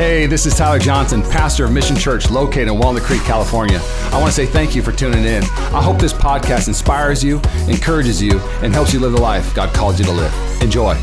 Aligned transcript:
Hey, 0.00 0.24
this 0.24 0.46
is 0.46 0.56
Tyler 0.56 0.78
Johnson, 0.78 1.20
pastor 1.20 1.66
of 1.66 1.72
Mission 1.72 1.94
Church 1.94 2.30
located 2.30 2.68
in 2.68 2.78
Walnut 2.78 3.02
Creek, 3.02 3.20
California. 3.20 3.78
I 4.04 4.18
want 4.18 4.28
to 4.28 4.32
say 4.32 4.46
thank 4.46 4.74
you 4.74 4.80
for 4.82 4.92
tuning 4.92 5.26
in. 5.26 5.42
I 5.42 5.82
hope 5.82 5.98
this 5.98 6.14
podcast 6.14 6.68
inspires 6.68 7.22
you, 7.22 7.38
encourages 7.68 8.22
you, 8.22 8.38
and 8.62 8.72
helps 8.72 8.94
you 8.94 8.98
live 9.00 9.12
the 9.12 9.20
life 9.20 9.54
God 9.54 9.74
called 9.74 9.98
you 9.98 10.06
to 10.06 10.12
live. 10.12 10.62
Enjoy. 10.62 10.94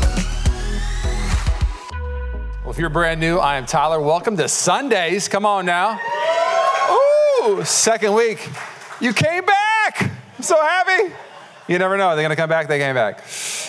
Well, 2.64 2.70
if 2.70 2.76
you're 2.76 2.88
brand 2.88 3.20
new, 3.20 3.38
I 3.38 3.54
am 3.54 3.66
Tyler. 3.66 4.00
Welcome 4.00 4.36
to 4.36 4.48
Sundays. 4.48 5.28
Come 5.28 5.46
on 5.46 5.64
now. 5.64 6.00
Ooh, 6.90 7.62
second 7.64 8.14
week. 8.14 8.50
You 9.00 9.12
came 9.12 9.44
back. 9.44 10.10
I'm 10.36 10.42
so 10.42 10.60
happy. 10.60 11.14
You 11.68 11.78
never 11.78 11.96
know. 11.96 12.16
They're 12.16 12.24
going 12.24 12.30
to 12.30 12.36
come 12.36 12.50
back. 12.50 12.66
They 12.66 12.80
came 12.80 12.96
back. 12.96 13.22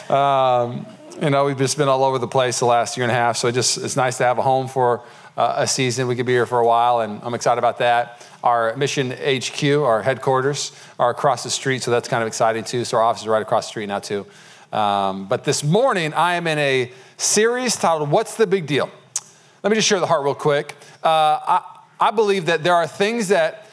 Um, 0.10 0.88
you 1.22 1.30
know, 1.30 1.46
we've 1.46 1.58
just 1.58 1.78
been 1.78 1.88
all 1.88 2.04
over 2.04 2.18
the 2.18 2.28
place 2.28 2.58
the 2.58 2.66
last 2.66 2.98
year 2.98 3.04
and 3.04 3.12
a 3.12 3.16
half. 3.16 3.38
So 3.38 3.48
it 3.48 3.52
just 3.52 3.78
it's 3.78 3.96
nice 3.96 4.18
to 4.18 4.24
have 4.24 4.40
a 4.40 4.42
home 4.42 4.68
for 4.68 5.04
uh, 5.40 5.54
a 5.60 5.68
season. 5.68 6.08
We 6.08 6.18
could 6.18 6.26
be 6.26 6.34
here 6.34 6.46
for 6.46 6.60
a 6.60 6.66
while, 6.66 7.00
and 7.00 7.22
I'm 7.24 7.34
excited 7.34 7.60
about 7.60 7.78
that. 7.78 8.28
Our 8.44 8.76
mission 8.76 9.12
HQ, 9.12 9.64
our 9.64 10.04
headquarters, 10.04 10.74
are 11.00 11.10
across 11.10 11.44
the 11.44 11.50
street, 11.50 11.82
so 11.82 11.92
that's 11.92 12.10
kind 12.10 12.22
of 12.22 12.28
exciting 12.28 12.66
too. 12.66 12.84
So 12.84 12.98
our 12.98 13.04
office 13.04 13.22
is 13.22 13.28
right 13.30 13.42
across 13.42 13.68
the 13.68 13.70
street 13.70 13.88
now 13.88 14.00
too. 14.00 14.26
Um, 14.74 15.30
but 15.30 15.46
this 15.46 15.64
morning, 15.64 16.14
I 16.14 16.36
am 16.36 16.46
in 16.46 16.58
a 16.58 16.92
series 17.16 17.78
titled 17.78 18.12
"What's 18.12 18.36
the 18.36 18.48
Big 18.48 18.68
Deal." 18.68 18.90
Let 19.64 19.70
me 19.70 19.78
just 19.78 19.88
share 19.88 20.02
the 20.02 20.08
heart 20.08 20.26
real 20.26 20.36
quick. 20.36 20.76
Uh, 21.02 21.08
I, 21.08 21.62
I 22.02 22.12
believe 22.12 22.48
that 22.48 22.62
there 22.62 22.76
are 22.76 22.86
things 22.86 23.30
that 23.30 23.66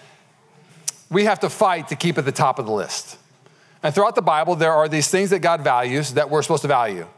we 1.11 1.25
have 1.25 1.41
to 1.41 1.51
fight 1.51 1.89
to 1.89 1.97
keep 1.97 2.17
at 2.17 2.25
the 2.25 2.33
top 2.33 2.61
of 2.61 2.67
the 2.67 2.73
list. 2.73 3.19
And 3.83 3.93
throughout 3.93 4.15
the 4.15 4.23
Bible, 4.23 4.55
there 4.55 4.73
are 4.73 4.89
these 4.89 5.09
things 5.09 5.31
that 5.31 5.41
God 5.41 5.63
values 5.63 6.15
that 6.15 6.31
we're 6.31 6.43
supposed 6.43 6.63
to 6.63 6.69
value. 6.69 7.09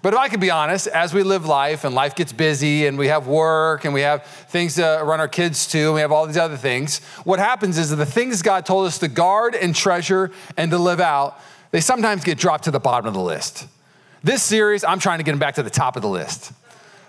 But 0.00 0.14
if 0.14 0.18
I 0.18 0.28
could 0.28 0.40
be 0.40 0.50
honest, 0.50 0.86
as 0.86 1.12
we 1.12 1.22
live 1.22 1.46
life 1.46 1.84
and 1.84 1.94
life 1.94 2.14
gets 2.14 2.32
busy 2.32 2.86
and 2.86 2.96
we 2.96 3.08
have 3.08 3.26
work 3.26 3.84
and 3.84 3.92
we 3.92 4.02
have 4.02 4.24
things 4.24 4.76
to 4.76 5.02
run 5.04 5.18
our 5.18 5.28
kids 5.28 5.66
to 5.68 5.86
and 5.86 5.94
we 5.94 6.00
have 6.00 6.12
all 6.12 6.26
these 6.26 6.36
other 6.36 6.56
things, 6.56 7.00
what 7.24 7.40
happens 7.40 7.78
is 7.78 7.90
that 7.90 7.96
the 7.96 8.06
things 8.06 8.40
God 8.42 8.64
told 8.64 8.86
us 8.86 8.98
to 8.98 9.08
guard 9.08 9.56
and 9.56 9.74
treasure 9.74 10.30
and 10.56 10.70
to 10.70 10.78
live 10.78 11.00
out, 11.00 11.40
they 11.72 11.80
sometimes 11.80 12.22
get 12.22 12.38
dropped 12.38 12.64
to 12.64 12.70
the 12.70 12.78
bottom 12.78 13.06
of 13.06 13.14
the 13.14 13.20
list. 13.20 13.66
This 14.22 14.42
series, 14.42 14.84
I'm 14.84 15.00
trying 15.00 15.18
to 15.18 15.24
get 15.24 15.32
them 15.32 15.38
back 15.40 15.56
to 15.56 15.62
the 15.62 15.70
top 15.70 15.96
of 15.96 16.02
the 16.02 16.08
list. 16.08 16.52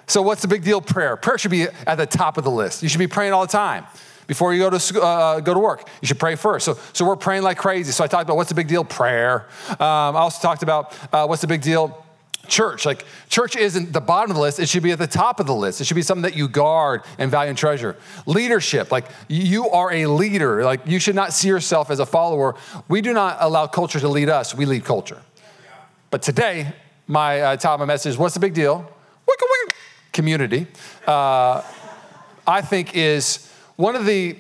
So, 0.07 0.23
what's 0.23 0.41
the 0.41 0.47
big 0.47 0.63
deal? 0.63 0.81
Prayer. 0.81 1.15
Prayer 1.15 1.37
should 1.37 1.51
be 1.51 1.67
at 1.85 1.95
the 1.95 2.05
top 2.07 2.37
of 2.37 2.43
the 2.43 2.51
list. 2.51 2.81
You 2.81 2.89
should 2.89 2.99
be 2.99 3.07
praying 3.07 3.33
all 3.33 3.41
the 3.41 3.51
time. 3.51 3.85
Before 4.25 4.53
you 4.53 4.59
go 4.59 4.69
to, 4.69 5.01
uh, 5.01 5.39
go 5.39 5.53
to 5.53 5.59
work, 5.59 5.87
you 6.01 6.07
should 6.07 6.19
pray 6.19 6.35
first. 6.35 6.65
So, 6.65 6.77
so 6.93 7.05
we're 7.05 7.15
praying 7.15 7.41
like 7.43 7.57
crazy. 7.57 7.91
So 7.91 8.03
I 8.03 8.07
talked 8.07 8.23
about 8.23 8.35
what's 8.35 8.49
the 8.49 8.55
big 8.55 8.67
deal? 8.67 8.83
Prayer. 8.83 9.47
Um, 9.69 9.77
I 9.79 10.19
also 10.19 10.39
talked 10.39 10.61
about 10.61 10.95
uh, 11.11 11.25
what's 11.25 11.41
the 11.41 11.47
big 11.47 11.61
deal? 11.61 12.05
Church. 12.49 12.85
Like, 12.85 13.05
church 13.29 13.55
isn't 13.55 13.93
the 13.93 14.01
bottom 14.01 14.31
of 14.31 14.35
the 14.35 14.41
list, 14.41 14.59
it 14.59 14.67
should 14.67 14.83
be 14.83 14.91
at 14.91 14.99
the 14.99 15.07
top 15.07 15.39
of 15.39 15.45
the 15.45 15.55
list. 15.55 15.81
It 15.81 15.85
should 15.85 15.95
be 15.95 16.01
something 16.01 16.23
that 16.23 16.35
you 16.35 16.47
guard 16.47 17.03
and 17.17 17.29
value 17.31 17.49
and 17.49 17.57
treasure. 17.57 17.95
Leadership, 18.25 18.91
like, 18.91 19.05
you 19.27 19.69
are 19.69 19.91
a 19.91 20.07
leader. 20.07 20.63
Like, 20.63 20.81
you 20.85 20.99
should 20.99 21.15
not 21.15 21.33
see 21.33 21.47
yourself 21.47 21.89
as 21.89 21.99
a 21.99 22.05
follower. 22.05 22.55
We 22.87 23.01
do 23.01 23.13
not 23.13 23.37
allow 23.39 23.67
culture 23.67 23.99
to 23.99 24.07
lead 24.07 24.29
us, 24.29 24.55
we 24.55 24.65
lead 24.65 24.85
culture. 24.85 25.21
But 26.09 26.21
today, 26.21 26.73
my 27.07 27.41
uh, 27.41 27.55
title 27.55 27.75
of 27.75 27.79
my 27.79 27.85
message 27.85 28.17
What's 28.17 28.33
the 28.33 28.39
Big 28.39 28.53
Deal? 28.53 28.89
Community, 30.11 30.65
uh, 31.05 31.61
I 32.47 32.61
think 32.61 32.95
is 32.95 33.47
one 33.75 33.95
of 33.95 34.05
the, 34.05 34.35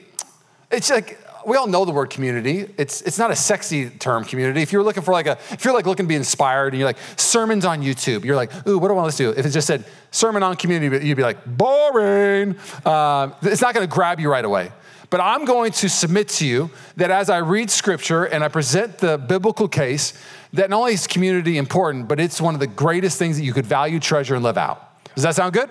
it's 0.71 0.89
like, 0.89 1.18
we 1.49 1.57
all 1.57 1.67
know 1.67 1.83
the 1.83 1.91
word 1.91 2.09
community. 2.09 2.69
It's, 2.77 3.01
it's 3.01 3.17
not 3.17 3.31
a 3.31 3.35
sexy 3.35 3.89
term, 3.89 4.23
community. 4.23 4.61
If 4.61 4.71
you're 4.71 4.83
looking 4.83 5.03
for 5.03 5.11
like 5.11 5.27
a, 5.27 5.37
if 5.51 5.65
you're 5.65 5.73
like 5.73 5.85
looking 5.85 6.05
to 6.05 6.07
be 6.07 6.15
inspired 6.15 6.73
and 6.73 6.79
you're 6.79 6.87
like, 6.87 6.97
sermons 7.17 7.65
on 7.65 7.81
YouTube, 7.81 8.23
you're 8.23 8.35
like, 8.35 8.51
ooh, 8.67 8.77
what 8.77 8.87
do 8.89 8.93
I 8.93 8.97
want 8.97 9.11
to 9.11 9.17
do? 9.17 9.29
If 9.31 9.45
it 9.45 9.49
just 9.49 9.67
said 9.67 9.85
sermon 10.11 10.43
on 10.43 10.55
community, 10.55 11.05
you'd 11.05 11.17
be 11.17 11.23
like, 11.23 11.43
boring. 11.45 12.55
Um, 12.85 13.33
it's 13.41 13.61
not 13.61 13.73
going 13.73 13.87
to 13.87 13.93
grab 13.93 14.19
you 14.19 14.29
right 14.29 14.45
away. 14.45 14.71
But 15.09 15.21
I'm 15.21 15.45
going 15.45 15.71
to 15.71 15.89
submit 15.89 16.29
to 16.29 16.45
you 16.45 16.69
that 16.97 17.09
as 17.09 17.29
I 17.29 17.39
read 17.39 17.71
scripture 17.71 18.25
and 18.25 18.43
I 18.43 18.47
present 18.47 18.99
the 18.99 19.17
biblical 19.17 19.67
case, 19.67 20.13
that 20.53 20.69
not 20.69 20.77
only 20.77 20.93
is 20.93 21.07
community 21.07 21.57
important, 21.57 22.07
but 22.07 22.19
it's 22.19 22.39
one 22.39 22.53
of 22.53 22.59
the 22.59 22.67
greatest 22.67 23.17
things 23.17 23.37
that 23.37 23.43
you 23.43 23.53
could 23.53 23.65
value, 23.65 23.99
treasure, 23.99 24.35
and 24.35 24.43
live 24.43 24.57
out. 24.57 25.03
Does 25.15 25.23
that 25.23 25.35
sound 25.35 25.53
good? 25.53 25.69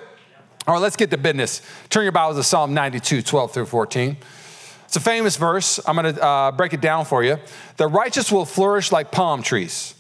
All 0.66 0.74
right, 0.74 0.82
let's 0.82 0.96
get 0.96 1.10
to 1.12 1.16
business. 1.16 1.62
Turn 1.88 2.02
your 2.02 2.12
Bibles 2.12 2.36
to 2.36 2.42
Psalm 2.42 2.74
92, 2.74 3.22
12 3.22 3.52
through 3.52 3.66
14. 3.66 4.16
It's 4.88 4.96
a 4.96 5.00
famous 5.00 5.36
verse. 5.36 5.78
I'm 5.86 5.96
going 5.96 6.14
to 6.14 6.22
uh, 6.22 6.50
break 6.50 6.72
it 6.72 6.80
down 6.80 7.04
for 7.04 7.22
you. 7.22 7.36
The 7.76 7.86
righteous 7.86 8.32
will 8.32 8.46
flourish 8.46 8.90
like 8.90 9.12
palm 9.12 9.42
trees. 9.42 9.94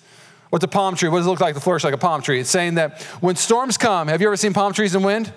What's 0.48 0.64
a 0.64 0.68
palm 0.68 0.96
tree? 0.96 1.10
What 1.10 1.18
does 1.18 1.26
it 1.26 1.30
look 1.30 1.40
like 1.40 1.54
to 1.56 1.60
flourish 1.60 1.84
like 1.84 1.92
a 1.92 1.98
palm 1.98 2.22
tree? 2.22 2.40
It's 2.40 2.48
saying 2.48 2.76
that 2.76 3.02
when 3.20 3.36
storms 3.36 3.76
come, 3.76 4.08
have 4.08 4.22
you 4.22 4.28
ever 4.28 4.36
seen 4.38 4.54
palm 4.54 4.72
trees 4.72 4.94
in 4.94 5.02
wind? 5.02 5.30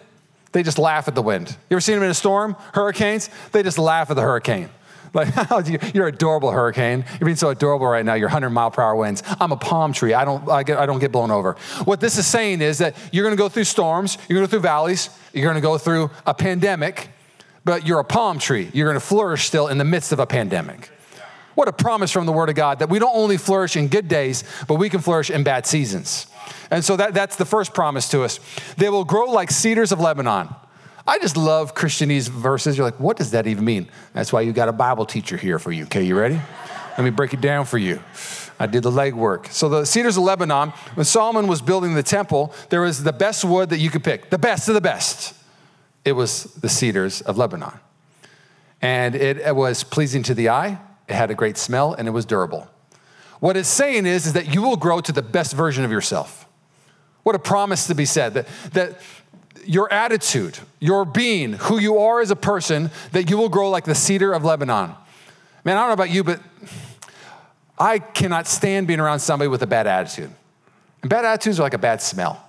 They 0.54 0.64
just 0.64 0.80
laugh 0.80 1.10
at 1.10 1.16
the 1.16 1.22
wind. 1.22 1.50
You 1.70 1.76
ever 1.76 1.82
seen 1.82 1.96
them 1.96 2.04
in 2.06 2.10
a 2.10 2.14
storm? 2.14 2.56
Hurricanes? 2.74 3.30
They 3.52 3.62
just 3.62 3.78
laugh 3.78 4.10
at 4.10 4.16
the 4.16 4.22
hurricane. 4.22 4.70
Like, 5.14 5.94
you're 5.94 6.08
adorable, 6.08 6.52
hurricane. 6.52 7.04
You're 7.20 7.26
being 7.26 7.36
so 7.36 7.50
adorable 7.50 7.86
right 7.86 8.06
now. 8.06 8.14
You're 8.14 8.30
100 8.30 8.50
mile 8.50 8.72
per 8.72 8.82
hour 8.82 8.96
winds. 8.96 9.22
I'm 9.42 9.52
a 9.52 9.58
palm 9.58 9.92
tree. 9.92 10.14
I 10.14 10.24
don't, 10.24 10.48
I, 10.50 10.64
get, 10.64 10.78
I 10.78 10.86
don't 10.86 11.00
get 11.00 11.12
blown 11.12 11.32
over. 11.32 11.58
What 11.84 12.00
this 12.00 12.18
is 12.18 12.26
saying 12.26 12.62
is 12.62 12.78
that 12.78 12.96
you're 13.12 13.26
going 13.26 13.36
to 13.36 13.38
go 13.38 13.50
through 13.50 13.66
storms, 13.66 14.18
you're 14.30 14.38
going 14.38 14.48
to 14.48 14.50
go 14.50 14.52
through 14.52 14.62
valleys, 14.62 15.10
you're 15.34 15.44
going 15.44 15.56
to 15.56 15.62
go 15.62 15.78
through 15.78 16.12
a 16.26 16.34
pandemic, 16.34 17.10
but 17.64 17.86
you're 17.86 18.00
a 18.00 18.04
palm 18.04 18.40
tree. 18.40 18.70
You're 18.74 18.88
going 18.88 19.00
to 19.00 19.06
flourish 19.06 19.46
still 19.46 19.68
in 19.68 19.78
the 19.78 19.86
midst 19.86 20.12
of 20.12 20.20
a 20.20 20.26
pandemic. 20.26 20.90
What 21.56 21.68
a 21.68 21.74
promise 21.74 22.12
from 22.12 22.26
the 22.26 22.32
Word 22.32 22.50
of 22.50 22.56
God 22.56 22.80
that 22.80 22.90
we 22.90 22.98
don't 22.98 23.16
only 23.16 23.38
flourish 23.38 23.76
in 23.76 23.88
good 23.88 24.08
days, 24.08 24.44
but 24.68 24.76
we 24.76 24.90
can 24.90 25.02
flourish 25.02 25.30
in 25.30 25.44
bad 25.44 25.66
seasons. 25.66 26.28
And 26.70 26.84
so 26.84 26.96
that, 26.96 27.14
that's 27.14 27.36
the 27.36 27.46
first 27.46 27.74
promise 27.74 28.10
to 28.10 28.24
us. 28.24 28.40
They 28.78 28.90
will 28.90 29.04
grow 29.04 29.26
like 29.26 29.52
cedars 29.52 29.92
of 29.92 30.00
Lebanon. 30.00 30.50
I 31.06 31.20
just 31.20 31.36
love 31.36 31.76
Christianese 31.76 32.30
verses. 32.30 32.78
You're 32.78 32.86
like, 32.86 33.00
what 33.00 33.18
does 33.18 33.32
that 33.32 33.48
even 33.48 33.66
mean? 33.66 33.90
That's 34.14 34.32
why 34.32 34.42
you 34.42 34.54
got 34.54 34.70
a 34.70 34.74
Bible 34.74 35.06
teacher 35.06 35.36
here 35.36 35.60
for 35.60 35.72
you. 35.72 35.84
Okay, 35.86 36.04
you 36.04 36.18
ready? 36.18 36.40
Let 36.98 37.04
me 37.04 37.10
break 37.10 37.34
it 37.34 37.42
down 37.42 37.66
for 37.66 37.78
you. 37.78 38.02
I 38.60 38.68
did 38.68 38.84
the 38.84 38.92
legwork. 38.92 39.48
So 39.48 39.68
the 39.68 39.86
cedars 39.86 40.18
of 40.18 40.24
Lebanon, 40.24 40.70
when 40.94 41.06
Solomon 41.06 41.48
was 41.48 41.62
building 41.62 41.96
the 41.96 42.04
temple, 42.04 42.54
there 42.70 42.82
was 42.82 43.04
the 43.04 43.14
best 43.14 43.44
wood 43.44 43.70
that 43.72 43.80
you 43.80 43.90
could 43.90 44.04
pick, 44.04 44.30
the 44.30 44.38
best 44.38 44.68
of 44.68 44.76
the 44.76 44.82
best 44.82 45.34
it 46.04 46.14
was 46.14 46.46
the 46.56 46.70
cedars 46.70 47.22
of 47.22 47.38
Lebanon. 47.38 47.74
And 48.82 49.16
it, 49.16 49.56
was 49.56 49.84
pleasing 49.84 50.24
to 50.24 50.34
the 50.34 50.50
eye, 50.50 50.80
it 51.08 51.14
had 51.14 51.30
a 51.30 51.36
great 51.36 51.58
smell, 51.58 51.94
and 51.94 52.08
it 52.08 52.12
was 52.12 52.26
durable. 52.26 52.68
What 53.40 53.58
it's 53.58 53.70
saying 53.70 54.06
is, 54.06 54.28
is 54.28 54.34
that 54.34 54.54
you 54.54 54.62
will 54.62 54.78
grow 54.78 55.02
to 55.02 55.12
the 55.12 55.22
best 55.22 55.54
version 55.54 55.84
of 55.84 55.92
yourself. 55.92 56.48
What 57.24 57.36
a 57.36 57.40
promise 57.40 57.88
to 57.88 57.96
be 57.96 58.06
said 58.06 58.34
that, 58.34 58.48
that 58.74 59.00
your 59.66 59.92
attitude, 59.94 60.58
your 60.80 61.06
being, 61.06 61.54
who 61.54 61.80
you 61.80 62.00
are 62.00 62.22
as 62.22 62.32
a 62.32 62.36
person, 62.36 62.90
that 63.12 63.30
you 63.30 63.38
will 63.38 63.50
grow 63.50 63.70
like 63.70 63.84
the 63.84 63.96
cedar 63.96 64.34
of 64.34 64.44
Lebanon. 64.44 64.96
Man, 65.64 65.78
I 65.78 65.82
don't 65.82 65.90
know 65.90 65.94
about 65.94 66.10
you, 66.10 66.24
but 66.24 66.40
I 67.78 68.00
cannot 68.00 68.48
stand 68.48 68.88
being 68.88 69.00
around 69.00 69.20
somebody 69.20 69.48
with 69.48 69.62
a 69.62 69.68
bad 69.68 69.86
attitude. 69.86 70.32
And 71.02 71.10
bad 71.10 71.26
attitudes 71.26 71.60
are 71.60 71.64
like 71.64 71.74
a 71.74 71.80
bad 71.80 72.02
smell. 72.02 72.44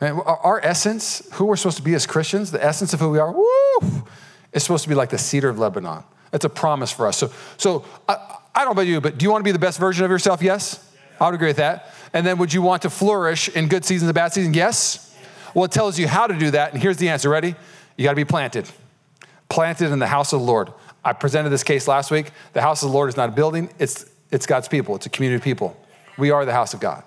Man, 0.00 0.20
our 0.20 0.60
essence, 0.62 1.26
who 1.34 1.44
we're 1.44 1.56
supposed 1.56 1.76
to 1.76 1.82
be 1.82 1.94
as 1.94 2.06
Christians, 2.06 2.50
the 2.50 2.62
essence 2.62 2.92
of 2.92 3.00
who 3.00 3.10
we 3.10 3.18
are, 3.18 3.32
woo, 3.32 4.04
is 4.52 4.62
supposed 4.62 4.82
to 4.82 4.88
be 4.88 4.94
like 4.94 5.10
the 5.10 5.18
cedar 5.18 5.48
of 5.48 5.58
Lebanon. 5.58 6.02
That's 6.30 6.44
a 6.44 6.48
promise 6.48 6.90
for 6.90 7.06
us. 7.06 7.16
So, 7.16 7.30
so 7.56 7.84
I, 8.08 8.14
I 8.54 8.58
don't 8.60 8.66
know 8.66 8.72
about 8.72 8.86
you, 8.86 9.00
but 9.00 9.18
do 9.18 9.24
you 9.24 9.30
want 9.30 9.40
to 9.40 9.44
be 9.44 9.52
the 9.52 9.58
best 9.58 9.78
version 9.78 10.04
of 10.04 10.10
yourself? 10.10 10.42
Yes? 10.42 10.92
I 11.20 11.26
would 11.26 11.34
agree 11.34 11.48
with 11.48 11.58
that. 11.58 11.92
And 12.12 12.26
then 12.26 12.38
would 12.38 12.52
you 12.52 12.60
want 12.60 12.82
to 12.82 12.90
flourish 12.90 13.48
in 13.48 13.68
good 13.68 13.84
seasons 13.84 14.08
and 14.08 14.14
bad 14.14 14.32
seasons? 14.32 14.56
Yes? 14.56 15.16
Well, 15.54 15.64
it 15.64 15.70
tells 15.70 15.98
you 15.98 16.08
how 16.08 16.26
to 16.26 16.36
do 16.36 16.50
that. 16.50 16.72
And 16.72 16.82
here's 16.82 16.96
the 16.96 17.08
answer. 17.08 17.28
Ready? 17.28 17.54
You 17.96 18.04
got 18.04 18.10
to 18.10 18.16
be 18.16 18.24
planted. 18.24 18.68
Planted 19.48 19.92
in 19.92 20.00
the 20.00 20.06
house 20.06 20.32
of 20.32 20.40
the 20.40 20.46
Lord. 20.46 20.72
I 21.04 21.12
presented 21.12 21.50
this 21.50 21.62
case 21.62 21.86
last 21.86 22.10
week. 22.10 22.30
The 22.52 22.62
house 22.62 22.82
of 22.82 22.88
the 22.88 22.94
Lord 22.94 23.08
is 23.08 23.16
not 23.16 23.28
a 23.28 23.32
building, 23.32 23.70
it's, 23.78 24.06
it's 24.30 24.46
God's 24.46 24.68
people, 24.68 24.96
it's 24.96 25.06
a 25.06 25.10
community 25.10 25.36
of 25.36 25.42
people. 25.42 25.76
We 26.16 26.30
are 26.30 26.44
the 26.44 26.52
house 26.52 26.74
of 26.74 26.80
God. 26.80 27.04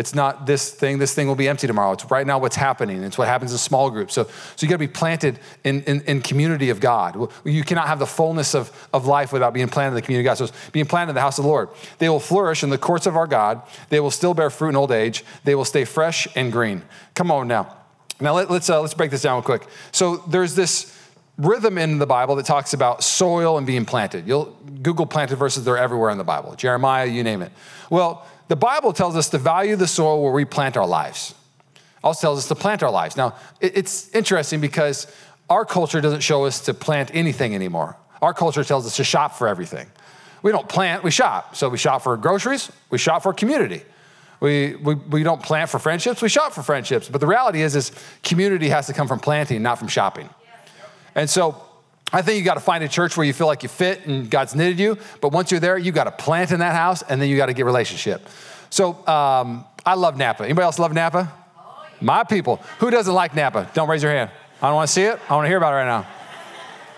It's 0.00 0.14
not 0.14 0.46
this 0.46 0.70
thing, 0.70 0.98
this 0.98 1.14
thing 1.14 1.28
will 1.28 1.34
be 1.34 1.46
empty 1.46 1.66
tomorrow. 1.66 1.92
It's 1.92 2.10
right 2.10 2.26
now 2.26 2.38
what's 2.38 2.56
happening. 2.56 3.02
It's 3.02 3.18
what 3.18 3.28
happens 3.28 3.52
in 3.52 3.58
small 3.58 3.90
groups. 3.90 4.14
So, 4.14 4.24
so 4.24 4.30
you 4.60 4.66
got 4.66 4.76
to 4.76 4.78
be 4.78 4.88
planted 4.88 5.38
in, 5.62 5.82
in, 5.82 6.00
in, 6.02 6.22
community 6.22 6.70
of 6.70 6.80
God. 6.80 7.30
You 7.44 7.62
cannot 7.62 7.86
have 7.86 7.98
the 7.98 8.06
fullness 8.06 8.54
of, 8.54 8.72
of 8.94 9.06
life 9.06 9.30
without 9.30 9.52
being 9.52 9.68
planted 9.68 9.90
in 9.90 9.94
the 9.96 10.02
community 10.02 10.26
of 10.26 10.38
God. 10.38 10.48
So 10.48 10.54
being 10.72 10.86
planted 10.86 11.10
in 11.10 11.14
the 11.16 11.20
house 11.20 11.38
of 11.38 11.44
the 11.44 11.50
Lord. 11.50 11.68
They 11.98 12.08
will 12.08 12.18
flourish 12.18 12.62
in 12.62 12.70
the 12.70 12.78
courts 12.78 13.06
of 13.06 13.14
our 13.14 13.26
God. 13.26 13.60
They 13.90 14.00
will 14.00 14.10
still 14.10 14.32
bear 14.32 14.48
fruit 14.48 14.70
in 14.70 14.76
old 14.76 14.90
age. 14.90 15.22
They 15.44 15.54
will 15.54 15.66
stay 15.66 15.84
fresh 15.84 16.26
and 16.34 16.50
green. 16.50 16.82
Come 17.14 17.30
on 17.30 17.46
now. 17.46 17.76
Now 18.20 18.34
let, 18.34 18.46
us 18.46 18.50
let's, 18.50 18.70
uh, 18.70 18.80
let's 18.80 18.94
break 18.94 19.10
this 19.10 19.20
down 19.20 19.36
real 19.36 19.42
quick. 19.42 19.66
So 19.92 20.16
there's 20.28 20.54
this 20.54 20.96
rhythm 21.36 21.76
in 21.76 21.98
the 21.98 22.06
Bible 22.06 22.36
that 22.36 22.46
talks 22.46 22.72
about 22.72 23.02
soil 23.04 23.58
and 23.58 23.66
being 23.66 23.84
planted. 23.84 24.26
You'll 24.26 24.56
Google 24.82 25.04
planted 25.04 25.36
verses, 25.36 25.64
they're 25.64 25.76
everywhere 25.76 26.10
in 26.10 26.16
the 26.16 26.24
Bible. 26.24 26.54
Jeremiah, 26.54 27.06
you 27.06 27.22
name 27.22 27.42
it. 27.42 27.52
Well, 27.90 28.26
the 28.50 28.56
Bible 28.56 28.92
tells 28.92 29.14
us 29.14 29.28
to 29.28 29.38
value 29.38 29.76
the 29.76 29.86
soil 29.86 30.20
where 30.20 30.32
we 30.32 30.44
plant 30.44 30.76
our 30.76 30.84
lives. 30.84 31.36
Also 32.02 32.22
tells 32.22 32.40
us 32.40 32.48
to 32.48 32.56
plant 32.56 32.82
our 32.82 32.90
lives. 32.90 33.16
Now, 33.16 33.36
it's 33.60 34.12
interesting 34.12 34.60
because 34.60 35.06
our 35.48 35.64
culture 35.64 36.00
doesn't 36.00 36.22
show 36.22 36.46
us 36.46 36.58
to 36.62 36.74
plant 36.74 37.12
anything 37.14 37.54
anymore. 37.54 37.96
Our 38.20 38.34
culture 38.34 38.64
tells 38.64 38.88
us 38.88 38.96
to 38.96 39.04
shop 39.04 39.36
for 39.36 39.46
everything. 39.46 39.86
We 40.42 40.50
don't 40.50 40.68
plant, 40.68 41.04
we 41.04 41.12
shop. 41.12 41.54
So 41.54 41.68
we 41.68 41.78
shop 41.78 42.02
for 42.02 42.16
groceries, 42.16 42.72
we 42.90 42.98
shop 42.98 43.22
for 43.22 43.32
community. 43.32 43.82
We, 44.40 44.74
we, 44.74 44.96
we 44.96 45.22
don't 45.22 45.40
plant 45.40 45.70
for 45.70 45.78
friendships, 45.78 46.20
we 46.20 46.28
shop 46.28 46.52
for 46.52 46.64
friendships. 46.64 47.08
But 47.08 47.20
the 47.20 47.28
reality 47.28 47.62
is, 47.62 47.76
is 47.76 47.92
community 48.24 48.68
has 48.70 48.88
to 48.88 48.92
come 48.92 49.06
from 49.06 49.20
planting, 49.20 49.62
not 49.62 49.78
from 49.78 49.86
shopping. 49.86 50.28
And 51.14 51.30
so 51.30 51.62
I 52.12 52.22
think 52.22 52.38
you 52.38 52.44
got 52.44 52.54
to 52.54 52.60
find 52.60 52.82
a 52.82 52.88
church 52.88 53.16
where 53.16 53.24
you 53.24 53.32
feel 53.32 53.46
like 53.46 53.62
you 53.62 53.68
fit 53.68 54.06
and 54.06 54.28
God's 54.28 54.54
knitted 54.54 54.78
you. 54.78 54.98
But 55.20 55.32
once 55.32 55.50
you're 55.50 55.60
there, 55.60 55.78
you 55.78 55.92
got 55.92 56.04
to 56.04 56.10
plant 56.10 56.50
in 56.50 56.58
that 56.60 56.74
house 56.74 57.02
and 57.02 57.22
then 57.22 57.28
you 57.28 57.36
got 57.36 57.46
to 57.46 57.54
get 57.54 57.64
relationship. 57.66 58.28
So 58.68 59.06
um, 59.06 59.64
I 59.86 59.94
love 59.94 60.16
Napa. 60.16 60.44
Anybody 60.44 60.64
else 60.64 60.78
love 60.78 60.92
Napa? 60.92 61.32
My 62.00 62.24
people. 62.24 62.56
Who 62.78 62.90
doesn't 62.90 63.12
like 63.12 63.34
Napa? 63.34 63.70
Don't 63.74 63.88
raise 63.88 64.02
your 64.02 64.12
hand. 64.12 64.30
I 64.60 64.66
don't 64.66 64.76
want 64.76 64.88
to 64.88 64.92
see 64.92 65.02
it. 65.02 65.18
I 65.28 65.34
want 65.34 65.44
to 65.44 65.48
hear 65.48 65.58
about 65.58 65.72
it 65.72 65.76
right 65.76 65.86
now. 65.86 66.06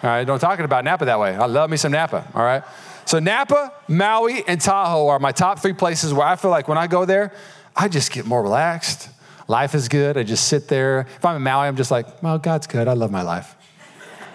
All 0.02 0.10
right, 0.10 0.24
don't 0.24 0.40
talking 0.40 0.64
about 0.64 0.84
Napa 0.84 1.04
that 1.04 1.20
way. 1.20 1.34
I 1.34 1.46
love 1.46 1.70
me 1.70 1.76
some 1.76 1.92
Napa. 1.92 2.26
All 2.34 2.42
right. 2.42 2.64
So 3.04 3.18
Napa, 3.18 3.72
Maui, 3.88 4.42
and 4.46 4.60
Tahoe 4.60 5.06
are 5.08 5.18
my 5.18 5.32
top 5.32 5.60
three 5.60 5.72
places 5.72 6.12
where 6.12 6.26
I 6.26 6.34
feel 6.36 6.50
like 6.50 6.66
when 6.66 6.78
I 6.78 6.86
go 6.88 7.04
there, 7.04 7.32
I 7.76 7.88
just 7.88 8.10
get 8.10 8.26
more 8.26 8.42
relaxed. 8.42 9.08
Life 9.48 9.74
is 9.74 9.88
good. 9.88 10.16
I 10.16 10.22
just 10.22 10.48
sit 10.48 10.68
there. 10.68 11.06
If 11.16 11.24
I'm 11.24 11.36
in 11.36 11.42
Maui, 11.42 11.68
I'm 11.68 11.76
just 11.76 11.90
like, 11.90 12.22
well, 12.22 12.38
God's 12.38 12.66
good. 12.66 12.88
I 12.88 12.94
love 12.94 13.10
my 13.10 13.22
life. 13.22 13.54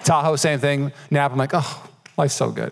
Tahoe, 0.08 0.38
same 0.38 0.60
thing. 0.60 0.94
Napa, 1.12 1.34
I'm 1.34 1.38
like, 1.38 1.52
oh, 1.54 1.90
life's 2.16 2.34
so 2.34 2.50
good. 2.50 2.72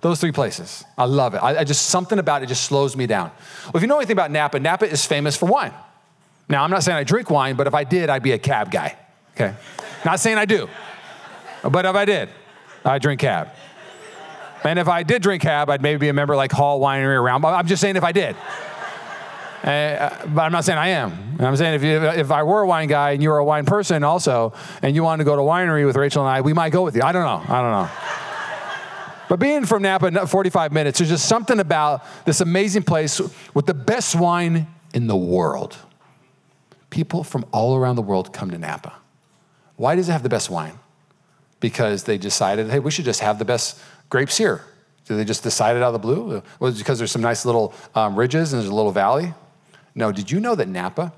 Those 0.00 0.18
three 0.18 0.32
places. 0.32 0.82
I 0.96 1.04
love 1.04 1.34
it. 1.34 1.38
I, 1.38 1.58
I, 1.58 1.64
just, 1.64 1.86
something 1.86 2.18
about 2.18 2.42
it 2.42 2.46
just 2.46 2.64
slows 2.64 2.96
me 2.96 3.06
down. 3.06 3.30
Well, 3.66 3.76
if 3.76 3.82
you 3.82 3.86
know 3.86 3.98
anything 3.98 4.14
about 4.14 4.30
Napa, 4.30 4.58
Napa 4.58 4.90
is 4.90 5.04
famous 5.04 5.36
for 5.36 5.44
wine. 5.44 5.74
Now, 6.48 6.64
I'm 6.64 6.70
not 6.70 6.82
saying 6.82 6.96
I 6.96 7.04
drink 7.04 7.28
wine, 7.28 7.54
but 7.54 7.66
if 7.66 7.74
I 7.74 7.84
did, 7.84 8.08
I'd 8.08 8.22
be 8.22 8.32
a 8.32 8.38
cab 8.38 8.70
guy. 8.70 8.96
Okay? 9.34 9.54
Not 10.06 10.20
saying 10.20 10.38
I 10.38 10.46
do, 10.46 10.70
but 11.62 11.84
if 11.84 11.94
I 11.94 12.06
did, 12.06 12.30
I 12.82 12.98
drink 12.98 13.20
cab. 13.20 13.50
And 14.64 14.78
if 14.78 14.88
I 14.88 15.02
did 15.02 15.20
drink 15.20 15.42
cab, 15.42 15.68
I'd 15.68 15.82
maybe 15.82 15.98
be 15.98 16.08
a 16.08 16.14
member 16.14 16.34
like 16.34 16.50
Hall 16.50 16.80
Winery 16.80 17.18
around. 17.18 17.42
But 17.42 17.52
I'm 17.54 17.66
just 17.66 17.82
saying 17.82 17.96
if 17.96 18.04
I 18.04 18.12
did. 18.12 18.36
Uh, 19.62 20.26
but 20.26 20.42
I'm 20.42 20.52
not 20.52 20.64
saying 20.64 20.78
I 20.78 20.88
am. 20.88 21.36
I'm 21.38 21.56
saying 21.56 21.74
if, 21.74 21.82
you, 21.82 22.02
if 22.02 22.30
I 22.30 22.42
were 22.42 22.62
a 22.62 22.66
wine 22.66 22.88
guy 22.88 23.10
and 23.10 23.22
you 23.22 23.28
were 23.28 23.38
a 23.38 23.44
wine 23.44 23.66
person 23.66 24.02
also, 24.02 24.54
and 24.82 24.94
you 24.94 25.02
wanted 25.02 25.24
to 25.24 25.30
go 25.30 25.36
to 25.36 25.42
winery 25.42 25.84
with 25.84 25.96
Rachel 25.96 26.26
and 26.26 26.34
I, 26.34 26.40
we 26.40 26.54
might 26.54 26.70
go 26.70 26.82
with 26.82 26.96
you. 26.96 27.02
I 27.02 27.12
don't 27.12 27.24
know. 27.24 27.54
I 27.54 27.60
don't 27.60 27.70
know. 27.70 27.90
But 29.28 29.38
being 29.38 29.64
from 29.64 29.82
Napa, 29.82 30.26
45 30.26 30.72
minutes, 30.72 30.98
there's 30.98 31.10
just 31.10 31.28
something 31.28 31.60
about 31.60 32.04
this 32.24 32.40
amazing 32.40 32.82
place 32.82 33.20
with 33.54 33.66
the 33.66 33.74
best 33.74 34.16
wine 34.16 34.66
in 34.92 35.06
the 35.06 35.16
world. 35.16 35.76
People 36.88 37.22
from 37.22 37.46
all 37.52 37.76
around 37.76 37.94
the 37.94 38.02
world 38.02 38.32
come 38.32 38.50
to 38.50 38.58
Napa. 38.58 38.92
Why 39.76 39.94
does 39.94 40.08
it 40.08 40.12
have 40.12 40.24
the 40.24 40.28
best 40.28 40.50
wine? 40.50 40.78
Because 41.60 42.04
they 42.04 42.18
decided, 42.18 42.70
hey, 42.70 42.80
we 42.80 42.90
should 42.90 43.04
just 43.04 43.20
have 43.20 43.38
the 43.38 43.44
best 43.44 43.80
grapes 44.08 44.36
here. 44.36 44.62
Did 45.04 45.16
they 45.16 45.24
just 45.24 45.42
decide 45.42 45.76
it 45.76 45.82
out 45.82 45.94
of 45.94 46.00
the 46.00 46.00
blue? 46.00 46.42
Was 46.58 46.74
it 46.74 46.78
because 46.78 46.98
there's 46.98 47.12
some 47.12 47.22
nice 47.22 47.44
little 47.44 47.72
um, 47.94 48.16
ridges 48.16 48.52
and 48.52 48.60
there's 48.60 48.70
a 48.70 48.74
little 48.74 48.90
valley? 48.92 49.32
No, 49.94 50.12
did 50.12 50.30
you 50.30 50.40
know 50.40 50.54
that 50.54 50.68
Napa? 50.68 51.12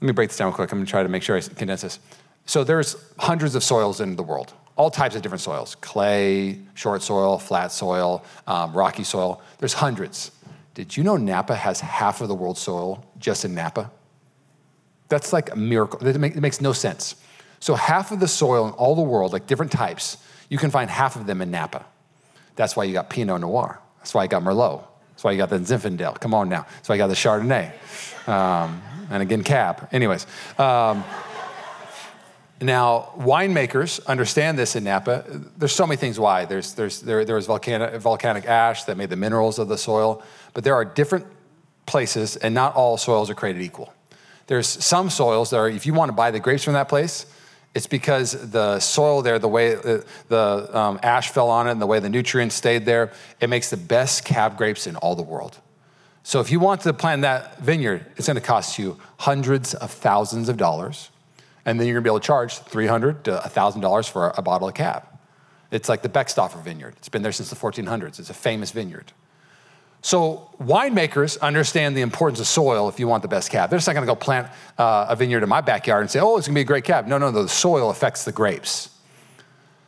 Let 0.00 0.06
me 0.06 0.12
break 0.12 0.30
this 0.30 0.38
down 0.38 0.48
real 0.48 0.54
quick. 0.54 0.72
I'm 0.72 0.78
gonna 0.78 0.86
try 0.86 1.02
to 1.02 1.08
make 1.08 1.22
sure 1.22 1.36
I 1.36 1.40
condense 1.40 1.82
this. 1.82 1.98
So 2.46 2.64
there's 2.64 2.96
hundreds 3.18 3.54
of 3.54 3.62
soils 3.62 4.00
in 4.00 4.16
the 4.16 4.22
world 4.22 4.54
all 4.80 4.90
types 4.90 5.14
of 5.14 5.20
different 5.20 5.42
soils 5.42 5.74
clay, 5.74 6.58
short 6.72 7.02
soil, 7.02 7.38
flat 7.38 7.70
soil, 7.70 8.24
um, 8.46 8.72
rocky 8.72 9.04
soil. 9.04 9.42
There's 9.58 9.74
hundreds. 9.74 10.30
Did 10.72 10.96
you 10.96 11.04
know 11.04 11.18
Napa 11.18 11.54
has 11.54 11.80
half 11.80 12.22
of 12.22 12.28
the 12.28 12.34
world's 12.34 12.60
soil 12.60 13.04
just 13.18 13.44
in 13.44 13.54
Napa? 13.54 13.90
That's 15.10 15.34
like 15.34 15.52
a 15.52 15.56
miracle. 15.56 16.06
It, 16.06 16.18
make, 16.18 16.34
it 16.34 16.40
makes 16.40 16.62
no 16.62 16.72
sense. 16.72 17.16
So, 17.58 17.74
half 17.74 18.10
of 18.10 18.20
the 18.20 18.28
soil 18.28 18.68
in 18.68 18.72
all 18.72 18.94
the 18.94 19.02
world, 19.02 19.34
like 19.34 19.46
different 19.46 19.70
types, 19.70 20.16
you 20.48 20.56
can 20.56 20.70
find 20.70 20.88
half 20.88 21.14
of 21.14 21.26
them 21.26 21.42
in 21.42 21.50
Napa. 21.50 21.84
That's 22.56 22.74
why 22.74 22.84
you 22.84 22.94
got 22.94 23.10
Pinot 23.10 23.42
Noir. 23.42 23.80
That's 23.98 24.14
why 24.14 24.22
you 24.22 24.30
got 24.30 24.42
Merlot. 24.42 24.84
That's 25.20 25.24
why 25.26 25.32
you 25.32 25.36
got 25.36 25.50
the 25.50 25.58
Zinfandel. 25.58 26.18
Come 26.18 26.32
on 26.32 26.48
now. 26.48 26.62
That's 26.76 26.88
why 26.88 26.94
you 26.94 26.98
got 26.98 27.08
the 27.08 27.14
Chardonnay. 27.14 27.70
Um, 28.26 28.80
and 29.10 29.22
again, 29.22 29.44
Cab. 29.44 29.86
Anyways. 29.92 30.26
Um, 30.58 31.04
now, 32.62 33.10
winemakers 33.18 34.02
understand 34.06 34.58
this 34.58 34.76
in 34.76 34.84
Napa. 34.84 35.26
There's 35.58 35.74
so 35.74 35.86
many 35.86 35.98
things 35.98 36.18
why. 36.18 36.46
There's, 36.46 36.72
there's, 36.72 37.02
there, 37.02 37.26
there 37.26 37.36
was 37.36 37.44
volcanic, 37.44 38.00
volcanic 38.00 38.46
ash 38.46 38.84
that 38.84 38.96
made 38.96 39.10
the 39.10 39.16
minerals 39.16 39.58
of 39.58 39.68
the 39.68 39.76
soil, 39.76 40.22
but 40.54 40.64
there 40.64 40.74
are 40.74 40.86
different 40.86 41.26
places, 41.84 42.36
and 42.36 42.54
not 42.54 42.74
all 42.74 42.96
soils 42.96 43.28
are 43.28 43.34
created 43.34 43.60
equal. 43.60 43.92
There's 44.46 44.68
some 44.68 45.10
soils 45.10 45.50
that 45.50 45.58
are, 45.58 45.68
if 45.68 45.84
you 45.84 45.92
want 45.92 46.08
to 46.08 46.14
buy 46.14 46.30
the 46.30 46.40
grapes 46.40 46.64
from 46.64 46.72
that 46.72 46.88
place, 46.88 47.26
it's 47.74 47.86
because 47.86 48.50
the 48.50 48.80
soil 48.80 49.22
there, 49.22 49.38
the 49.38 49.48
way 49.48 49.76
uh, 49.76 50.00
the 50.28 50.70
um, 50.72 50.98
ash 51.02 51.30
fell 51.30 51.50
on 51.50 51.68
it 51.68 51.72
and 51.72 51.80
the 51.80 51.86
way 51.86 52.00
the 52.00 52.08
nutrients 52.08 52.54
stayed 52.54 52.84
there, 52.84 53.12
it 53.40 53.48
makes 53.48 53.70
the 53.70 53.76
best 53.76 54.24
cab 54.24 54.56
grapes 54.56 54.86
in 54.86 54.96
all 54.96 55.14
the 55.14 55.22
world. 55.22 55.58
So 56.22 56.40
if 56.40 56.50
you 56.50 56.60
want 56.60 56.82
to 56.82 56.92
plant 56.92 57.22
that 57.22 57.58
vineyard, 57.58 58.06
it's 58.16 58.26
going 58.26 58.34
to 58.34 58.40
cost 58.40 58.78
you 58.78 58.98
hundreds 59.18 59.74
of 59.74 59.90
thousands 59.90 60.48
of 60.48 60.56
dollars 60.56 61.10
and 61.64 61.78
then 61.78 61.86
you're 61.86 61.94
gonna 61.94 62.04
be 62.04 62.08
able 62.08 62.20
to 62.20 62.26
charge 62.26 62.58
300 62.58 63.24
to 63.24 63.30
$1,000 63.30 64.10
for 64.10 64.32
a 64.36 64.42
bottle 64.42 64.68
of 64.68 64.74
cab. 64.74 65.04
It's 65.70 65.88
like 65.88 66.02
the 66.02 66.08
Beckstoffer 66.08 66.62
vineyard. 66.62 66.94
It's 66.98 67.08
been 67.08 67.22
there 67.22 67.32
since 67.32 67.50
the 67.50 67.56
1400s. 67.56 68.18
It's 68.18 68.30
a 68.30 68.34
famous 68.34 68.72
vineyard. 68.72 69.12
So 70.02 70.50
winemakers 70.60 71.38
understand 71.40 71.96
the 71.96 72.00
importance 72.00 72.40
of 72.40 72.46
soil 72.46 72.88
if 72.88 72.98
you 72.98 73.06
want 73.06 73.22
the 73.22 73.28
best 73.28 73.50
cab. 73.50 73.70
They're 73.70 73.78
just 73.78 73.86
not 73.86 73.94
gonna 73.94 74.06
go 74.06 74.14
plant 74.14 74.48
uh, 74.78 75.06
a 75.08 75.16
vineyard 75.16 75.42
in 75.42 75.48
my 75.48 75.60
backyard 75.60 76.02
and 76.02 76.10
say, 76.10 76.20
oh, 76.20 76.36
it's 76.36 76.46
gonna 76.46 76.54
be 76.54 76.62
a 76.62 76.64
great 76.64 76.84
cab. 76.84 77.06
No, 77.06 77.18
no, 77.18 77.30
no, 77.30 77.42
the 77.42 77.48
soil 77.48 77.90
affects 77.90 78.24
the 78.24 78.32
grapes. 78.32 78.90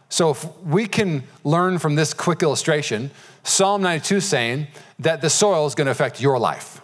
So 0.08 0.30
if 0.30 0.44
we 0.62 0.86
can 0.86 1.22
learn 1.44 1.78
from 1.78 1.94
this 1.94 2.12
quick 2.12 2.42
illustration, 2.42 3.10
Psalm 3.44 3.80
92 3.82 4.20
saying 4.20 4.66
that 4.98 5.22
the 5.22 5.30
soil 5.30 5.66
is 5.66 5.74
gonna 5.74 5.90
affect 5.90 6.20
your 6.20 6.38
life. 6.38 6.82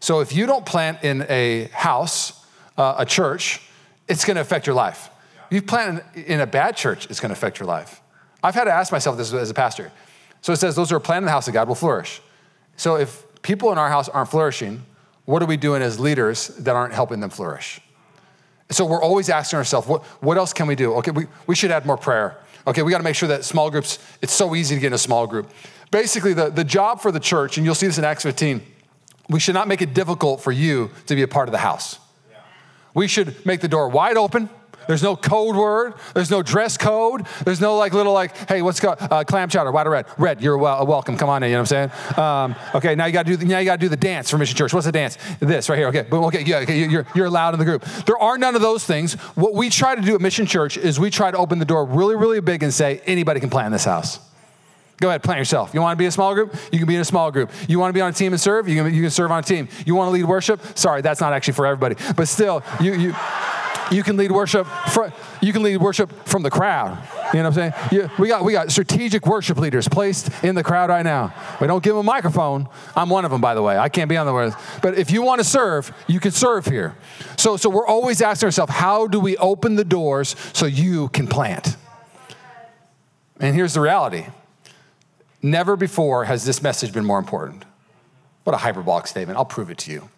So 0.00 0.20
if 0.20 0.34
you 0.34 0.46
don't 0.46 0.66
plant 0.66 1.02
in 1.02 1.26
a 1.28 1.64
house, 1.72 2.44
uh, 2.76 2.96
a 2.98 3.06
church, 3.06 3.62
it's 4.08 4.24
going 4.24 4.34
to 4.34 4.40
affect 4.40 4.66
your 4.66 4.76
life. 4.76 5.10
If 5.46 5.54
You 5.54 5.62
plant 5.62 6.02
in 6.14 6.40
a 6.40 6.46
bad 6.46 6.76
church, 6.76 7.06
it's 7.10 7.20
going 7.20 7.30
to 7.30 7.34
affect 7.34 7.58
your 7.58 7.66
life. 7.66 8.00
I've 8.42 8.54
had 8.54 8.64
to 8.64 8.72
ask 8.72 8.92
myself 8.92 9.16
this 9.16 9.32
as 9.32 9.50
a 9.50 9.54
pastor. 9.54 9.90
So 10.42 10.52
it 10.52 10.56
says, 10.56 10.76
those 10.76 10.90
who 10.90 10.96
are 10.96 11.00
planted 11.00 11.22
in 11.22 11.24
the 11.26 11.30
house 11.30 11.48
of 11.48 11.54
God 11.54 11.68
will 11.68 11.74
flourish. 11.74 12.20
So 12.76 12.96
if 12.96 13.24
people 13.42 13.72
in 13.72 13.78
our 13.78 13.88
house 13.88 14.08
aren't 14.08 14.30
flourishing, 14.30 14.84
what 15.24 15.42
are 15.42 15.46
we 15.46 15.56
doing 15.56 15.82
as 15.82 15.98
leaders 15.98 16.48
that 16.48 16.76
aren't 16.76 16.94
helping 16.94 17.20
them 17.20 17.30
flourish? 17.30 17.80
So 18.70 18.84
we're 18.84 19.02
always 19.02 19.28
asking 19.28 19.58
ourselves, 19.58 19.86
what, 19.86 20.02
what 20.22 20.36
else 20.36 20.52
can 20.52 20.66
we 20.66 20.74
do? 20.74 20.94
Okay, 20.94 21.10
we, 21.10 21.26
we 21.46 21.54
should 21.54 21.70
add 21.70 21.86
more 21.86 21.96
prayer. 21.96 22.38
Okay, 22.66 22.82
we 22.82 22.90
got 22.90 22.98
to 22.98 23.04
make 23.04 23.14
sure 23.14 23.28
that 23.28 23.44
small 23.44 23.70
groups, 23.70 23.98
it's 24.22 24.32
so 24.32 24.54
easy 24.54 24.74
to 24.74 24.80
get 24.80 24.88
in 24.88 24.92
a 24.94 24.98
small 24.98 25.26
group. 25.26 25.50
Basically, 25.90 26.32
the, 26.32 26.50
the 26.50 26.64
job 26.64 27.00
for 27.00 27.12
the 27.12 27.20
church, 27.20 27.56
and 27.56 27.64
you'll 27.64 27.74
see 27.74 27.86
this 27.86 27.98
in 27.98 28.04
Acts 28.04 28.22
15, 28.22 28.62
we 29.28 29.38
should 29.38 29.54
not 29.54 29.68
make 29.68 29.82
it 29.82 29.94
difficult 29.94 30.40
for 30.40 30.50
you 30.50 30.90
to 31.06 31.14
be 31.14 31.22
a 31.22 31.28
part 31.28 31.48
of 31.48 31.52
the 31.52 31.58
house. 31.58 31.98
We 32.94 33.08
should 33.08 33.44
make 33.44 33.60
the 33.60 33.68
door 33.68 33.88
wide 33.88 34.16
open. 34.16 34.48
There's 34.86 35.02
no 35.02 35.16
code 35.16 35.56
word. 35.56 35.94
There's 36.14 36.30
no 36.30 36.42
dress 36.42 36.76
code. 36.76 37.26
There's 37.44 37.60
no 37.60 37.76
like 37.76 37.92
little 37.92 38.12
like, 38.12 38.36
hey, 38.48 38.62
what's 38.62 38.80
go, 38.80 38.90
uh, 38.90 39.24
clam 39.24 39.48
chowder, 39.48 39.72
white 39.72 39.86
or 39.86 39.90
red? 39.90 40.06
Red. 40.18 40.42
You're 40.42 40.58
well, 40.58 40.86
welcome. 40.86 41.16
Come 41.16 41.28
on 41.28 41.42
in. 41.42 41.50
You 41.50 41.56
know 41.56 41.62
what 41.62 41.72
I'm 41.72 41.90
saying? 41.90 42.18
Um, 42.18 42.56
okay, 42.74 42.94
now 42.94 43.06
you 43.06 43.12
got 43.12 43.26
to 43.26 43.32
do 43.32 43.36
the, 43.36 43.44
now 43.46 43.58
you 43.58 43.64
got 43.64 43.76
to 43.76 43.84
do 43.84 43.88
the 43.88 43.96
dance 43.96 44.30
for 44.30 44.38
Mission 44.38 44.56
Church. 44.56 44.72
What's 44.72 44.86
the 44.86 44.92
dance? 44.92 45.18
This 45.40 45.68
right 45.68 45.78
here. 45.78 45.88
Okay, 45.88 46.02
boom. 46.02 46.24
Okay, 46.24 46.42
yeah. 46.42 46.58
Okay, 46.58 46.84
you're 46.84 47.06
you're 47.14 47.26
allowed 47.26 47.54
in 47.54 47.58
the 47.58 47.64
group. 47.64 47.84
There 48.06 48.18
are 48.18 48.38
none 48.38 48.54
of 48.54 48.62
those 48.62 48.84
things. 48.84 49.14
What 49.34 49.54
we 49.54 49.70
try 49.70 49.94
to 49.94 50.02
do 50.02 50.14
at 50.14 50.20
Mission 50.20 50.46
Church 50.46 50.76
is 50.76 50.98
we 50.98 51.10
try 51.10 51.30
to 51.30 51.36
open 51.36 51.58
the 51.58 51.64
door 51.64 51.84
really, 51.84 52.16
really 52.16 52.40
big 52.40 52.62
and 52.62 52.72
say 52.72 53.00
anybody 53.06 53.40
can 53.40 53.50
plant 53.50 53.66
in 53.66 53.72
this 53.72 53.84
house. 53.84 54.18
Go 55.00 55.08
ahead, 55.08 55.22
plant 55.22 55.38
yourself. 55.38 55.74
You 55.74 55.80
want 55.80 55.98
to 55.98 56.02
be 56.02 56.06
a 56.06 56.10
small 56.10 56.34
group? 56.34 56.54
You 56.70 56.78
can 56.78 56.86
be 56.86 56.94
in 56.94 57.00
a 57.00 57.04
small 57.04 57.30
group. 57.30 57.50
You 57.68 57.78
want 57.78 57.90
to 57.90 57.94
be 57.94 58.00
on 58.00 58.10
a 58.10 58.14
team 58.14 58.32
and 58.32 58.40
serve? 58.40 58.68
You 58.68 58.82
can, 58.82 58.94
you 58.94 59.02
can 59.02 59.10
serve 59.10 59.30
on 59.30 59.40
a 59.40 59.42
team. 59.42 59.68
You 59.84 59.94
want 59.94 60.08
to 60.08 60.12
lead 60.12 60.24
worship? 60.24 60.60
Sorry, 60.76 61.02
that's 61.02 61.20
not 61.20 61.32
actually 61.32 61.54
for 61.54 61.66
everybody. 61.66 61.96
But 62.16 62.28
still, 62.28 62.62
you, 62.80 62.94
you, 62.94 63.14
you 63.90 64.02
can 64.02 64.16
lead 64.16 64.30
worship. 64.30 64.66
For, 64.92 65.12
you 65.40 65.52
can 65.52 65.62
lead 65.62 65.78
worship 65.78 66.12
from 66.26 66.42
the 66.42 66.50
crowd. 66.50 66.96
You 67.32 67.42
know 67.42 67.48
what 67.48 67.58
I'm 67.58 67.72
saying? 67.72 67.90
You, 67.90 68.10
we 68.18 68.28
got 68.28 68.44
we 68.44 68.52
got 68.52 68.70
strategic 68.70 69.26
worship 69.26 69.58
leaders 69.58 69.88
placed 69.88 70.30
in 70.44 70.54
the 70.54 70.62
crowd 70.62 70.88
right 70.88 71.02
now. 71.02 71.34
We 71.60 71.66
don't 71.66 71.82
give 71.82 71.94
them 71.94 72.00
a 72.00 72.02
microphone. 72.04 72.68
I'm 72.94 73.10
one 73.10 73.24
of 73.24 73.32
them, 73.32 73.40
by 73.40 73.54
the 73.54 73.62
way. 73.62 73.76
I 73.76 73.88
can't 73.88 74.08
be 74.08 74.16
on 74.16 74.26
the 74.26 74.32
word. 74.32 74.54
But 74.82 74.96
if 74.96 75.10
you 75.10 75.22
want 75.22 75.40
to 75.40 75.44
serve, 75.44 75.92
you 76.06 76.20
can 76.20 76.30
serve 76.30 76.66
here. 76.66 76.94
So 77.36 77.56
so 77.56 77.68
we're 77.68 77.86
always 77.86 78.22
asking 78.22 78.46
ourselves, 78.46 78.72
how 78.72 79.08
do 79.08 79.18
we 79.18 79.36
open 79.38 79.74
the 79.74 79.84
doors 79.84 80.36
so 80.52 80.66
you 80.66 81.08
can 81.08 81.26
plant? 81.26 81.76
And 83.40 83.54
here's 83.54 83.74
the 83.74 83.80
reality. 83.80 84.26
Never 85.44 85.76
before 85.76 86.24
has 86.24 86.46
this 86.46 86.62
message 86.62 86.94
been 86.94 87.04
more 87.04 87.18
important. 87.18 87.66
What 88.44 88.54
a 88.54 88.56
hyperbolic 88.56 89.06
statement. 89.06 89.36
I'll 89.36 89.44
prove 89.44 89.68
it 89.68 89.76
to 89.80 89.90
you. 89.90 90.08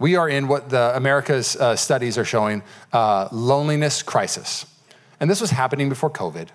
We 0.00 0.16
are 0.16 0.28
in 0.28 0.48
what 0.48 0.68
the 0.68 0.96
America's 0.96 1.54
uh, 1.54 1.76
studies 1.76 2.18
are 2.18 2.24
showing 2.24 2.64
uh, 2.92 3.28
loneliness 3.30 4.02
crisis. 4.02 4.66
And 5.20 5.30
this 5.30 5.40
was 5.40 5.52
happening 5.52 5.88
before 5.88 6.10
COVID. 6.10 6.48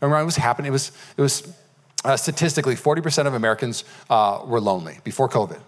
Remember, 0.00 0.20
it 0.20 0.24
was 0.24 0.34
happening, 0.34 0.70
it 0.70 0.72
was, 0.72 0.90
it 1.16 1.20
was 1.20 1.54
uh, 2.04 2.16
statistically 2.16 2.74
40% 2.74 3.28
of 3.28 3.34
Americans 3.34 3.84
uh, 4.10 4.42
were 4.44 4.60
lonely 4.60 4.98
before 5.04 5.28
COVID. 5.28 5.60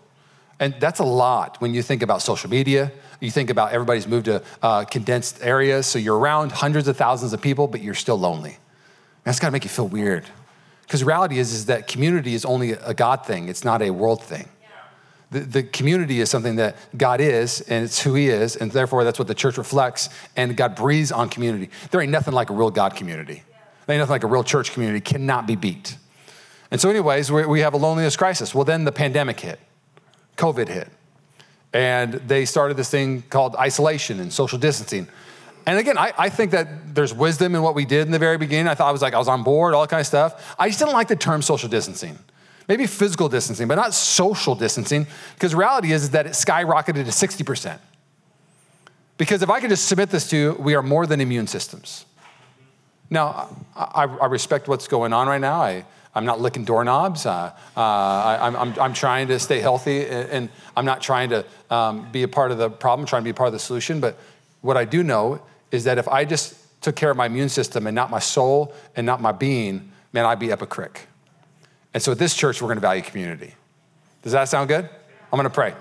And 0.59 0.75
that's 0.81 0.99
a 0.99 1.05
lot 1.05 1.61
when 1.61 1.73
you 1.73 1.83
think 1.83 2.03
about 2.03 2.21
social 2.21 2.51
media. 2.51 2.91
You 3.21 3.31
think 3.31 3.49
about 3.49 3.71
everybody's 3.71 4.09
moved 4.09 4.25
to 4.25 4.43
uh, 4.61 4.87
condensed 4.87 5.39
areas, 5.41 5.87
so 5.87 6.01
you're 6.01 6.19
around 6.19 6.51
hundreds 6.51 6.89
of 6.89 6.97
thousands 6.97 7.33
of 7.33 7.41
people, 7.41 7.69
but 7.69 7.81
you're 7.81 7.95
still 7.95 8.19
lonely. 8.19 8.59
That's 9.23 9.39
gotta 9.39 9.53
make 9.53 9.63
you 9.63 9.71
feel 9.71 9.87
weird. 9.87 10.27
Because 10.91 11.05
reality 11.05 11.39
is, 11.39 11.53
is 11.53 11.67
that 11.67 11.87
community 11.87 12.35
is 12.35 12.45
only 12.45 12.73
a 12.73 12.93
God 12.93 13.25
thing, 13.25 13.49
it's 13.49 13.65
not 13.65 13.81
a 13.81 13.91
world 13.91 14.25
thing. 14.25 14.49
The, 15.31 15.39
the 15.39 15.63
community 15.63 16.21
is 16.21 16.29
something 16.29 16.57
that 16.57 16.77
God 16.97 17.21
is, 17.21 17.61
and 17.61 17.85
it's 17.85 18.03
who 18.03 18.15
He 18.15 18.27
is, 18.27 18.57
and 18.57 18.73
therefore 18.73 19.05
that's 19.05 19.17
what 19.17 19.29
the 19.29 19.35
church 19.35 19.57
reflects, 19.57 20.09
and 20.35 20.57
God 20.57 20.75
breathes 20.75 21.13
on 21.13 21.29
community. 21.29 21.71
There 21.93 22.01
ain't 22.01 22.11
nothing 22.11 22.35
like 22.35 22.51
a 22.51 22.55
real 22.55 22.73
God 22.73 22.97
community. 22.97 23.45
There 23.87 23.95
ain't 23.95 24.01
nothing 24.01 24.11
like 24.11 24.25
a 24.25 24.27
real 24.27 24.43
church 24.43 24.73
community, 24.73 25.01
cannot 25.01 25.47
be 25.47 25.55
beat. 25.55 25.97
And 26.73 26.81
so, 26.81 26.91
anyways, 26.91 27.31
we, 27.31 27.47
we 27.47 27.61
have 27.61 27.73
a 27.73 27.77
loneliness 27.77 28.17
crisis. 28.17 28.53
Well, 28.53 28.65
then 28.65 28.83
the 28.83 28.91
pandemic 28.91 29.39
hit, 29.39 29.61
COVID 30.39 30.67
hit, 30.67 30.89
and 31.73 32.15
they 32.15 32.45
started 32.45 32.77
this 32.77 32.91
thing 32.91 33.23
called 33.31 33.55
isolation 33.55 34.19
and 34.19 34.33
social 34.33 34.59
distancing. 34.59 35.07
And 35.67 35.79
again, 35.79 35.99
I, 35.99 36.13
I, 36.17 36.29
think 36.29 36.53
that 36.53 36.95
there's 36.95 37.13
wisdom 37.13 37.55
in 37.55 37.63
what 37.63 37.75
we 37.75 37.85
did 37.85 38.07
in 38.07 38.13
the 38.13 38.19
very 38.19 38.39
beginning. 38.39 38.69
I 38.69 38.75
thought 38.75 38.89
I 38.89 38.93
was 38.93 39.03
like, 39.03 39.15
I 39.15 39.19
was 39.19 39.29
on 39.29 39.43
board, 39.43 39.75
all 39.75 39.83
that 39.83 39.91
kind 39.91 40.01
of 40.01 40.07
stuff. 40.07 40.55
I 40.59 40.69
just 40.69 40.79
didn't 40.79 40.95
like 40.95 41.09
the 41.09 41.17
term 41.17 41.43
social 41.43 41.69
distancing. 41.69 42.19
Maybe 42.69 42.87
physical 42.87 43.29
distancing, 43.29 43.69
but 43.69 43.75
not 43.75 43.95
social 43.95 44.55
distancing, 44.55 45.07
because 45.35 45.55
reality 45.55 45.93
is, 45.93 46.05
is 46.05 46.11
that 46.11 46.27
it 46.27 46.33
skyrocketed 46.33 47.05
to 47.05 47.11
60%. 47.11 47.79
Because 49.19 49.43
if 49.43 49.51
I 49.51 49.61
could 49.61 49.71
just 49.71 49.87
submit 49.87 50.11
this 50.11 50.29
to 50.31 50.37
you, 50.37 50.53
we 50.59 50.75
are 50.75 50.83
more 50.83 51.07
than 51.07 51.21
immune 51.21 51.47
systems. 51.47 52.07
Now, 53.11 53.55
I, 53.77 54.05
I 54.05 54.27
respect 54.27 54.69
what's 54.69 54.87
going 54.87 55.13
on 55.13 55.27
right 55.27 55.41
now. 55.41 55.61
I, 55.61 55.85
I'm 56.15 56.25
not 56.25 56.41
licking 56.41 56.65
doorknobs. 56.65 57.27
Uh, 57.27 57.53
uh, 57.77 57.81
I, 57.81 58.47
am 58.47 58.57
I'm, 58.57 58.81
I'm 58.81 58.93
trying 58.95 59.29
to 59.29 59.39
stay 59.39 59.61
healthy, 59.61 60.07
and 60.07 60.49
I'm 60.77 60.85
not 60.85 61.03
trying 61.03 61.31
to 61.31 61.45
um, 61.71 62.11
be 62.11 62.23
a 62.23 62.29
part 62.29 62.51
of 62.51 62.59
the 62.59 62.71
problem, 62.71 63.07
trying 63.07 63.23
to 63.23 63.25
be 63.25 63.31
a 63.31 63.35
part 63.35 63.49
of 63.49 63.53
the 63.53 63.59
solution. 63.59 64.01
But 64.01 64.17
what 64.61 64.77
I 64.77 64.85
do 64.85 65.03
know 65.03 65.41
is 65.71 65.85
that 65.85 65.99
if 65.99 66.09
I 66.09 66.25
just 66.25 66.57
took 66.81 66.97
care 66.97 67.11
of 67.11 67.17
my 67.17 67.27
immune 67.27 67.49
system 67.49 67.87
and 67.87 67.95
not 67.95 68.11
my 68.11 68.19
soul 68.19 68.75
and 68.97 69.07
not 69.07 69.21
my 69.21 69.33
being, 69.33 69.93
man, 70.13 70.25
I'd 70.25 70.39
be 70.39 70.53
up 70.53 70.63
a 70.63 70.67
crick. 70.67 71.07
And 71.93 72.03
so 72.03 72.13
at 72.13 72.19
this 72.19 72.35
church, 72.35 72.63
we're 72.63 72.69
going 72.69 72.77
to 72.77 72.83
value 72.83 73.03
community. 73.03 73.55
Does 74.23 74.33
that 74.33 74.49
sound 74.49 74.69
good? 74.69 74.89
I'm 75.33 75.37
going 75.37 75.45
to 75.45 75.51
pray. 75.51 75.75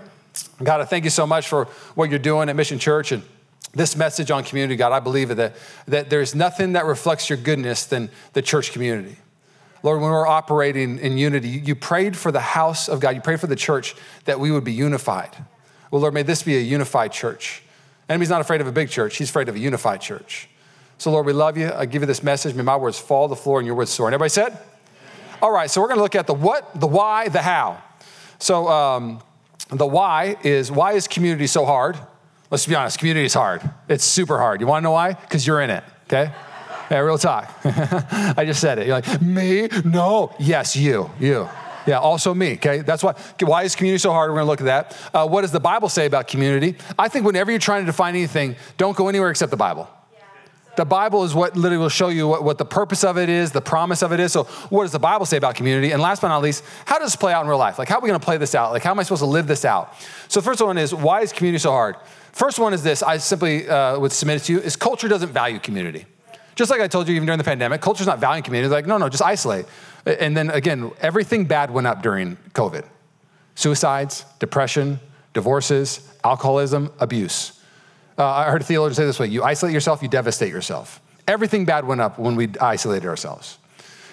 God, 0.64 0.82
I 0.82 0.86
thank 0.86 1.04
you 1.04 1.10
so 1.10 1.26
much 1.26 1.48
for 1.48 1.66
what 1.96 2.10
you're 2.10 2.20
doing 2.20 2.50
at 2.50 2.56
Mission 2.56 2.80
Church 2.80 3.12
and 3.12 3.24
this 3.74 3.96
message 3.96 4.32
on 4.32 4.44
community, 4.44 4.76
God. 4.76 4.92
I 4.92 5.00
believe 5.00 5.36
that, 5.36 5.56
that 5.88 6.10
there's 6.10 6.34
nothing 6.34 6.74
that 6.74 6.86
reflects 6.86 7.30
your 7.30 7.38
goodness 7.38 7.86
than 7.86 8.10
the 8.34 8.42
church 8.42 8.72
community. 8.72 9.18
Lord, 9.84 10.02
when 10.02 10.12
we're 10.12 10.28
operating 10.28 11.00
in 11.00 11.18
unity, 11.18 11.50
you 11.50 11.76
prayed 11.76 12.18
for 12.18 12.32
the 12.32 12.40
house 12.40 12.90
of 12.90 13.00
God, 13.00 13.16
you 13.16 13.22
prayed 13.22 13.40
for 13.40 13.48
the 13.48 13.56
church 13.56 13.96
that 14.26 14.40
we 14.40 14.52
would 14.52 14.64
be 14.64 14.74
unified. 14.74 15.36
Well, 15.92 16.02
Lord, 16.02 16.14
may 16.14 16.24
this 16.24 16.44
be 16.44 16.58
a 16.58 16.62
unified 16.62 17.12
church. 17.12 17.64
Enemy's 18.10 18.30
not 18.30 18.42
afraid 18.42 18.60
of 18.60 18.68
a 18.68 18.72
big 18.72 18.90
church, 18.90 19.18
he's 19.18 19.30
afraid 19.30 19.48
of 19.48 19.56
a 19.56 19.60
unified 19.60 20.02
church. 20.02 20.50
So, 20.98 21.12
Lord, 21.12 21.26
we 21.26 21.32
love 21.32 21.58
you. 21.58 21.72
I 21.74 21.86
give 21.86 22.02
you 22.02 22.08
this 22.08 22.22
message. 22.22 22.54
May 22.56 22.64
my 22.64 22.76
words 22.76 23.00
fall 23.00 23.30
to 23.30 23.30
the 23.30 23.42
floor 23.42 23.60
and 23.60 23.66
your 23.66 23.76
words 23.76 23.90
soar. 23.90 24.08
And 24.08 24.14
everybody 24.14 24.32
said? 24.32 24.58
All 25.42 25.52
right, 25.52 25.72
so 25.72 25.80
we're 25.80 25.88
going 25.88 26.00
to 26.00 26.04
look 26.04 26.16
at 26.16 26.28
the 26.28 26.34
what, 26.34 26.78
the 26.78 26.88
why, 26.88 27.30
the 27.30 27.42
how. 27.42 27.82
So, 28.40 28.68
um, 28.68 29.22
the 29.70 29.86
why 29.86 30.36
is 30.44 30.72
why 30.72 30.94
is 30.94 31.08
community 31.08 31.48
so 31.48 31.66
hard? 31.66 31.98
Let's 32.52 32.66
be 32.66 32.76
honest, 32.76 32.98
community 32.98 33.26
is 33.26 33.34
hard. 33.34 33.62
It's 33.88 34.04
super 34.04 34.40
hard. 34.40 34.60
You 34.60 34.68
want 34.68 34.82
to 34.82 34.84
know 34.84 34.92
why? 34.92 35.14
Because 35.14 35.46
you're 35.46 35.62
in 35.62 35.70
it, 35.70 35.84
okay? 36.06 36.34
Yeah, 36.90 37.00
real 37.00 37.20
talk. 37.20 37.54
I 37.64 38.44
just 38.46 38.60
said 38.60 38.80
it. 38.80 38.88
You're 38.88 38.96
like, 38.96 39.22
me? 39.22 39.70
No. 39.86 40.34
Yes, 40.40 40.76
you. 40.76 41.12
You. 41.20 41.48
Yeah, 41.90 41.98
also 41.98 42.36
me, 42.36 42.54
okay? 42.54 42.82
That's 42.82 43.02
why. 43.02 43.16
Why 43.42 43.64
is 43.64 43.76
community 43.76 43.98
so 43.98 44.12
hard? 44.12 44.30
We're 44.30 44.36
gonna 44.38 44.48
look 44.48 44.62
at 44.62 44.66
that. 44.66 44.96
Uh, 45.12 45.28
what 45.28 45.42
does 45.42 45.52
the 45.52 45.60
Bible 45.60 45.90
say 45.90 46.06
about 46.06 46.28
community? 46.28 46.76
I 47.00 47.08
think 47.08 47.26
whenever 47.26 47.50
you're 47.50 47.60
trying 47.60 47.82
to 47.82 47.88
define 47.88 48.14
anything, 48.14 48.58
don't 48.78 48.96
go 48.96 49.10
anywhere 49.10 49.32
except 49.32 49.50
the 49.50 49.58
Bible. 49.58 49.90
The 50.78 50.86
Bible 50.86 51.24
is 51.24 51.34
what 51.34 51.58
literally 51.58 51.82
will 51.82 51.90
show 51.90 52.10
you 52.10 52.28
what, 52.28 52.44
what 52.44 52.60
the 52.60 52.66
purpose 52.66 53.04
of 53.04 53.18
it 53.18 53.28
is, 53.28 53.52
the 53.52 53.60
promise 53.60 54.04
of 54.04 54.14
it 54.14 54.20
is. 54.20 54.32
So, 54.32 54.44
what 54.70 54.84
does 54.84 54.92
the 54.92 55.00
Bible 55.00 55.26
say 55.26 55.38
about 55.38 55.56
community? 55.56 55.90
And 55.90 56.00
last 56.00 56.22
but 56.22 56.28
not 56.28 56.44
least, 56.44 56.64
how 56.86 57.00
does 57.00 57.08
this 57.08 57.16
play 57.16 57.34
out 57.34 57.42
in 57.42 57.50
real 57.50 57.58
life? 57.58 57.80
Like, 57.80 57.90
how 57.90 57.98
are 57.98 58.02
we 58.02 58.08
gonna 58.08 58.20
play 58.20 58.38
this 58.38 58.54
out? 58.54 58.72
Like, 58.72 58.84
how 58.84 58.92
am 58.92 59.00
I 59.00 59.04
supposed 59.04 59.24
to 59.24 59.26
live 59.26 59.48
this 59.48 59.66
out? 59.66 59.96
So, 60.28 60.42
the 60.42 60.46
first 60.46 60.62
one 60.62 60.78
is 60.78 60.94
why 60.94 61.22
is 61.22 61.34
community 61.34 61.60
so 61.60 61.72
hard? 61.72 61.96
First 62.34 62.60
one 62.60 62.76
is 62.76 62.84
this 62.84 63.02
I 63.02 63.18
simply 63.18 63.68
uh, 63.68 63.98
would 63.98 64.12
submit 64.12 64.44
it 64.44 64.46
to 64.46 64.54
you 64.54 64.60
is 64.60 64.76
culture 64.76 65.08
doesn't 65.08 65.32
value 65.32 65.58
community. 65.58 66.06
Just 66.60 66.70
like 66.70 66.82
I 66.82 66.90
told 66.90 67.08
you, 67.08 67.16
even 67.16 67.26
during 67.26 67.38
the 67.38 67.46
pandemic, 67.46 67.80
culture's 67.80 68.06
not 68.06 68.20
valuing 68.20 68.44
community. 68.44 68.70
Like, 68.70 68.86
no, 68.86 68.98
no, 68.98 69.08
just 69.08 69.24
isolate. 69.24 69.66
And 70.06 70.36
then 70.36 70.50
again, 70.50 70.92
everything 71.00 71.46
bad 71.46 71.72
went 71.72 71.88
up 71.88 72.04
during 72.04 72.36
COVID 72.52 72.84
suicides, 73.56 74.26
depression, 74.40 75.00
divorces, 75.34 76.02
alcoholism, 76.22 76.92
abuse. 77.00 77.58
Uh, 78.18 78.26
I 78.26 78.52
heard 78.52 78.60
a 78.60 78.66
theologian 78.66 78.96
say 78.96 79.06
this 79.06 79.22
way 79.22 79.28
you 79.28 79.42
isolate 79.42 79.74
yourself, 79.74 80.04
you 80.04 80.10
devastate 80.10 80.52
yourself. 80.52 81.00
Everything 81.30 81.64
bad 81.64 81.88
went 81.88 82.02
up 82.02 82.20
when 82.20 82.36
we 82.36 82.50
isolated 82.60 83.08
ourselves. 83.08 83.58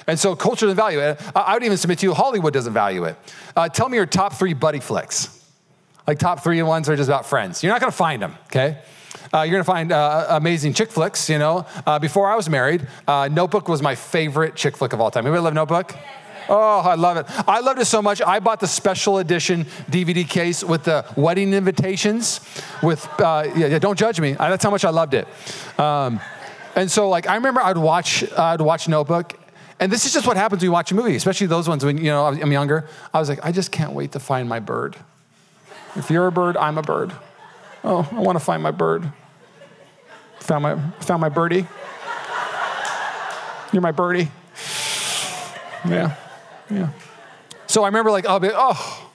And 0.07 0.17
so 0.17 0.37
culture 0.37 0.67
doesn't 0.67 0.77
value 0.77 1.01
it. 1.01 1.21
I 1.35 1.55
would 1.55 1.65
even 1.65 1.77
submit 1.77 1.99
to 1.99 2.07
you, 2.07 2.15
Hollywood 2.15 2.53
doesn't 2.53 2.75
value 2.75 3.07
it. 3.07 3.17
Uh, 3.57 3.69
tell 3.69 3.89
me 3.89 3.97
your 3.97 4.07
top 4.07 4.35
three 4.35 4.55
buddy 4.55 4.79
flicks. 4.79 5.45
Like 6.07 6.21
top 6.21 6.45
three 6.45 6.63
ones 6.63 6.89
are 6.89 6.95
just 6.95 7.09
about 7.09 7.27
friends. 7.27 7.65
You're 7.65 7.73
not 7.73 7.81
gonna 7.81 7.91
find 7.91 8.23
them, 8.23 8.37
okay? 8.45 8.79
Uh, 9.33 9.43
you're 9.43 9.53
gonna 9.53 9.65
find 9.65 9.93
uh, 9.93 10.27
amazing 10.31 10.75
chick 10.75 10.91
flicks, 10.91 11.29
you 11.29 11.39
know. 11.39 11.67
Uh, 11.87 11.99
before 11.99 12.31
I 12.31 12.37
was 12.37 12.49
married, 12.49 12.87
uh, 13.07 13.29
Notebook 13.31 13.69
was 13.69 13.83
my 13.83 13.95
favorite 13.95 14.55
chick 14.55 14.77
flick 14.77 14.93
of 14.93 15.01
all 15.01 15.11
time. 15.11 15.27
Anybody 15.27 15.43
love 15.43 15.55
Notebook? 15.55 15.95
Oh, 16.49 16.81
I 16.81 16.95
love 16.95 17.17
it. 17.17 17.27
I 17.49 17.61
loved 17.61 17.81
it 17.81 17.87
so 17.87 18.01
much. 18.01 18.23
I 18.23 18.39
bought 18.39 18.61
the 18.61 18.69
special 18.69 19.19
edition 19.19 19.65
DVD 19.91 20.29
case 20.29 20.63
with 20.63 20.85
the 20.85 21.05
wedding 21.17 21.53
invitations. 21.53 22.41
With 22.83 23.05
uh, 23.21 23.51
yeah, 23.57 23.67
yeah, 23.67 23.79
don't 23.79 23.99
judge 23.99 24.21
me. 24.21 24.33
That's 24.33 24.63
how 24.63 24.71
much 24.71 24.85
I 24.85 24.91
loved 24.91 25.15
it. 25.15 25.27
Um, 25.79 26.21
and 26.77 26.91
so, 26.91 27.09
like, 27.09 27.29
I 27.29 27.35
remember 27.35 27.61
I'd 27.61 27.79
watch 27.79 28.31
I'd 28.33 28.61
watch 28.61 28.89
Notebook, 28.89 29.35
and 29.81 29.91
this 29.91 30.05
is 30.05 30.13
just 30.13 30.27
what 30.27 30.37
happens 30.37 30.61
when 30.61 30.69
you 30.69 30.73
watch 30.73 30.93
a 30.93 30.95
movie, 30.95 31.17
especially 31.17 31.47
those 31.49 31.69
ones 31.69 31.85
when 31.85 31.99
you 31.99 32.11
know 32.11 32.27
I'm 32.27 32.53
younger. 32.53 32.89
I 33.13 33.19
was 33.19 33.29
like, 33.29 33.45
I 33.45 33.51
just 33.51 33.73
can't 33.73 33.93
wait 33.93 34.13
to 34.13 34.21
find 34.21 34.49
my 34.49 34.61
bird. 34.61 34.97
If 35.97 36.11
you're 36.11 36.27
a 36.27 36.33
bird, 36.33 36.57
I'm 36.57 36.79
a 36.79 36.83
bird. 36.83 37.13
Oh, 37.87 38.07
I 38.11 38.19
want 38.19 38.37
to 38.37 38.45
find 38.45 38.61
my 38.63 38.73
bird. 38.73 39.11
Found 40.41 40.65
my 40.65 40.91
found 41.01 41.21
my 41.21 41.29
birdie. 41.29 41.67
You're 43.73 43.81
my 43.81 43.93
birdie. 43.93 44.29
Yeah. 45.89 46.17
Yeah. 46.69 46.89
So 47.69 47.85
I 47.85 47.87
remember 47.87 48.11
like, 48.11 48.25
oh, 48.29 48.41
oh. 48.43 49.11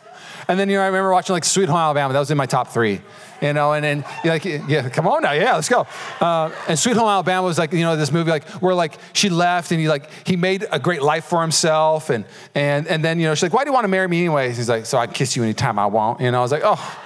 And 0.48 0.58
then, 0.58 0.70
you 0.70 0.78
know, 0.78 0.84
I 0.84 0.88
remember 0.88 1.12
watching 1.12 1.34
like 1.34 1.44
Sweet 1.44 1.68
Home 1.68 1.78
Alabama. 1.78 2.14
That 2.14 2.20
was 2.20 2.32
in 2.32 2.38
my 2.38 2.46
top 2.46 2.70
three. 2.70 3.02
You 3.42 3.54
know, 3.54 3.74
and 3.74 3.84
then 3.84 4.06
like, 4.24 4.46
yeah, 4.46 4.88
come 4.90 5.08
on 5.08 5.24
now, 5.24 5.32
yeah, 5.32 5.56
let's 5.56 5.68
go. 5.68 5.88
Uh, 6.20 6.52
and 6.68 6.78
Sweet 6.78 6.96
Home 6.96 7.10
Alabama 7.10 7.46
was 7.46 7.58
like, 7.58 7.74
you 7.74 7.82
know, 7.82 7.98
this 7.98 8.12
movie 8.12 8.30
like 8.30 8.48
where 8.62 8.76
like 8.76 9.00
she 9.14 9.30
left 9.30 9.72
and 9.72 9.82
he 9.82 9.90
like 9.90 10.10
he 10.26 10.38
made 10.38 10.66
a 10.72 10.80
great 10.80 11.02
life 11.02 11.26
for 11.26 11.42
himself, 11.42 12.10
and 12.12 12.24
and 12.54 12.88
and 12.88 13.04
then 13.04 13.20
you 13.20 13.26
know 13.26 13.34
she's 13.34 13.44
like, 13.44 13.54
why 13.54 13.64
do 13.64 13.70
you 13.70 13.74
want 13.74 13.84
to 13.84 13.90
marry 13.90 14.08
me 14.08 14.20
anyway? 14.20 14.54
He's 14.54 14.70
like, 14.70 14.86
so 14.86 14.98
I 15.00 15.08
can 15.08 15.16
kiss 15.16 15.36
you 15.36 15.42
anytime 15.42 15.80
I 15.80 15.88
want. 15.88 16.22
You 16.22 16.30
know, 16.30 16.38
I 16.38 16.42
was 16.42 16.52
like, 16.52 16.62
oh, 16.64 16.98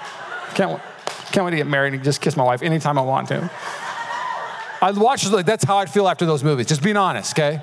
can't 0.56 0.82
can't 1.36 1.44
wait 1.44 1.51
to 1.51 1.58
get 1.58 1.68
married 1.68 1.94
and 1.94 2.01
just 2.01 2.22
kiss 2.22 2.38
my 2.38 2.44
wife 2.44 2.62
anytime 2.62 2.98
I 2.98 3.01
want 3.01 3.27
to. 3.27 3.51
I 4.82 4.92
watched 4.92 5.30
like 5.32 5.46
that's 5.46 5.65
how 5.65 5.77
I'd 5.77 5.89
feel 5.89 6.08
after 6.08 6.25
those 6.25 6.44
movies. 6.46 6.65
Just 6.65 6.82
being 6.82 6.96
honest, 6.96 7.38
okay. 7.38 7.62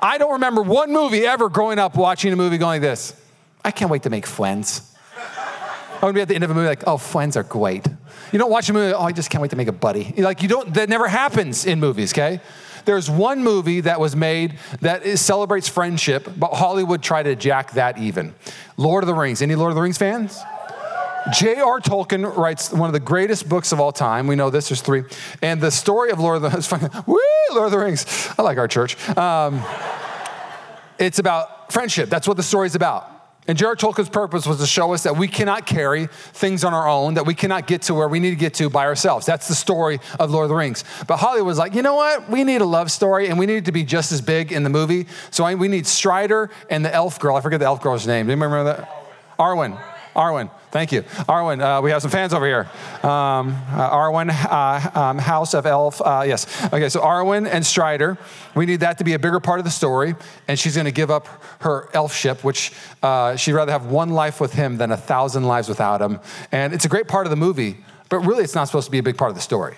I 0.00 0.18
don't 0.18 0.32
remember 0.32 0.60
one 0.60 0.92
movie 0.92 1.24
ever 1.26 1.48
growing 1.48 1.78
up 1.78 1.94
watching 1.94 2.32
a 2.32 2.36
movie 2.36 2.58
going 2.58 2.82
like 2.82 2.82
this. 2.82 3.14
I 3.64 3.70
can't 3.70 3.90
wait 3.90 4.02
to 4.02 4.10
make 4.10 4.26
friends. 4.26 4.82
I 6.02 6.06
would 6.06 6.14
be 6.14 6.22
at 6.22 6.28
the 6.28 6.34
end 6.34 6.42
of 6.42 6.50
a 6.50 6.54
movie 6.54 6.66
like, 6.66 6.82
oh, 6.86 6.96
friends 6.96 7.36
are 7.36 7.42
great. 7.42 7.86
You 8.32 8.38
don't 8.38 8.50
watch 8.50 8.68
a 8.68 8.72
movie, 8.72 8.94
oh, 8.94 9.02
I 9.02 9.12
just 9.12 9.30
can't 9.30 9.42
wait 9.42 9.50
to 9.50 9.56
make 9.56 9.68
a 9.68 9.72
buddy. 9.72 10.14
Like, 10.16 10.42
you 10.42 10.48
don't, 10.48 10.72
that 10.74 10.88
never 10.88 11.06
happens 11.06 11.66
in 11.66 11.78
movies, 11.78 12.12
okay? 12.14 12.40
There's 12.86 13.10
one 13.10 13.44
movie 13.44 13.82
that 13.82 14.00
was 14.00 14.16
made 14.16 14.58
that 14.80 15.04
is, 15.04 15.20
celebrates 15.20 15.68
friendship, 15.68 16.26
but 16.38 16.54
Hollywood 16.54 17.02
tried 17.02 17.24
to 17.24 17.36
jack 17.36 17.72
that 17.72 17.98
even. 17.98 18.34
Lord 18.78 19.04
of 19.04 19.08
the 19.08 19.14
Rings. 19.14 19.42
Any 19.42 19.54
Lord 19.54 19.70
of 19.70 19.76
the 19.76 19.82
Rings 19.82 19.98
fans? 19.98 20.40
J.R. 21.32 21.80
Tolkien 21.80 22.36
writes 22.36 22.72
one 22.72 22.88
of 22.88 22.92
the 22.92 23.00
greatest 23.00 23.48
books 23.48 23.72
of 23.72 23.80
all 23.80 23.92
time. 23.92 24.26
We 24.26 24.36
know 24.36 24.50
this, 24.50 24.68
there's 24.68 24.80
three. 24.80 25.04
And 25.42 25.60
the 25.60 25.70
story 25.70 26.10
of 26.10 26.18
Lord 26.18 26.42
of 26.42 26.52
the 26.52 27.02
Woo, 27.06 27.18
Lord 27.52 27.66
of 27.66 27.72
the 27.72 27.78
Rings. 27.78 28.06
I 28.38 28.42
like 28.42 28.58
our 28.58 28.68
church. 28.68 28.96
Um, 29.16 29.62
it's 30.98 31.18
about 31.18 31.72
friendship. 31.72 32.08
That's 32.08 32.26
what 32.26 32.36
the 32.36 32.42
story's 32.42 32.74
about. 32.74 33.08
And 33.46 33.58
J.R. 33.58 33.74
Tolkien's 33.74 34.08
purpose 34.08 34.46
was 34.46 34.58
to 34.58 34.66
show 34.66 34.92
us 34.94 35.02
that 35.02 35.16
we 35.16 35.26
cannot 35.26 35.66
carry 35.66 36.06
things 36.06 36.62
on 36.62 36.72
our 36.72 36.86
own, 36.86 37.14
that 37.14 37.26
we 37.26 37.34
cannot 37.34 37.66
get 37.66 37.82
to 37.82 37.94
where 37.94 38.08
we 38.08 38.20
need 38.20 38.30
to 38.30 38.36
get 38.36 38.54
to 38.54 38.70
by 38.70 38.84
ourselves. 38.84 39.26
That's 39.26 39.48
the 39.48 39.54
story 39.54 39.98
of 40.18 40.30
Lord 40.30 40.44
of 40.44 40.50
the 40.50 40.54
Rings. 40.54 40.84
But 41.06 41.16
Hollywood 41.18 41.46
was 41.46 41.58
like, 41.58 41.74
you 41.74 41.82
know 41.82 41.94
what? 41.94 42.30
We 42.30 42.44
need 42.44 42.60
a 42.60 42.66
love 42.66 42.90
story, 42.90 43.28
and 43.28 43.38
we 43.38 43.46
need 43.46 43.56
it 43.56 43.64
to 43.64 43.72
be 43.72 43.82
just 43.82 44.12
as 44.12 44.20
big 44.20 44.52
in 44.52 44.62
the 44.62 44.70
movie. 44.70 45.06
So 45.30 45.54
we 45.56 45.68
need 45.68 45.86
Strider 45.86 46.50
and 46.68 46.84
the 46.84 46.94
elf 46.94 47.18
girl. 47.18 47.34
I 47.34 47.40
forget 47.40 47.60
the 47.60 47.66
elf 47.66 47.82
girl's 47.82 48.06
name. 48.06 48.26
Do 48.26 48.30
you 48.30 48.36
remember 48.36 48.64
that? 48.64 48.88
Arwen. 49.38 49.76
Arwen. 49.76 49.99
Arwen, 50.20 50.50
thank 50.70 50.92
you. 50.92 51.02
Arwen, 51.28 51.62
uh, 51.62 51.80
we 51.80 51.90
have 51.90 52.02
some 52.02 52.10
fans 52.10 52.34
over 52.34 52.44
here. 52.44 52.68
Um, 53.02 53.56
uh, 53.72 53.90
Arwen, 53.90 54.28
uh, 54.28 55.00
um, 55.00 55.18
House 55.18 55.54
of 55.54 55.64
Elf. 55.64 56.02
Uh, 56.02 56.24
yes. 56.26 56.46
Okay, 56.66 56.90
so 56.90 57.00
Arwen 57.00 57.48
and 57.50 57.64
Strider, 57.64 58.18
we 58.54 58.66
need 58.66 58.80
that 58.80 58.98
to 58.98 59.04
be 59.04 59.14
a 59.14 59.18
bigger 59.18 59.40
part 59.40 59.60
of 59.60 59.64
the 59.64 59.70
story. 59.70 60.14
And 60.46 60.58
she's 60.58 60.74
going 60.74 60.84
to 60.84 60.92
give 60.92 61.10
up 61.10 61.26
her 61.60 61.88
elfship, 61.94 62.44
which 62.44 62.72
uh, 63.02 63.36
she'd 63.36 63.54
rather 63.54 63.72
have 63.72 63.86
one 63.86 64.10
life 64.10 64.42
with 64.42 64.52
him 64.52 64.76
than 64.76 64.92
a 64.92 64.96
thousand 64.96 65.44
lives 65.44 65.70
without 65.70 66.02
him. 66.02 66.20
And 66.52 66.74
it's 66.74 66.84
a 66.84 66.88
great 66.88 67.08
part 67.08 67.24
of 67.24 67.30
the 67.30 67.36
movie, 67.36 67.78
but 68.10 68.18
really 68.18 68.44
it's 68.44 68.54
not 68.54 68.66
supposed 68.66 68.86
to 68.88 68.92
be 68.92 68.98
a 68.98 69.02
big 69.02 69.16
part 69.16 69.30
of 69.30 69.36
the 69.36 69.42
story. 69.42 69.76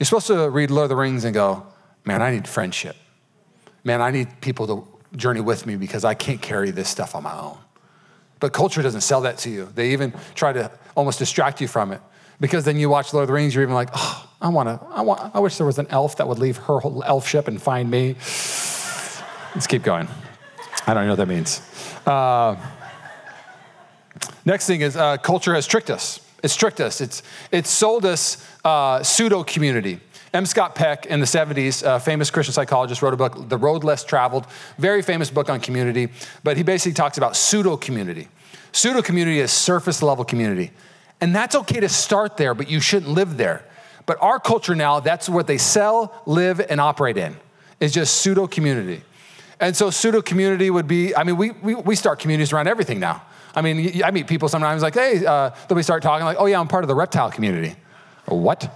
You're 0.00 0.06
supposed 0.06 0.26
to 0.26 0.50
read 0.50 0.72
Lord 0.72 0.86
of 0.86 0.88
the 0.88 0.96
Rings 0.96 1.24
and 1.24 1.32
go, 1.32 1.64
man, 2.04 2.22
I 2.22 2.32
need 2.32 2.48
friendship. 2.48 2.96
Man, 3.84 4.02
I 4.02 4.10
need 4.10 4.40
people 4.40 4.66
to 4.66 5.16
journey 5.16 5.40
with 5.40 5.64
me 5.64 5.76
because 5.76 6.04
I 6.04 6.14
can't 6.14 6.42
carry 6.42 6.72
this 6.72 6.88
stuff 6.88 7.14
on 7.14 7.22
my 7.22 7.38
own. 7.38 7.58
But 8.44 8.52
culture 8.52 8.82
doesn't 8.82 9.00
sell 9.00 9.22
that 9.22 9.38
to 9.38 9.48
you. 9.48 9.70
They 9.74 9.92
even 9.92 10.12
try 10.34 10.52
to 10.52 10.70
almost 10.94 11.18
distract 11.18 11.62
you 11.62 11.66
from 11.66 11.92
it. 11.92 12.02
Because 12.38 12.66
then 12.66 12.78
you 12.78 12.90
watch 12.90 13.14
Lord 13.14 13.22
of 13.22 13.28
the 13.28 13.32
Rings, 13.32 13.54
you're 13.54 13.62
even 13.64 13.74
like, 13.74 13.88
oh, 13.94 14.28
I 14.38 14.50
want 14.50 14.68
to, 14.68 14.86
I, 14.90 15.00
want, 15.00 15.34
I 15.34 15.38
wish 15.38 15.56
there 15.56 15.64
was 15.66 15.78
an 15.78 15.86
elf 15.88 16.18
that 16.18 16.28
would 16.28 16.38
leave 16.38 16.58
her 16.58 16.78
elf 17.06 17.26
ship 17.26 17.48
and 17.48 17.62
find 17.62 17.90
me. 17.90 18.16
Let's 19.54 19.66
keep 19.66 19.82
going. 19.82 20.08
I 20.86 20.92
don't 20.92 21.04
know 21.04 21.12
what 21.12 21.16
that 21.16 21.26
means. 21.26 21.62
Uh, 22.06 22.56
next 24.44 24.66
thing 24.66 24.82
is 24.82 24.94
uh, 24.94 25.16
culture 25.16 25.54
has 25.54 25.66
tricked 25.66 25.88
us. 25.88 26.20
It's 26.42 26.54
tricked 26.54 26.82
us. 26.82 27.00
It's, 27.00 27.22
it's 27.50 27.70
sold 27.70 28.04
us 28.04 28.46
uh, 28.62 29.02
pseudo 29.02 29.42
community. 29.42 30.00
M. 30.34 30.44
Scott 30.46 30.74
Peck 30.74 31.06
in 31.06 31.20
the 31.20 31.26
70s, 31.26 31.82
a 31.82 32.00
famous 32.00 32.28
Christian 32.28 32.52
psychologist, 32.52 33.02
wrote 33.02 33.14
a 33.14 33.16
book, 33.16 33.48
The 33.48 33.56
Road 33.56 33.84
Less 33.84 34.02
Traveled, 34.02 34.46
very 34.78 35.00
famous 35.00 35.30
book 35.30 35.48
on 35.48 35.60
community, 35.60 36.08
but 36.42 36.56
he 36.56 36.64
basically 36.64 36.92
talks 36.92 37.16
about 37.16 37.36
pseudo 37.36 37.76
community. 37.76 38.26
Pseudo 38.74 39.02
community 39.02 39.38
is 39.38 39.52
surface 39.52 40.02
level 40.02 40.24
community. 40.24 40.72
And 41.20 41.32
that's 41.32 41.54
okay 41.54 41.78
to 41.78 41.88
start 41.88 42.36
there, 42.36 42.54
but 42.54 42.68
you 42.68 42.80
shouldn't 42.80 43.12
live 43.12 43.36
there. 43.36 43.64
But 44.04 44.20
our 44.20 44.40
culture 44.40 44.74
now, 44.74 44.98
that's 44.98 45.28
what 45.28 45.46
they 45.46 45.58
sell, 45.58 46.20
live, 46.26 46.60
and 46.60 46.80
operate 46.80 47.16
in, 47.16 47.36
is 47.78 47.94
just 47.94 48.16
pseudo 48.16 48.48
community. 48.48 49.02
And 49.60 49.76
so 49.76 49.90
pseudo 49.90 50.22
community 50.22 50.70
would 50.70 50.88
be, 50.88 51.14
I 51.14 51.22
mean, 51.22 51.36
we, 51.36 51.52
we, 51.52 51.76
we 51.76 51.94
start 51.94 52.18
communities 52.18 52.52
around 52.52 52.66
everything 52.66 52.98
now. 52.98 53.22
I 53.54 53.62
mean, 53.62 54.02
I 54.02 54.10
meet 54.10 54.26
people 54.26 54.48
sometimes 54.48 54.82
like, 54.82 54.94
hey, 54.94 55.24
uh, 55.24 55.50
then 55.68 55.76
we 55.76 55.84
start 55.84 56.02
talking 56.02 56.24
like, 56.24 56.38
oh 56.40 56.46
yeah, 56.46 56.58
I'm 56.58 56.66
part 56.66 56.82
of 56.82 56.88
the 56.88 56.96
reptile 56.96 57.30
community. 57.30 57.76
What? 58.26 58.68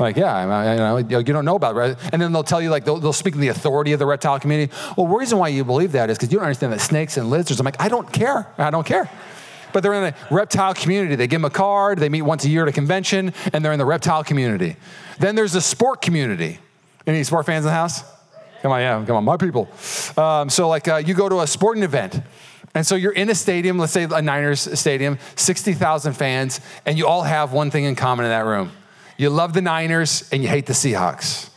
Like, 0.00 0.16
yeah, 0.16 0.72
you 0.72 1.08
know, 1.08 1.18
you 1.18 1.24
don't 1.24 1.44
know 1.44 1.56
about 1.56 1.76
it. 1.76 1.98
And 2.12 2.20
then 2.20 2.32
they'll 2.32 2.42
tell 2.42 2.60
you, 2.60 2.70
like, 2.70 2.84
they'll, 2.84 2.98
they'll 2.98 3.12
speak 3.12 3.34
in 3.34 3.40
the 3.40 3.48
authority 3.48 3.92
of 3.92 3.98
the 3.98 4.06
reptile 4.06 4.38
community. 4.40 4.72
Well, 4.96 5.06
the 5.06 5.14
reason 5.14 5.38
why 5.38 5.48
you 5.48 5.64
believe 5.64 5.92
that 5.92 6.10
is 6.10 6.18
because 6.18 6.32
you 6.32 6.38
don't 6.38 6.46
understand 6.46 6.72
that 6.72 6.80
snakes 6.80 7.16
and 7.16 7.30
lizards. 7.30 7.60
I'm 7.60 7.64
like, 7.64 7.80
I 7.80 7.88
don't 7.88 8.10
care. 8.10 8.46
I 8.58 8.70
don't 8.70 8.86
care. 8.86 9.10
But 9.72 9.82
they're 9.82 9.94
in 9.94 10.12
the 10.12 10.14
reptile 10.34 10.74
community. 10.74 11.14
They 11.16 11.26
give 11.26 11.40
them 11.40 11.46
a 11.46 11.50
card, 11.50 11.98
they 11.98 12.08
meet 12.08 12.22
once 12.22 12.44
a 12.44 12.48
year 12.48 12.62
at 12.62 12.68
a 12.68 12.72
convention, 12.72 13.32
and 13.52 13.64
they're 13.64 13.72
in 13.72 13.78
the 13.78 13.86
reptile 13.86 14.24
community. 14.24 14.76
Then 15.18 15.34
there's 15.34 15.52
the 15.52 15.60
sport 15.60 16.02
community. 16.02 16.58
Any 17.06 17.24
sport 17.24 17.46
fans 17.46 17.64
in 17.64 17.70
the 17.70 17.74
house? 17.74 18.04
Come 18.60 18.70
on, 18.70 18.80
yeah, 18.80 19.04
come 19.04 19.16
on, 19.16 19.24
my 19.24 19.36
people. 19.36 19.68
Um, 20.16 20.48
so, 20.48 20.68
like, 20.68 20.86
uh, 20.86 20.96
you 20.96 21.14
go 21.14 21.28
to 21.28 21.40
a 21.40 21.46
sporting 21.46 21.82
event, 21.82 22.20
and 22.74 22.86
so 22.86 22.94
you're 22.94 23.12
in 23.12 23.28
a 23.28 23.34
stadium, 23.34 23.76
let's 23.76 23.92
say 23.92 24.04
a 24.04 24.22
Niners 24.22 24.78
stadium, 24.78 25.18
60,000 25.34 26.12
fans, 26.12 26.60
and 26.86 26.96
you 26.96 27.06
all 27.06 27.22
have 27.22 27.52
one 27.52 27.70
thing 27.70 27.84
in 27.84 27.96
common 27.96 28.24
in 28.24 28.30
that 28.30 28.44
room. 28.44 28.70
You 29.22 29.30
love 29.30 29.52
the 29.52 29.62
Niners 29.62 30.28
and 30.32 30.42
you 30.42 30.48
hate 30.48 30.66
the 30.66 30.72
Seahawks. 30.72 31.48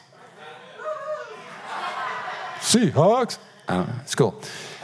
Seahawks? 2.60 3.40
it's 4.04 4.14
cool. 4.14 4.40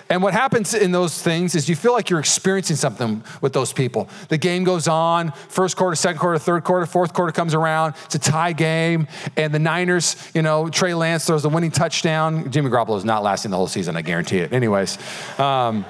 And 0.09 0.23
what 0.23 0.33
happens 0.33 0.73
in 0.73 0.91
those 0.91 1.21
things 1.21 1.53
is 1.53 1.69
you 1.69 1.75
feel 1.75 1.93
like 1.93 2.09
you're 2.09 2.19
experiencing 2.19 2.77
something 2.77 3.23
with 3.39 3.53
those 3.53 3.71
people. 3.71 4.09
The 4.29 4.39
game 4.39 4.63
goes 4.63 4.87
on, 4.87 5.31
first 5.31 5.77
quarter, 5.77 5.95
second 5.95 6.17
quarter, 6.17 6.39
third 6.39 6.63
quarter, 6.63 6.87
fourth 6.87 7.13
quarter 7.13 7.31
comes 7.31 7.53
around. 7.53 7.93
It's 8.05 8.15
a 8.15 8.19
tie 8.19 8.53
game, 8.53 9.07
and 9.37 9.53
the 9.53 9.59
Niners, 9.59 10.15
you 10.33 10.41
know, 10.41 10.67
Trey 10.67 10.95
Lance 10.95 11.27
throws 11.27 11.43
the 11.43 11.49
winning 11.49 11.69
touchdown. 11.69 12.51
Jimmy 12.51 12.71
Garoppolo 12.71 12.97
is 12.97 13.05
not 13.05 13.21
lasting 13.21 13.51
the 13.51 13.57
whole 13.57 13.67
season, 13.67 13.95
I 13.95 14.01
guarantee 14.01 14.39
it. 14.39 14.53
Anyways, 14.53 14.97
um, 15.39 15.85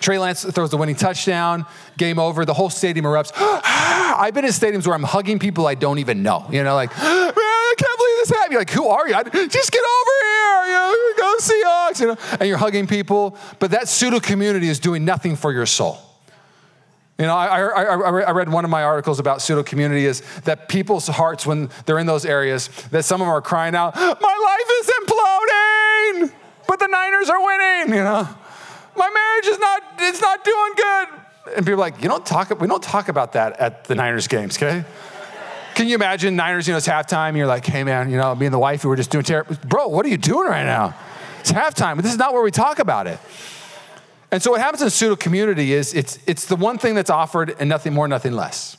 Trey 0.00 0.18
Lance 0.18 0.44
throws 0.44 0.70
the 0.70 0.78
winning 0.78 0.96
touchdown, 0.96 1.66
game 1.98 2.18
over, 2.18 2.46
the 2.46 2.54
whole 2.54 2.70
stadium 2.70 3.04
erupts. 3.04 3.32
Ah, 3.72 4.22
I've 4.22 4.34
been 4.34 4.44
in 4.44 4.50
stadiums 4.50 4.86
where 4.86 4.96
I'm 4.96 5.04
hugging 5.04 5.38
people 5.38 5.66
I 5.66 5.74
don't 5.74 5.98
even 5.98 6.22
know. 6.22 6.46
You 6.50 6.64
know, 6.64 6.74
like, 6.74 6.90
man, 6.98 7.04
I 7.06 7.74
can't 7.76 7.98
believe 7.98 8.16
this 8.16 8.30
happened. 8.30 8.52
You're 8.52 8.60
like, 8.60 8.70
who 8.70 8.88
are 8.88 9.08
you? 9.08 9.14
I, 9.14 9.22
just 9.22 9.70
get 9.70 9.82
over 9.82 10.10
here. 10.22 10.64
You 10.66 10.72
know, 10.72 11.12
go 11.16 11.36
Seahawks. 11.38 12.00
You 12.00 12.06
know, 12.08 12.16
and 12.40 12.48
you're 12.48 12.58
hugging 12.58 12.86
people. 12.86 13.36
But 13.60 13.70
that 13.72 13.88
pseudo 13.88 14.18
community 14.18 14.68
is 14.68 14.80
doing 14.80 15.04
nothing 15.04 15.36
for 15.36 15.52
your 15.52 15.66
soul. 15.66 15.98
You 17.18 17.26
know, 17.26 17.36
I, 17.36 17.60
I, 17.60 17.82
I, 18.22 18.30
read 18.32 18.48
one 18.48 18.64
of 18.64 18.70
my 18.70 18.82
articles 18.82 19.20
about 19.20 19.42
pseudo 19.42 19.62
community 19.62 20.06
is 20.06 20.22
that 20.44 20.68
people's 20.68 21.06
hearts, 21.06 21.46
when 21.46 21.68
they're 21.84 21.98
in 21.98 22.06
those 22.06 22.24
areas, 22.24 22.68
that 22.90 23.04
some 23.04 23.20
of 23.20 23.26
them 23.26 23.34
are 23.34 23.42
crying 23.42 23.74
out, 23.74 23.94
My 23.94 24.10
life 24.10 24.70
is 24.80 24.90
imploding, 25.00 26.32
but 26.66 26.80
the 26.80 26.86
Niners 26.86 27.28
are 27.28 27.44
winning, 27.44 27.94
you 27.94 28.02
know 28.02 28.28
my 29.00 29.10
marriage 29.10 29.46
is 29.46 29.58
not, 29.58 29.82
it's 29.98 30.20
not 30.20 30.44
doing 30.44 30.72
good. 30.76 31.08
And 31.56 31.66
people 31.66 31.74
are 31.74 31.76
like, 31.78 32.02
you 32.02 32.08
don't 32.08 32.24
talk, 32.24 32.50
we 32.60 32.66
don't 32.68 32.82
talk 32.82 33.08
about 33.08 33.32
that 33.32 33.58
at 33.58 33.84
the 33.84 33.94
Niners 33.94 34.28
games, 34.28 34.56
okay? 34.56 34.84
Can 35.74 35.88
you 35.88 35.94
imagine 35.94 36.36
Niners, 36.36 36.68
you 36.68 36.74
know, 36.74 36.78
it's 36.78 36.86
halftime, 36.86 37.28
and 37.28 37.38
you're 37.38 37.46
like, 37.46 37.64
hey 37.64 37.82
man, 37.82 38.10
you 38.10 38.18
know, 38.18 38.34
me 38.34 38.46
and 38.46 38.54
the 38.54 38.58
wife, 38.58 38.84
we 38.84 38.90
were 38.90 38.96
just 38.96 39.10
doing 39.10 39.24
terrible. 39.24 39.56
Bro, 39.66 39.88
what 39.88 40.04
are 40.04 40.10
you 40.10 40.18
doing 40.18 40.46
right 40.46 40.64
now? 40.64 40.94
It's 41.40 41.50
halftime, 41.50 41.96
but 41.96 42.02
this 42.02 42.12
is 42.12 42.18
not 42.18 42.34
where 42.34 42.42
we 42.42 42.50
talk 42.50 42.78
about 42.78 43.06
it. 43.06 43.18
And 44.30 44.42
so 44.42 44.52
what 44.52 44.60
happens 44.60 44.82
in 44.82 44.90
pseudo 44.90 45.16
community 45.16 45.72
is 45.72 45.94
it's, 45.94 46.18
it's 46.26 46.44
the 46.44 46.56
one 46.56 46.78
thing 46.78 46.94
that's 46.94 47.10
offered 47.10 47.56
and 47.58 47.68
nothing 47.68 47.94
more, 47.94 48.06
nothing 48.06 48.32
less. 48.32 48.76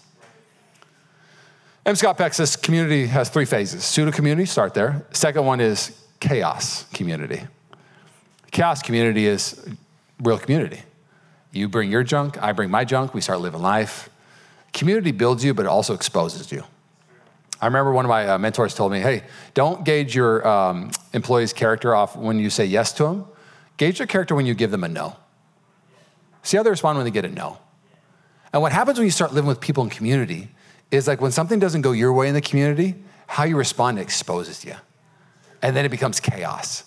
M. 1.86 1.96
Scott 1.96 2.18
Peck 2.18 2.36
says 2.36 2.56
community 2.56 3.08
has 3.08 3.30
three 3.30 3.46
phases. 3.46 3.84
Pseudo 3.84 4.12
community, 4.12 4.46
start 4.46 4.76
there. 4.76 5.04
Second 5.12 5.46
one 5.46 5.60
is 5.60 6.00
chaos 6.20 6.86
community. 6.94 7.42
Chaos 8.52 8.84
community 8.84 9.26
is 9.26 9.68
real 10.22 10.38
community. 10.38 10.82
You 11.52 11.68
bring 11.68 11.92
your 11.92 12.04
junk, 12.04 12.42
I 12.42 12.54
bring 12.54 12.70
my 12.70 12.86
junk, 12.86 13.14
we 13.14 13.22
start 13.22 13.42
living 13.42 13.62
life. 13.62 14.10
Community 14.74 15.12
builds 15.12 15.44
you, 15.44 15.54
but 15.54 15.66
it 15.66 15.70
also 15.70 15.94
exposes 15.94 16.52
you. 16.52 16.64
I 17.60 17.66
remember 17.66 17.92
one 17.92 18.06
of 18.06 18.10
my 18.10 18.28
uh, 18.28 18.38
mentors 18.40 18.74
told 18.74 18.92
me, 18.92 19.00
hey, 19.00 19.24
don't 19.54 19.84
gauge 19.86 20.16
your 20.16 20.48
um, 20.48 20.92
employee's 21.14 21.54
character 21.54 21.94
off 21.94 22.16
when 22.16 22.40
you 22.40 22.50
say 22.50 22.66
yes 22.66 22.92
to 22.94 23.04
them. 23.04 23.26
Gauge 23.78 24.00
their 24.00 24.08
character 24.08 24.34
when 24.34 24.46
you 24.46 24.54
give 24.54 24.72
them 24.72 24.84
a 24.84 24.88
no. 24.88 25.16
See 26.42 26.58
how 26.58 26.64
they 26.64 26.70
respond 26.70 26.98
when 26.98 27.06
they 27.06 27.12
get 27.12 27.26
a 27.26 27.30
no. 27.30 27.60
And 28.54 28.62
what 28.62 28.72
happens 28.72 28.98
when 28.98 29.06
you 29.06 29.12
start 29.12 29.34
living 29.34 29.48
with 29.48 29.60
people 29.60 29.84
in 29.84 29.90
community 29.90 30.50
is 30.90 31.08
like 31.08 31.22
when 31.22 31.32
something 31.32 31.60
doesn't 31.60 31.82
go 31.82 31.92
your 31.92 32.14
way 32.14 32.28
in 32.28 32.34
the 32.34 32.42
community, 32.42 32.96
how 33.28 33.44
you 33.44 33.56
respond 33.56 34.00
exposes 34.00 34.66
you. 34.66 34.76
And 35.62 35.76
then 35.76 35.86
it 35.86 35.90
becomes 35.90 36.20
chaos. 36.20 36.84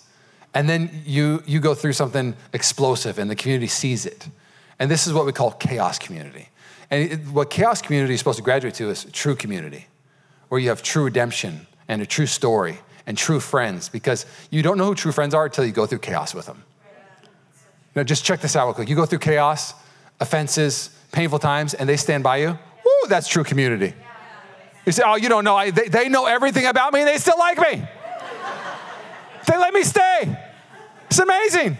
And 0.55 0.69
then 0.69 1.03
you, 1.05 1.43
you 1.45 1.59
go 1.59 1.75
through 1.75 1.93
something 1.93 2.33
explosive 2.53 3.19
and 3.19 3.29
the 3.29 3.35
community 3.35 3.67
sees 3.67 4.05
it. 4.05 4.29
And 4.79 4.89
this 4.89 5.05
is 5.05 5.13
what 5.13 5.25
we 5.25 5.33
call 5.33 5.51
chaos 5.51 5.99
community. 5.99 6.49
And 6.89 7.11
it, 7.11 7.19
what 7.27 7.49
chaos 7.49 7.81
community 7.81 8.13
is 8.13 8.21
supposed 8.21 8.37
to 8.37 8.43
graduate 8.43 8.73
to 8.75 8.89
is 8.89 9.05
true 9.11 9.35
community, 9.35 9.87
where 10.49 10.59
you 10.59 10.69
have 10.69 10.81
true 10.81 11.03
redemption 11.03 11.67
and 11.87 12.01
a 12.01 12.05
true 12.05 12.25
story 12.25 12.79
and 13.05 13.17
true 13.17 13.39
friends, 13.39 13.89
because 13.89 14.25
you 14.49 14.63
don't 14.63 14.77
know 14.77 14.85
who 14.85 14.95
true 14.95 15.11
friends 15.11 15.33
are 15.33 15.45
until 15.45 15.65
you 15.65 15.71
go 15.71 15.85
through 15.85 15.99
chaos 15.99 16.33
with 16.33 16.45
them. 16.45 16.63
Now, 17.93 18.03
just 18.03 18.25
check 18.25 18.39
this 18.41 18.55
out 18.55 18.65
real 18.65 18.73
quick. 18.73 18.89
You 18.89 18.95
go 18.95 19.05
through 19.05 19.19
chaos, 19.19 19.73
offenses, 20.19 20.89
painful 21.11 21.39
times, 21.39 21.73
and 21.73 21.87
they 21.87 21.97
stand 21.97 22.23
by 22.23 22.37
you. 22.37 22.49
Woo, 22.49 23.09
that's 23.09 23.27
true 23.27 23.43
community. 23.43 23.93
You 24.85 24.91
say, 24.91 25.03
oh, 25.05 25.15
you 25.15 25.29
don't 25.29 25.43
know. 25.43 25.55
I, 25.55 25.71
they, 25.71 25.87
they 25.87 26.09
know 26.09 26.25
everything 26.25 26.65
about 26.65 26.93
me 26.93 27.01
and 27.01 27.09
they 27.09 27.17
still 27.17 27.37
like 27.37 27.57
me. 27.57 27.87
They 29.47 29.57
let 29.57 29.73
me 29.73 29.83
stay. 29.83 30.37
It's 31.09 31.19
amazing. 31.19 31.77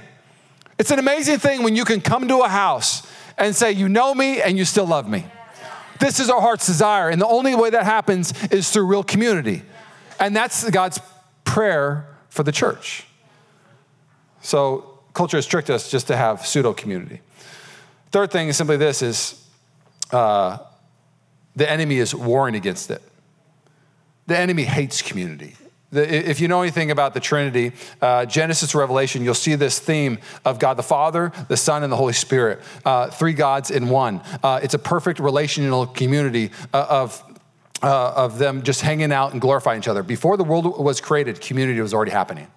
It's 0.77 0.91
an 0.91 0.99
amazing 0.99 1.39
thing 1.39 1.63
when 1.63 1.75
you 1.75 1.85
can 1.85 2.01
come 2.01 2.27
to 2.27 2.39
a 2.39 2.47
house 2.47 3.07
and 3.37 3.55
say, 3.55 3.71
You 3.71 3.89
know 3.89 4.13
me 4.13 4.41
and 4.41 4.57
you 4.57 4.65
still 4.65 4.85
love 4.85 5.09
me. 5.09 5.25
This 5.99 6.19
is 6.19 6.29
our 6.29 6.41
heart's 6.41 6.65
desire. 6.65 7.09
And 7.09 7.21
the 7.21 7.27
only 7.27 7.55
way 7.55 7.69
that 7.69 7.83
happens 7.83 8.33
is 8.47 8.69
through 8.69 8.85
real 8.85 9.03
community. 9.03 9.61
And 10.19 10.35
that's 10.35 10.69
God's 10.69 10.99
prayer 11.43 12.07
for 12.29 12.43
the 12.43 12.51
church. 12.51 13.05
So 14.41 14.99
culture 15.13 15.37
has 15.37 15.45
tricked 15.45 15.69
us 15.69 15.89
just 15.89 16.07
to 16.07 16.17
have 16.17 16.45
pseudo 16.45 16.73
community. 16.73 17.21
Third 18.11 18.31
thing 18.31 18.49
is 18.49 18.57
simply 18.57 18.77
this 18.77 19.01
is 19.01 19.45
uh, 20.11 20.57
the 21.55 21.69
enemy 21.69 21.97
is 21.97 22.13
warring 22.13 22.55
against 22.55 22.91
it. 22.91 23.01
The 24.27 24.37
enemy 24.37 24.63
hates 24.63 25.01
community. 25.01 25.55
The, 25.95 26.29
if 26.29 26.41
you 26.41 26.49
know 26.49 26.61
anything 26.61 26.91
about 26.91 27.13
the 27.13 27.21
Trinity, 27.21 27.71
uh, 28.01 28.25
Genesis 28.25 28.71
to 28.71 28.77
Revelation, 28.77 29.23
you'll 29.23 29.33
see 29.33 29.55
this 29.55 29.79
theme 29.79 30.19
of 30.43 30.59
God 30.59 30.75
the 30.75 30.83
Father, 30.83 31.31
the 31.47 31.55
Son, 31.55 31.83
and 31.83 31.91
the 31.91 31.95
Holy 31.95 32.11
Spirit. 32.11 32.59
Uh, 32.83 33.09
three 33.09 33.31
gods 33.31 33.71
in 33.71 33.87
one. 33.87 34.21
Uh, 34.43 34.59
it's 34.61 34.73
a 34.73 34.79
perfect 34.79 35.21
relational 35.21 35.87
community 35.87 36.51
uh, 36.73 36.85
of, 36.89 37.23
uh, 37.81 38.11
of 38.13 38.37
them 38.39 38.61
just 38.61 38.81
hanging 38.81 39.13
out 39.13 39.31
and 39.31 39.39
glorifying 39.39 39.79
each 39.79 39.87
other. 39.87 40.03
Before 40.03 40.35
the 40.35 40.43
world 40.43 40.65
was 40.77 40.99
created, 40.99 41.39
community 41.39 41.79
was 41.79 41.93
already 41.93 42.11
happening. 42.11 42.47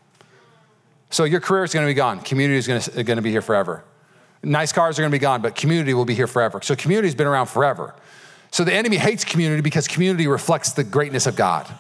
So 1.10 1.22
your 1.22 1.40
career 1.40 1.62
is 1.62 1.72
going 1.72 1.86
to 1.86 1.90
be 1.90 1.94
gone. 1.94 2.18
Community 2.18 2.58
is 2.58 2.66
going 2.66 2.80
to, 2.80 3.22
be 3.22 3.30
here 3.30 3.40
forever. 3.40 3.84
Nice 4.42 4.72
cars 4.72 4.98
are 4.98 5.02
going 5.02 5.12
to 5.12 5.14
be 5.14 5.22
gone, 5.22 5.42
but 5.42 5.54
community 5.54 5.94
will 5.94 6.04
be 6.04 6.14
here 6.14 6.26
forever. 6.26 6.60
So 6.60 6.74
community 6.74 7.06
has 7.06 7.14
been 7.14 7.28
around 7.28 7.46
forever. 7.46 7.94
So 8.50 8.64
the 8.64 8.74
enemy 8.74 8.96
hates 8.96 9.24
community 9.24 9.62
because 9.62 9.86
community 9.86 10.26
reflects 10.26 10.72
the 10.72 10.82
greatness 10.82 11.28
of 11.28 11.36
God 11.36 11.72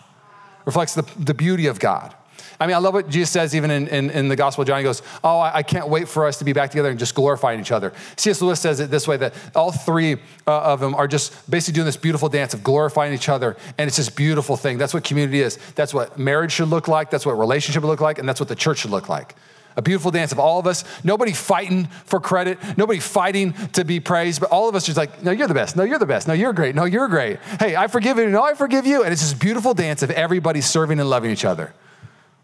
reflects 0.68 0.94
the, 0.94 1.02
the 1.18 1.32
beauty 1.32 1.66
of 1.66 1.80
God. 1.80 2.14
I 2.60 2.66
mean, 2.66 2.76
I 2.76 2.78
love 2.78 2.92
what 2.92 3.08
Jesus 3.08 3.30
says 3.30 3.54
even 3.54 3.70
in, 3.70 3.88
in, 3.88 4.10
in 4.10 4.28
the 4.28 4.36
Gospel 4.36 4.60
of 4.60 4.68
John. 4.68 4.76
He 4.76 4.84
goes, 4.84 5.00
Oh, 5.24 5.38
I, 5.38 5.56
I, 5.56 5.62
can't 5.62 5.88
wait 5.88 6.08
for 6.08 6.26
us 6.26 6.38
to 6.40 6.44
be 6.44 6.52
back 6.52 6.70
together 6.70 6.90
and 6.90 6.98
just 6.98 7.14
glorifying 7.14 7.58
each 7.58 7.72
other. 7.72 7.94
C.S. 8.16 8.42
Lewis 8.42 8.60
says 8.60 8.78
it 8.80 8.90
this 8.90 9.08
way 9.08 9.16
that 9.16 9.32
all 9.54 9.72
three 9.72 10.16
uh, 10.46 10.60
of 10.60 10.80
them 10.80 10.94
are 10.94 11.08
just 11.08 11.50
basically 11.50 11.76
doing 11.76 11.86
this 11.86 11.96
beautiful 11.96 12.28
dance 12.28 12.52
of 12.52 12.62
glorifying 12.62 13.14
each 13.14 13.30
other. 13.30 13.56
And 13.78 13.88
it's 13.88 13.96
this 13.96 14.10
beautiful 14.10 14.58
thing. 14.58 14.76
That's 14.76 14.92
what 14.92 15.04
community 15.04 15.40
is. 15.40 15.58
That's 15.74 15.94
what 15.94 16.18
marriage 16.18 16.52
should 16.52 16.68
look 16.68 16.86
like. 16.86 17.08
That's 17.08 17.24
what 17.24 17.38
relationship 17.38 17.80
should 17.80 17.88
look 17.88 18.02
like. 18.02 18.18
And 18.18 18.28
that's 18.28 18.40
what 18.40 18.50
the 18.50 18.56
church 18.56 18.80
should 18.80 18.90
look 18.90 19.08
like. 19.08 19.36
A 19.78 19.82
beautiful 19.82 20.10
dance 20.10 20.32
of 20.32 20.40
all 20.40 20.58
of 20.58 20.66
us. 20.66 20.82
Nobody 21.04 21.32
fighting 21.32 21.86
for 22.04 22.18
credit. 22.18 22.58
Nobody 22.76 22.98
fighting 22.98 23.52
to 23.74 23.84
be 23.84 24.00
praised. 24.00 24.40
But 24.40 24.50
all 24.50 24.68
of 24.68 24.74
us 24.74 24.84
just 24.84 24.98
like, 24.98 25.22
no, 25.22 25.30
you're 25.30 25.46
the 25.46 25.54
best. 25.54 25.76
No, 25.76 25.84
you're 25.84 26.00
the 26.00 26.04
best. 26.04 26.26
No, 26.26 26.34
you're 26.34 26.52
great. 26.52 26.74
No, 26.74 26.84
you're 26.84 27.06
great. 27.06 27.38
Hey, 27.60 27.76
I 27.76 27.86
forgive 27.86 28.18
you. 28.18 28.28
No, 28.28 28.42
I 28.42 28.54
forgive 28.54 28.86
you. 28.86 29.04
And 29.04 29.12
it's 29.12 29.22
this 29.22 29.34
beautiful 29.34 29.74
dance 29.74 30.02
of 30.02 30.10
everybody 30.10 30.62
serving 30.62 30.98
and 30.98 31.08
loving 31.08 31.30
each 31.30 31.44
other. 31.44 31.72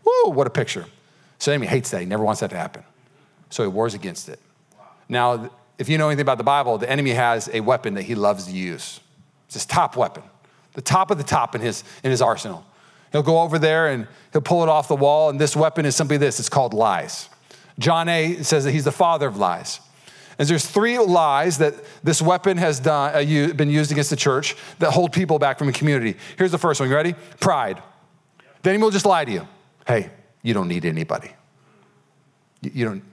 Woo, 0.04 0.30
what 0.30 0.46
a 0.46 0.50
picture. 0.50 0.86
So 1.40 1.50
enemy 1.50 1.66
hates 1.66 1.90
that. 1.90 1.98
He 2.00 2.06
never 2.06 2.22
wants 2.22 2.40
that 2.40 2.50
to 2.50 2.56
happen. 2.56 2.84
So 3.50 3.64
he 3.64 3.68
wars 3.68 3.94
against 3.94 4.28
it. 4.28 4.38
Now, 5.08 5.50
if 5.76 5.88
you 5.88 5.98
know 5.98 6.06
anything 6.08 6.22
about 6.22 6.38
the 6.38 6.44
Bible, 6.44 6.78
the 6.78 6.88
enemy 6.88 7.10
has 7.10 7.50
a 7.52 7.58
weapon 7.62 7.94
that 7.94 8.02
he 8.02 8.14
loves 8.14 8.46
to 8.46 8.52
use. 8.52 9.00
It's 9.46 9.54
his 9.54 9.66
top 9.66 9.96
weapon, 9.96 10.22
the 10.74 10.82
top 10.82 11.10
of 11.10 11.18
the 11.18 11.24
top 11.24 11.56
in 11.56 11.60
his, 11.60 11.82
in 12.04 12.12
his 12.12 12.22
arsenal. 12.22 12.64
He'll 13.14 13.22
go 13.22 13.42
over 13.42 13.60
there 13.60 13.86
and 13.86 14.08
he'll 14.32 14.42
pull 14.42 14.64
it 14.64 14.68
off 14.68 14.88
the 14.88 14.96
wall, 14.96 15.30
and 15.30 15.40
this 15.40 15.54
weapon 15.54 15.86
is 15.86 15.94
simply 15.94 16.16
this 16.16 16.40
it's 16.40 16.48
called 16.48 16.74
lies. 16.74 17.28
John 17.78 18.08
8 18.08 18.44
says 18.44 18.64
that 18.64 18.72
he's 18.72 18.82
the 18.82 18.90
father 18.90 19.28
of 19.28 19.36
lies. 19.36 19.78
And 20.36 20.48
there's 20.48 20.66
three 20.66 20.98
lies 20.98 21.58
that 21.58 21.74
this 22.02 22.20
weapon 22.20 22.56
has 22.56 22.80
done, 22.80 23.14
uh, 23.14 23.54
been 23.54 23.70
used 23.70 23.92
against 23.92 24.10
the 24.10 24.16
church 24.16 24.56
that 24.80 24.90
hold 24.90 25.12
people 25.12 25.38
back 25.38 25.60
from 25.60 25.68
a 25.68 25.72
community. 25.72 26.16
Here's 26.36 26.50
the 26.50 26.58
first 26.58 26.80
one. 26.80 26.88
You 26.88 26.96
ready? 26.96 27.14
Pride. 27.38 27.80
The 28.62 28.70
enemy 28.70 28.82
will 28.82 28.90
just 28.90 29.06
lie 29.06 29.24
to 29.24 29.30
you. 29.30 29.46
Hey, 29.86 30.10
you 30.42 30.52
don't 30.52 30.66
need 30.66 30.84
anybody. 30.84 31.30
You, 32.62 32.84
don't, 32.84 33.04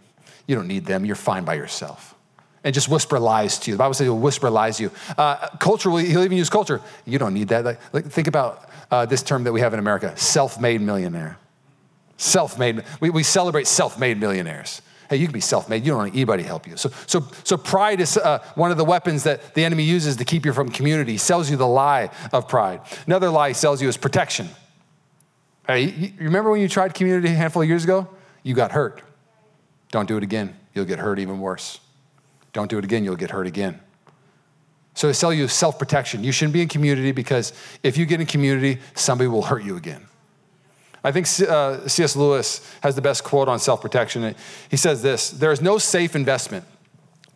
you 0.47 0.55
don't 0.55 0.67
need 0.67 0.85
them. 0.85 1.05
You're 1.05 1.15
fine 1.15 1.43
by 1.43 1.53
yourself. 1.53 2.15
And 2.63 2.74
just 2.74 2.89
whisper 2.89 3.19
lies 3.19 3.58
to 3.60 3.71
you. 3.71 3.76
The 3.76 3.80
Bible 3.80 3.95
says 3.95 4.06
he'll 4.06 4.19
whisper 4.19 4.50
lies 4.50 4.78
to 4.78 4.84
you. 4.84 4.91
Uh, 5.17 5.47
culturally, 5.58 6.06
he'll 6.06 6.24
even 6.24 6.38
use 6.38 6.50
culture. 6.50 6.80
You 7.06 7.17
don't 7.17 7.34
need 7.34 7.47
that. 7.47 7.65
Like, 7.65 7.80
like 7.93 8.06
think 8.06 8.28
about 8.28 8.69
uh, 8.91 9.06
this 9.06 9.24
term 9.24 9.43
that 9.45 9.52
we 9.54 9.62
have 9.62 9.74
in 9.74 9.80
America 9.80 10.15
self 10.15 10.60
made 10.60 10.82
millionaire. 10.82 11.38
Self 12.17 12.60
made. 12.60 12.84
We, 13.00 13.10
we 13.10 13.24
celebrate 13.24 13.65
self 13.65 13.97
made 13.97 14.19
millionaires. 14.19 14.82
Hey, 15.10 15.17
you 15.17 15.26
can 15.26 15.34
be 15.34 15.41
self 15.41 15.67
made. 15.67 15.86
You 15.86 15.91
don't 15.91 16.06
need 16.06 16.13
anybody 16.13 16.43
to 16.43 16.47
help 16.47 16.67
you. 16.67 16.78
So, 16.78 16.89
so, 17.08 17.26
so 17.43 17.58
pride 17.58 18.00
is 18.00 18.15
uh, 18.15 18.39
one 18.56 18.71
of 18.71 18.78
the 18.78 18.86
weapons 18.86 19.24
that 19.24 19.56
the 19.56 19.65
enemy 19.65 19.84
uses 19.84 20.15
to 20.17 20.26
keep 20.26 20.45
you 20.45 20.54
from 20.54 20.69
community. 20.69 21.13
He 21.13 21.17
sells 21.17 21.50
you 21.50 21.58
the 21.58 21.67
lie 21.67 22.12
of 22.32 22.47
pride. 22.47 22.82
Another 23.08 23.30
lie 23.30 23.50
he 23.50 23.54
sells 23.54 23.82
you 23.82 23.89
is 23.89 23.97
protection. 23.97 24.47
Hey, 25.67 25.86
you 25.86 26.13
remember 26.19 26.52
when 26.52 26.62
you 26.62 26.69
tried 26.69 26.93
community 26.93 27.28
a 27.28 27.36
handful 27.36 27.62
of 27.62 27.67
years 27.67 27.84
ago? 27.84 28.08
You 28.43 28.54
got 28.54 28.71
hurt. 28.71 29.02
Don't 29.91 30.08
do 30.08 30.15
it 30.15 30.24
again. 30.24 30.56
You'll 30.74 30.86
get 30.86 31.00
hurt 31.00 31.19
even 31.19 31.39
worse. 31.39 31.80
Don't 32.53 32.69
do 32.69 32.77
it 32.77 32.83
again. 32.83 33.03
You'll 33.03 33.15
get 33.15 33.31
hurt 33.31 33.47
again. 33.47 33.79
So 34.93 35.07
they 35.07 35.13
sell 35.13 35.33
you 35.33 35.47
self 35.47 35.79
protection. 35.79 36.23
You 36.23 36.31
shouldn't 36.31 36.53
be 36.53 36.61
in 36.61 36.67
community 36.67 37.11
because 37.11 37.53
if 37.81 37.97
you 37.97 38.05
get 38.05 38.19
in 38.19 38.27
community, 38.27 38.79
somebody 38.93 39.27
will 39.27 39.43
hurt 39.43 39.63
you 39.63 39.77
again. 39.77 40.05
I 41.03 41.11
think 41.11 41.27
uh, 41.49 41.87
C.S. 41.87 42.15
Lewis 42.15 42.69
has 42.83 42.95
the 42.95 43.01
best 43.01 43.23
quote 43.23 43.47
on 43.47 43.57
self 43.59 43.81
protection. 43.81 44.35
He 44.69 44.77
says 44.77 45.01
this 45.01 45.29
There 45.29 45.51
is 45.51 45.61
no 45.61 45.77
safe 45.77 46.15
investment. 46.15 46.65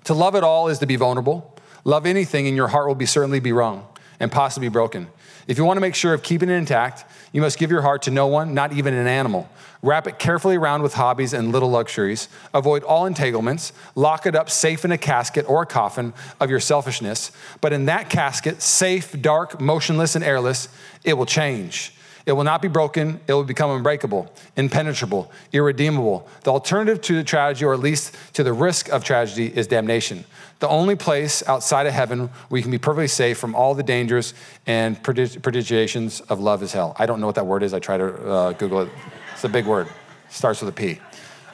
To 0.05 0.13
love 0.13 0.35
at 0.35 0.43
all 0.43 0.67
is 0.67 0.79
to 0.79 0.85
be 0.85 0.97
vulnerable. 0.97 1.57
Love 1.83 2.05
anything, 2.05 2.47
and 2.47 2.55
your 2.55 2.67
heart 2.67 2.87
will 2.87 2.95
be 2.95 3.05
certainly 3.05 3.39
be 3.39 3.51
wrong 3.51 3.87
and 4.19 4.31
possibly 4.31 4.69
broken. 4.69 5.07
If 5.47 5.57
you 5.57 5.65
want 5.65 5.77
to 5.77 5.81
make 5.81 5.95
sure 5.95 6.13
of 6.13 6.23
keeping 6.23 6.49
it 6.49 6.53
intact, 6.53 7.05
you 7.31 7.41
must 7.41 7.59
give 7.59 7.69
your 7.69 7.81
heart 7.81 8.03
to 8.03 8.11
no 8.11 8.27
one, 8.27 8.53
not 8.53 8.73
even 8.73 8.93
an 8.93 9.07
animal. 9.07 9.49
Wrap 9.83 10.07
it 10.07 10.17
carefully 10.17 10.55
around 10.55 10.81
with 10.81 10.95
hobbies 10.95 11.33
and 11.33 11.51
little 11.51 11.69
luxuries. 11.69 12.27
Avoid 12.53 12.83
all 12.83 13.05
entanglements. 13.05 13.71
Lock 13.93 14.25
it 14.25 14.35
up 14.35 14.49
safe 14.49 14.83
in 14.83 14.91
a 14.91 14.97
casket 14.97 15.47
or 15.47 15.61
a 15.61 15.65
coffin 15.67 16.13
of 16.39 16.49
your 16.49 16.59
selfishness. 16.59 17.31
But 17.61 17.73
in 17.73 17.85
that 17.85 18.09
casket, 18.09 18.63
safe, 18.63 19.21
dark, 19.21 19.61
motionless, 19.61 20.15
and 20.15 20.23
airless, 20.23 20.69
it 21.03 21.13
will 21.13 21.27
change. 21.27 21.93
It 22.25 22.31
will 22.31 22.43
not 22.43 22.61
be 22.63 22.67
broken. 22.67 23.19
It 23.27 23.33
will 23.33 23.43
become 23.43 23.69
unbreakable, 23.69 24.33
impenetrable, 24.55 25.31
irredeemable. 25.53 26.27
The 26.43 26.51
alternative 26.51 26.99
to 27.01 27.15
the 27.15 27.23
tragedy, 27.23 27.65
or 27.65 27.75
at 27.75 27.79
least 27.79 28.15
to 28.33 28.43
the 28.43 28.53
risk 28.53 28.89
of 28.89 29.03
tragedy, 29.03 29.55
is 29.55 29.67
damnation. 29.67 30.25
The 30.59 30.69
only 30.69 30.95
place 30.95 31.43
outside 31.47 31.85
of 31.85 31.93
heaven 31.93 32.29
we 32.49 32.61
can 32.61 32.71
be 32.71 32.77
perfectly 32.77 33.07
safe 33.07 33.37
from 33.37 33.55
all 33.55 33.75
the 33.75 33.83
dangers 33.83 34.33
and 34.65 35.01
prodigitations 35.03 36.21
of 36.29 36.39
love 36.39 36.63
is 36.63 36.71
hell. 36.71 36.95
I 36.97 37.05
don't 37.05 37.19
know 37.19 37.25
what 37.25 37.35
that 37.35 37.45
word 37.45 37.61
is. 37.61 37.73
I 37.73 37.79
try 37.79 37.97
to 37.97 38.31
uh, 38.31 38.51
Google 38.53 38.81
it. 38.81 38.89
It's 39.33 39.43
a 39.43 39.49
big 39.49 39.65
word. 39.65 39.87
starts 40.29 40.61
with 40.61 40.69
a 40.69 40.71
P. 40.71 40.99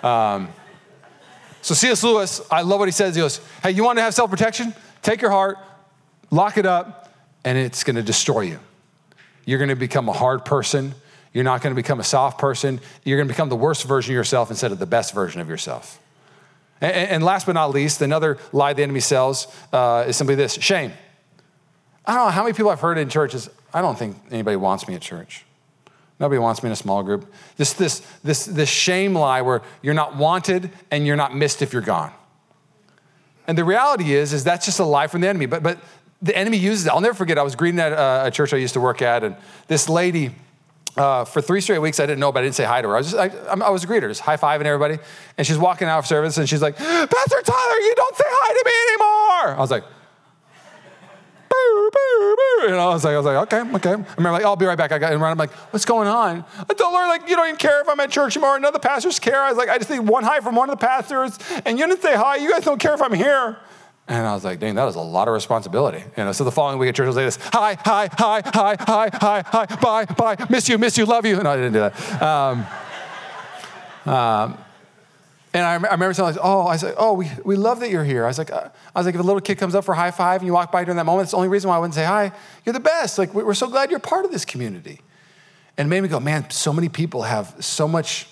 Um, 0.03 0.49
so 1.61 1.73
C.S. 1.73 2.03
Lewis, 2.03 2.41
I 2.49 2.61
love 2.61 2.79
what 2.79 2.87
he 2.87 2.91
says. 2.91 3.15
He 3.15 3.21
goes, 3.21 3.39
"Hey, 3.61 3.71
you 3.71 3.83
want 3.83 3.97
to 3.97 4.01
have 4.03 4.13
self-protection? 4.13 4.73
Take 5.01 5.21
your 5.21 5.31
heart, 5.31 5.57
lock 6.29 6.57
it 6.57 6.65
up, 6.65 7.11
and 7.43 7.57
it's 7.57 7.83
going 7.83 7.95
to 7.95 8.03
destroy 8.03 8.41
you. 8.41 8.59
You're 9.45 9.59
going 9.59 9.69
to 9.69 9.75
become 9.75 10.09
a 10.09 10.13
hard 10.13 10.45
person. 10.45 10.93
You're 11.33 11.43
not 11.43 11.61
going 11.61 11.71
to 11.71 11.81
become 11.81 11.99
a 11.99 12.03
soft 12.03 12.39
person. 12.39 12.79
You're 13.03 13.17
going 13.17 13.27
to 13.27 13.33
become 13.33 13.49
the 13.49 13.55
worst 13.55 13.87
version 13.87 14.13
of 14.13 14.15
yourself 14.15 14.49
instead 14.49 14.71
of 14.71 14.79
the 14.79 14.85
best 14.87 15.13
version 15.13 15.39
of 15.39 15.49
yourself." 15.49 16.00
And, 16.81 17.09
and 17.09 17.23
last 17.23 17.45
but 17.45 17.53
not 17.53 17.69
least, 17.71 18.01
another 18.01 18.37
lie 18.51 18.73
the 18.73 18.83
enemy 18.83 18.99
sells 18.99 19.47
uh, 19.71 20.05
is 20.07 20.17
simply 20.17 20.35
this: 20.35 20.53
shame. 20.53 20.91
I 22.05 22.15
don't 22.15 22.25
know 22.25 22.31
how 22.31 22.43
many 22.43 22.53
people 22.53 22.71
I've 22.71 22.81
heard 22.81 22.97
in 22.97 23.09
churches. 23.09 23.49
I 23.73 23.81
don't 23.81 23.97
think 23.97 24.17
anybody 24.31 24.57
wants 24.57 24.87
me 24.87 24.95
at 24.95 25.01
church. 25.01 25.45
Nobody 26.19 26.39
wants 26.39 26.61
me 26.61 26.67
in 26.67 26.73
a 26.73 26.75
small 26.75 27.01
group. 27.01 27.31
This, 27.57 27.73
this, 27.73 28.01
this, 28.23 28.45
this 28.45 28.69
shame 28.69 29.15
lie 29.15 29.41
where 29.41 29.63
you're 29.81 29.95
not 29.95 30.17
wanted 30.17 30.69
and 30.91 31.07
you're 31.07 31.15
not 31.15 31.35
missed 31.35 31.63
if 31.63 31.73
you're 31.73 31.81
gone. 31.81 32.11
And 33.47 33.57
the 33.57 33.63
reality 33.63 34.13
is, 34.13 34.31
is 34.31 34.43
that's 34.43 34.65
just 34.65 34.79
a 34.79 34.83
lie 34.83 35.07
from 35.07 35.21
the 35.21 35.27
enemy. 35.27 35.47
But, 35.47 35.63
but 35.63 35.79
the 36.21 36.37
enemy 36.37 36.57
uses 36.57 36.85
it. 36.85 36.89
I'll 36.91 37.01
never 37.01 37.15
forget, 37.15 37.39
I 37.39 37.43
was 37.43 37.55
greeting 37.55 37.79
at 37.79 37.91
a, 37.91 38.27
a 38.27 38.31
church 38.31 38.53
I 38.53 38.57
used 38.57 38.75
to 38.75 38.79
work 38.79 39.01
at, 39.01 39.23
and 39.23 39.35
this 39.67 39.89
lady, 39.89 40.35
uh, 40.97 41.25
for 41.25 41.41
three 41.41 41.61
straight 41.61 41.79
weeks, 41.79 41.99
I 41.99 42.05
didn't 42.05 42.19
know, 42.19 42.31
but 42.31 42.39
I 42.39 42.43
didn't 42.43 42.55
say 42.55 42.65
hi 42.65 42.81
to 42.81 42.87
her. 42.89 42.95
I 42.95 42.97
was 42.97 43.11
just, 43.11 43.17
I, 43.17 43.53
I 43.53 43.69
was 43.69 43.83
a 43.83 43.87
greeter, 43.87 44.09
just 44.09 44.21
high 44.21 44.37
fiving 44.37 44.65
everybody. 44.65 44.99
And 45.37 45.47
she's 45.47 45.57
walking 45.57 45.87
out 45.87 45.99
of 45.99 46.07
service 46.07 46.37
and 46.37 46.47
she's 46.49 46.61
like, 46.61 46.75
Pastor 46.75 47.41
Tyler, 47.43 47.79
you 47.79 47.93
don't 47.95 48.15
say 48.15 48.25
hi 48.27 48.53
to 48.53 48.63
me 48.65 48.71
anymore. 48.93 49.57
I 49.57 49.61
was 49.61 49.71
like, 49.71 49.83
boo, 51.49 51.89
boo, 51.93 52.35
boo. 52.35 52.67
And 52.67 52.75
I 52.75 52.87
was 52.87 53.03
like, 53.03 53.13
I 53.13 53.17
was 53.17 53.25
like, 53.25 53.53
okay, 53.53 53.75
okay. 53.75 53.89
I 53.89 54.15
remember 54.15 54.31
like, 54.31 54.43
I'll 54.43 54.55
be 54.55 54.65
right 54.65 54.77
back. 54.77 54.91
I 54.91 54.99
got 54.99 55.13
and 55.13 55.23
I'm 55.23 55.37
like, 55.37 55.51
what's 55.71 55.85
going 55.85 56.07
on? 56.07 56.43
I 56.57 56.73
told 56.73 56.93
her 56.93 57.07
like, 57.07 57.29
you 57.29 57.35
don't 57.35 57.47
even 57.47 57.57
care 57.57 57.81
if 57.81 57.87
I'm 57.87 57.99
at 57.99 58.11
church 58.11 58.35
anymore. 58.35 58.59
The 58.59 58.79
pastors 58.79 59.19
care. 59.19 59.41
I 59.41 59.49
was 59.49 59.57
like, 59.57 59.69
I 59.69 59.77
just 59.77 59.89
need 59.89 59.99
one 59.99 60.23
hi 60.23 60.39
from 60.41 60.55
one 60.55 60.69
of 60.69 60.79
the 60.79 60.85
pastors, 60.85 61.37
and 61.65 61.79
you 61.79 61.87
didn't 61.87 62.01
say 62.01 62.15
hi. 62.15 62.35
You 62.37 62.51
guys 62.51 62.63
don't 62.63 62.79
care 62.79 62.93
if 62.93 63.01
I'm 63.01 63.13
here. 63.13 63.57
And 64.07 64.27
I 64.27 64.33
was 64.33 64.43
like, 64.43 64.59
dang, 64.59 64.75
that 64.75 64.87
is 64.87 64.95
a 64.95 65.01
lot 65.01 65.27
of 65.27 65.33
responsibility. 65.33 66.03
You 66.17 66.25
know, 66.25 66.31
so 66.31 66.43
the 66.43 66.51
following 66.51 66.79
week 66.79 66.89
at 66.89 66.95
church, 66.95 67.07
I'll 67.07 67.13
say 67.13 67.25
this, 67.25 67.37
hi, 67.41 67.77
hi, 67.85 68.09
hi, 68.11 68.41
hi, 68.45 68.75
hi, 68.79 69.09
hi, 69.13 69.43
hi, 69.45 69.65
bye, 69.77 70.05
bye, 70.05 70.45
miss 70.49 70.67
you, 70.67 70.77
miss 70.77 70.97
you, 70.97 71.05
love 71.05 71.25
you. 71.25 71.35
No, 71.41 71.51
I 71.51 71.55
didn't 71.55 71.73
do 71.73 71.79
that. 71.79 72.21
Um, 72.21 72.65
um, 74.05 74.57
and 75.53 75.65
I, 75.65 75.71
I 75.71 75.75
remember 75.75 76.13
telling, 76.13 76.37
oh, 76.41 76.65
I 76.65 76.77
said, 76.77 76.95
oh, 76.97 77.13
we, 77.13 77.29
we 77.43 77.55
love 77.55 77.79
that 77.81 77.89
you're 77.89 78.03
here. 78.03 78.23
I 78.23 78.27
was 78.27 78.37
like, 78.37 78.51
uh, 78.51 78.69
I 78.95 78.99
was 78.99 79.05
like, 79.05 79.15
if 79.15 79.21
a 79.21 79.23
little 79.23 79.41
kid 79.41 79.57
comes 79.57 79.75
up 79.75 79.83
for 79.83 79.93
high 79.93 80.11
five 80.11 80.41
and 80.41 80.47
you 80.47 80.53
walk 80.53 80.71
by 80.71 80.83
during 80.83 80.97
that 80.97 81.05
moment, 81.05 81.25
it's 81.25 81.31
the 81.31 81.37
only 81.37 81.49
reason 81.49 81.69
why 81.69 81.75
I 81.75 81.79
wouldn't 81.79 81.95
say 81.95 82.05
hi. 82.05 82.31
You're 82.65 82.73
the 82.73 82.79
best. 82.79 83.17
Like, 83.17 83.33
we're 83.33 83.53
so 83.53 83.69
glad 83.69 83.91
you're 83.91 83.99
part 83.99 84.23
of 84.25 84.31
this 84.31 84.45
community. 84.45 85.01
And 85.77 85.87
it 85.87 85.89
made 85.89 86.01
me 86.01 86.09
go, 86.09 86.19
man, 86.19 86.49
so 86.49 86.71
many 86.71 86.89
people 86.89 87.23
have 87.23 87.55
so 87.59 87.87
much 87.87 88.27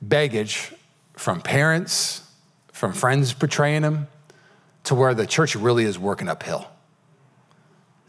baggage 0.00 0.72
from 1.14 1.40
parents, 1.40 2.22
from 2.72 2.92
friends 2.92 3.32
betraying 3.32 3.82
them, 3.82 4.08
to 4.88 4.94
where 4.94 5.12
the 5.12 5.26
church 5.26 5.54
really 5.54 5.84
is 5.84 5.98
working 5.98 6.28
uphill. 6.28 6.66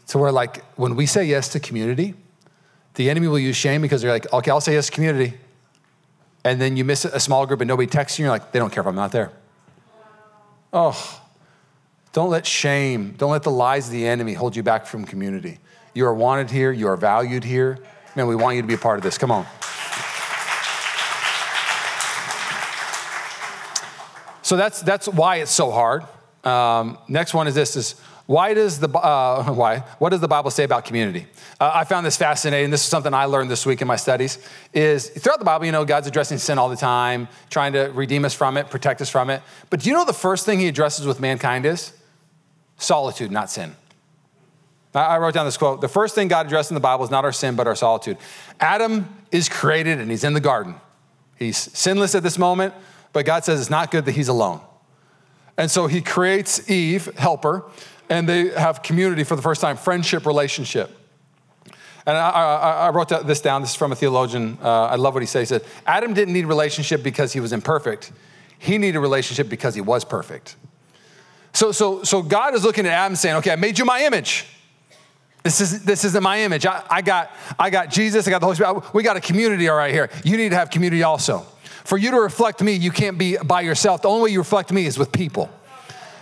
To 0.08 0.18
where, 0.18 0.32
like, 0.32 0.64
when 0.76 0.96
we 0.96 1.04
say 1.04 1.24
yes 1.24 1.50
to 1.50 1.60
community, 1.60 2.14
the 2.94 3.10
enemy 3.10 3.28
will 3.28 3.38
use 3.38 3.54
shame 3.54 3.82
because 3.82 4.00
they're 4.00 4.10
like, 4.10 4.32
okay, 4.32 4.50
I'll 4.50 4.62
say 4.62 4.72
yes 4.72 4.86
to 4.86 4.92
community 4.92 5.34
and 6.42 6.58
then 6.58 6.78
you 6.78 6.86
miss 6.86 7.04
a 7.04 7.20
small 7.20 7.44
group 7.44 7.60
and 7.60 7.68
nobody 7.68 7.86
texts 7.86 8.18
you, 8.18 8.24
you're 8.24 8.32
like, 8.32 8.50
they 8.52 8.58
don't 8.58 8.72
care 8.72 8.80
if 8.80 8.86
I'm 8.86 8.94
not 8.94 9.12
there. 9.12 9.30
Oh, 10.72 11.20
don't 12.14 12.30
let 12.30 12.46
shame, 12.46 13.14
don't 13.18 13.30
let 13.30 13.42
the 13.42 13.50
lies 13.50 13.88
of 13.88 13.92
the 13.92 14.06
enemy 14.06 14.32
hold 14.32 14.56
you 14.56 14.62
back 14.62 14.86
from 14.86 15.04
community. 15.04 15.58
You 15.92 16.06
are 16.06 16.14
wanted 16.14 16.50
here, 16.50 16.72
you 16.72 16.88
are 16.88 16.96
valued 16.96 17.44
here. 17.44 17.78
Man, 18.16 18.26
we 18.26 18.36
want 18.36 18.56
you 18.56 18.62
to 18.62 18.68
be 18.68 18.72
a 18.72 18.78
part 18.78 18.96
of 18.96 19.02
this. 19.02 19.18
Come 19.18 19.30
on. 19.30 19.44
So 24.40 24.56
that's, 24.56 24.80
that's 24.80 25.08
why 25.08 25.36
it's 25.36 25.50
so 25.50 25.70
hard. 25.70 26.04
Um, 26.44 26.98
next 27.08 27.34
one 27.34 27.46
is 27.46 27.54
this 27.54 27.76
is 27.76 28.00
why 28.30 28.54
does 28.54 28.78
the 28.78 28.88
uh, 28.88 29.42
why? 29.52 29.80
What 29.98 30.10
does 30.10 30.20
the 30.20 30.28
Bible 30.28 30.52
say 30.52 30.62
about 30.62 30.84
community? 30.84 31.26
Uh, 31.58 31.72
I 31.74 31.82
found 31.82 32.06
this 32.06 32.16
fascinating. 32.16 32.70
This 32.70 32.80
is 32.82 32.86
something 32.86 33.12
I 33.12 33.24
learned 33.24 33.50
this 33.50 33.66
week 33.66 33.82
in 33.82 33.88
my 33.88 33.96
studies. 33.96 34.38
Is 34.72 35.08
throughout 35.08 35.40
the 35.40 35.44
Bible, 35.44 35.66
you 35.66 35.72
know, 35.72 35.84
God's 35.84 36.06
addressing 36.06 36.38
sin 36.38 36.56
all 36.56 36.68
the 36.68 36.76
time, 36.76 37.26
trying 37.50 37.72
to 37.72 37.90
redeem 37.92 38.24
us 38.24 38.32
from 38.32 38.56
it, 38.56 38.70
protect 38.70 39.00
us 39.00 39.10
from 39.10 39.30
it. 39.30 39.42
But 39.68 39.80
do 39.80 39.90
you 39.90 39.96
know 39.96 40.04
the 40.04 40.12
first 40.12 40.46
thing 40.46 40.60
He 40.60 40.68
addresses 40.68 41.06
with 41.06 41.18
mankind 41.18 41.66
is 41.66 41.92
solitude, 42.76 43.32
not 43.32 43.50
sin. 43.50 43.74
I 44.94 45.18
wrote 45.18 45.34
down 45.34 45.44
this 45.44 45.56
quote: 45.56 45.80
The 45.80 45.88
first 45.88 46.14
thing 46.14 46.28
God 46.28 46.46
addressed 46.46 46.70
in 46.70 46.76
the 46.76 46.80
Bible 46.80 47.04
is 47.04 47.10
not 47.10 47.24
our 47.24 47.32
sin, 47.32 47.56
but 47.56 47.66
our 47.66 47.74
solitude. 47.74 48.16
Adam 48.60 49.12
is 49.32 49.48
created 49.48 49.98
and 49.98 50.08
he's 50.08 50.22
in 50.22 50.34
the 50.34 50.40
garden. 50.40 50.76
He's 51.36 51.56
sinless 51.56 52.14
at 52.14 52.22
this 52.22 52.38
moment, 52.38 52.74
but 53.12 53.24
God 53.24 53.44
says 53.44 53.60
it's 53.60 53.70
not 53.70 53.90
good 53.90 54.04
that 54.04 54.12
he's 54.12 54.28
alone. 54.28 54.60
And 55.60 55.70
so 55.70 55.88
he 55.88 56.00
creates 56.00 56.70
Eve, 56.70 57.14
helper, 57.18 57.64
and 58.08 58.26
they 58.26 58.48
have 58.48 58.82
community 58.82 59.24
for 59.24 59.36
the 59.36 59.42
first 59.42 59.60
time, 59.60 59.76
friendship 59.76 60.24
relationship. 60.24 60.90
And 62.06 62.16
I, 62.16 62.30
I, 62.30 62.72
I 62.86 62.90
wrote 62.90 63.10
this 63.26 63.42
down. 63.42 63.60
This 63.60 63.72
is 63.72 63.76
from 63.76 63.92
a 63.92 63.94
theologian. 63.94 64.56
Uh, 64.62 64.86
I 64.86 64.96
love 64.96 65.12
what 65.12 65.22
he 65.22 65.26
says. 65.26 65.50
He 65.50 65.58
said, 65.58 65.68
Adam 65.86 66.14
didn't 66.14 66.32
need 66.32 66.46
relationship 66.46 67.02
because 67.02 67.34
he 67.34 67.40
was 67.40 67.52
imperfect. 67.52 68.10
He 68.58 68.78
needed 68.78 69.00
relationship 69.00 69.50
because 69.50 69.74
he 69.74 69.82
was 69.82 70.02
perfect. 70.02 70.56
So, 71.52 71.72
so, 71.72 72.04
so 72.04 72.22
God 72.22 72.54
is 72.54 72.64
looking 72.64 72.86
at 72.86 72.92
Adam 72.92 73.14
saying, 73.14 73.36
okay, 73.36 73.50
I 73.50 73.56
made 73.56 73.78
you 73.78 73.84
my 73.84 74.02
image. 74.04 74.46
This, 75.42 75.60
is, 75.60 75.84
this 75.84 76.04
isn't 76.04 76.22
my 76.22 76.40
image. 76.40 76.64
I, 76.64 76.82
I, 76.88 77.02
got, 77.02 77.32
I 77.58 77.68
got 77.68 77.90
Jesus, 77.90 78.26
I 78.26 78.30
got 78.30 78.38
the 78.38 78.46
Holy 78.46 78.56
Spirit. 78.56 78.94
We 78.94 79.02
got 79.02 79.18
a 79.18 79.20
community 79.20 79.68
all 79.68 79.76
right 79.76 79.92
here. 79.92 80.08
You 80.24 80.38
need 80.38 80.48
to 80.48 80.56
have 80.56 80.70
community 80.70 81.02
also. 81.02 81.44
For 81.84 81.98
you 81.98 82.10
to 82.10 82.20
reflect 82.20 82.62
me, 82.62 82.72
you 82.72 82.90
can't 82.90 83.18
be 83.18 83.36
by 83.36 83.62
yourself. 83.62 84.02
The 84.02 84.08
only 84.08 84.24
way 84.24 84.30
you 84.30 84.38
reflect 84.38 84.72
me 84.72 84.86
is 84.86 84.98
with 84.98 85.12
people. 85.12 85.50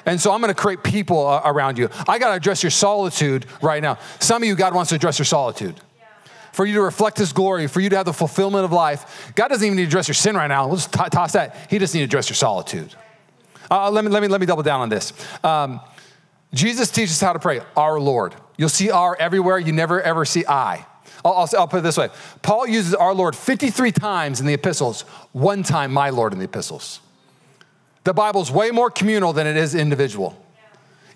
And 0.06 0.20
so 0.20 0.32
I'm 0.32 0.40
going 0.40 0.54
to 0.54 0.60
create 0.60 0.82
people 0.82 1.26
uh, 1.26 1.42
around 1.44 1.76
you. 1.76 1.90
I 2.08 2.18
got 2.18 2.28
to 2.28 2.34
address 2.34 2.62
your 2.62 2.70
solitude 2.70 3.44
right 3.60 3.82
now. 3.82 3.98
Some 4.20 4.42
of 4.42 4.48
you, 4.48 4.54
God 4.54 4.74
wants 4.74 4.88
to 4.88 4.94
address 4.94 5.18
your 5.18 5.26
solitude. 5.26 5.78
For 6.52 6.64
you 6.64 6.74
to 6.74 6.82
reflect 6.82 7.18
His 7.18 7.32
glory, 7.32 7.66
for 7.66 7.80
you 7.80 7.90
to 7.90 7.96
have 7.96 8.06
the 8.06 8.12
fulfillment 8.12 8.64
of 8.64 8.72
life. 8.72 9.32
God 9.34 9.48
doesn't 9.48 9.64
even 9.64 9.76
need 9.76 9.82
to 9.82 9.88
address 9.88 10.08
your 10.08 10.14
sin 10.14 10.34
right 10.34 10.46
now. 10.46 10.66
Let's 10.66 10.86
t- 10.86 10.98
toss 11.10 11.32
that. 11.32 11.54
He 11.68 11.78
just 11.78 11.94
needs 11.94 12.02
to 12.02 12.04
address 12.04 12.28
your 12.30 12.36
solitude. 12.36 12.94
Uh, 13.70 13.90
let, 13.90 14.02
me, 14.04 14.10
let, 14.10 14.22
me, 14.22 14.28
let 14.28 14.40
me 14.40 14.46
double 14.46 14.62
down 14.62 14.80
on 14.80 14.88
this. 14.88 15.12
Um, 15.44 15.80
Jesus 16.54 16.90
teaches 16.90 17.20
how 17.20 17.34
to 17.34 17.38
pray, 17.38 17.60
our 17.76 18.00
Lord. 18.00 18.34
You'll 18.56 18.70
see 18.70 18.90
our 18.90 19.14
everywhere, 19.20 19.58
you 19.58 19.72
never 19.72 20.00
ever 20.00 20.24
see 20.24 20.44
I. 20.48 20.86
I'll, 21.24 21.32
I'll, 21.32 21.48
I'll, 21.58 21.68
put 21.68 21.78
it 21.78 21.82
this 21.82 21.96
way 21.96 22.10
Paul 22.42 22.66
uses 22.66 22.94
our 22.94 23.14
Lord 23.14 23.34
53 23.34 23.92
times 23.92 24.40
in 24.40 24.46
the 24.46 24.54
epistles, 24.54 25.02
one 25.32 25.62
time 25.62 25.92
my 25.92 26.10
Lord 26.10 26.32
in 26.32 26.38
the 26.38 26.46
epistles. 26.46 27.00
The 28.04 28.14
Bible's 28.14 28.50
way 28.50 28.70
more 28.70 28.90
communal 28.90 29.32
than 29.32 29.46
it 29.46 29.56
is 29.56 29.74
individual. 29.74 30.42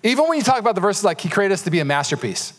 Even 0.03 0.27
when 0.27 0.37
you 0.37 0.43
talk 0.43 0.59
about 0.59 0.75
the 0.75 0.81
verses 0.81 1.03
like, 1.03 1.21
He 1.21 1.29
created 1.29 1.53
us 1.53 1.63
to 1.63 1.71
be 1.71 1.79
a 1.79 1.85
masterpiece, 1.85 2.53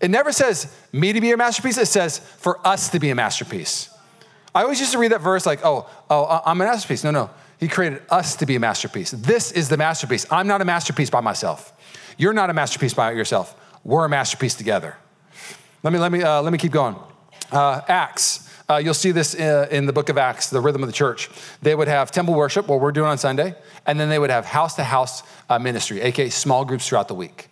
it 0.00 0.10
never 0.10 0.32
says 0.32 0.74
me 0.92 1.12
to 1.12 1.20
be 1.20 1.32
a 1.32 1.36
masterpiece, 1.36 1.78
it 1.78 1.86
says 1.86 2.18
for 2.18 2.66
us 2.66 2.90
to 2.90 2.98
be 2.98 3.10
a 3.10 3.14
masterpiece. 3.14 3.90
I 4.54 4.62
always 4.62 4.80
used 4.80 4.92
to 4.92 4.98
read 4.98 5.12
that 5.12 5.20
verse 5.20 5.44
like, 5.44 5.60
oh, 5.64 5.88
oh, 6.08 6.42
I'm 6.44 6.60
a 6.60 6.64
masterpiece. 6.64 7.04
No, 7.04 7.10
no. 7.10 7.30
He 7.58 7.68
created 7.68 8.02
us 8.10 8.36
to 8.36 8.46
be 8.46 8.56
a 8.56 8.60
masterpiece. 8.60 9.10
This 9.10 9.52
is 9.52 9.68
the 9.68 9.76
masterpiece. 9.76 10.26
I'm 10.30 10.46
not 10.46 10.60
a 10.60 10.64
masterpiece 10.64 11.10
by 11.10 11.20
myself. 11.20 11.72
You're 12.18 12.32
not 12.32 12.50
a 12.50 12.54
masterpiece 12.54 12.94
by 12.94 13.12
yourself. 13.12 13.54
We're 13.84 14.04
a 14.04 14.08
masterpiece 14.08 14.54
together. 14.54 14.96
Let 15.82 15.92
me, 15.92 15.98
let 15.98 16.12
me, 16.12 16.22
uh, 16.22 16.42
let 16.42 16.52
me 16.52 16.58
keep 16.58 16.72
going. 16.72 16.96
Uh, 17.52 17.80
Acts. 17.88 18.50
Uh, 18.68 18.78
you'll 18.78 18.94
see 18.94 19.12
this 19.12 19.34
in, 19.34 19.48
uh, 19.48 19.68
in, 19.70 19.86
the 19.86 19.92
book 19.92 20.08
of 20.08 20.18
Acts, 20.18 20.50
the 20.50 20.60
rhythm 20.60 20.82
of 20.82 20.88
the 20.88 20.92
church. 20.92 21.30
They 21.62 21.74
would 21.74 21.86
have 21.86 22.10
temple 22.10 22.34
worship, 22.34 22.66
what 22.66 22.80
we're 22.80 22.90
doing 22.90 23.08
on 23.08 23.18
Sunday, 23.18 23.54
and 23.86 24.00
then 24.00 24.08
they 24.08 24.18
would 24.18 24.30
have 24.30 24.44
house 24.44 24.74
to 24.76 24.84
house 24.84 25.22
ministry, 25.60 26.00
aka 26.00 26.28
small 26.30 26.64
groups 26.64 26.88
throughout 26.88 27.06
the 27.06 27.14
week. 27.14 27.48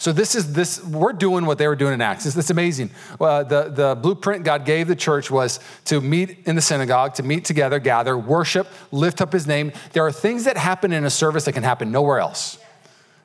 So 0.00 0.12
this 0.12 0.36
is 0.36 0.52
this 0.52 0.82
we're 0.84 1.12
doing 1.12 1.44
what 1.44 1.58
they 1.58 1.66
were 1.66 1.74
doing 1.74 1.92
in 1.92 2.00
Acts. 2.00 2.24
It's, 2.24 2.36
it's 2.36 2.50
amazing. 2.50 2.90
Uh, 3.20 3.42
the, 3.42 3.68
the 3.68 3.96
blueprint 3.96 4.44
God 4.44 4.64
gave 4.64 4.86
the 4.86 4.94
church 4.94 5.28
was 5.28 5.58
to 5.86 6.00
meet 6.00 6.46
in 6.46 6.54
the 6.54 6.62
synagogue, 6.62 7.14
to 7.14 7.24
meet 7.24 7.44
together, 7.44 7.80
gather, 7.80 8.16
worship, 8.16 8.68
lift 8.92 9.20
up 9.20 9.32
his 9.32 9.46
name. 9.48 9.72
There 9.92 10.06
are 10.06 10.12
things 10.12 10.44
that 10.44 10.56
happen 10.56 10.92
in 10.92 11.04
a 11.04 11.10
service 11.10 11.44
that 11.46 11.52
can 11.52 11.64
happen 11.64 11.90
nowhere 11.90 12.20
else. 12.20 12.58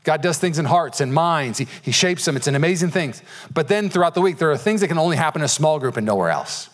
God 0.04 0.22
does 0.22 0.38
things 0.38 0.60
in 0.60 0.66
hearts 0.66 1.02
and 1.02 1.14
minds. 1.14 1.58
He, 1.60 1.68
he 1.82 1.92
shapes 1.92 2.26
them. 2.26 2.36
It's 2.36 2.48
an 2.48 2.56
amazing 2.56 2.92
thing. 2.92 3.14
But 3.54 3.70
then 3.70 3.90
throughout 3.90 4.14
the 4.14 4.22
week, 4.22 4.38
there 4.38 4.52
are 4.52 4.58
things 4.58 4.82
that 4.82 4.90
can 4.90 4.98
only 4.98 5.16
happen 5.16 5.42
in 5.42 5.46
a 5.46 5.50
small 5.50 5.80
group 5.80 5.98
and 5.98 6.06
nowhere 6.06 6.30
else. 6.30 6.70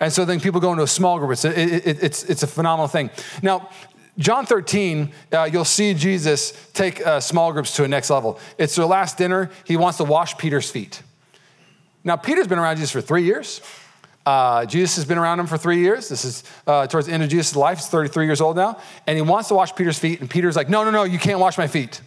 And 0.00 0.12
so 0.12 0.24
then 0.24 0.40
people 0.40 0.60
go 0.60 0.72
into 0.72 0.82
a 0.82 0.88
small 0.88 1.18
group. 1.18 1.32
It's 1.32 1.44
a, 1.44 1.58
it, 1.58 2.02
it's, 2.02 2.24
it's 2.24 2.42
a 2.42 2.46
phenomenal 2.46 2.88
thing. 2.88 3.10
Now, 3.42 3.70
John 4.18 4.46
13, 4.46 5.12
uh, 5.32 5.48
you'll 5.50 5.64
see 5.64 5.94
Jesus 5.94 6.52
take 6.72 7.06
uh, 7.06 7.20
small 7.20 7.52
groups 7.52 7.76
to 7.76 7.84
a 7.84 7.88
next 7.88 8.10
level. 8.10 8.38
It's 8.58 8.74
their 8.74 8.86
last 8.86 9.18
dinner. 9.18 9.50
He 9.64 9.76
wants 9.76 9.98
to 9.98 10.04
wash 10.04 10.36
Peter's 10.38 10.70
feet. 10.70 11.02
Now, 12.02 12.16
Peter's 12.16 12.46
been 12.46 12.58
around 12.58 12.76
Jesus 12.76 12.90
for 12.90 13.00
three 13.00 13.24
years. 13.24 13.60
Uh, 14.24 14.64
Jesus 14.64 14.96
has 14.96 15.04
been 15.04 15.18
around 15.18 15.38
him 15.38 15.46
for 15.46 15.56
three 15.56 15.78
years. 15.78 16.08
This 16.08 16.24
is 16.24 16.44
uh, 16.66 16.86
towards 16.86 17.06
the 17.06 17.12
end 17.12 17.22
of 17.22 17.28
Jesus' 17.28 17.54
life. 17.54 17.78
He's 17.78 17.88
33 17.88 18.26
years 18.26 18.40
old 18.40 18.56
now. 18.56 18.78
And 19.06 19.16
he 19.16 19.22
wants 19.22 19.48
to 19.48 19.54
wash 19.54 19.74
Peter's 19.74 19.98
feet. 19.98 20.20
And 20.20 20.28
Peter's 20.28 20.56
like, 20.56 20.68
no, 20.68 20.82
no, 20.82 20.90
no, 20.90 21.04
you 21.04 21.18
can't 21.18 21.38
wash 21.38 21.58
my 21.58 21.68
feet. 21.68 22.00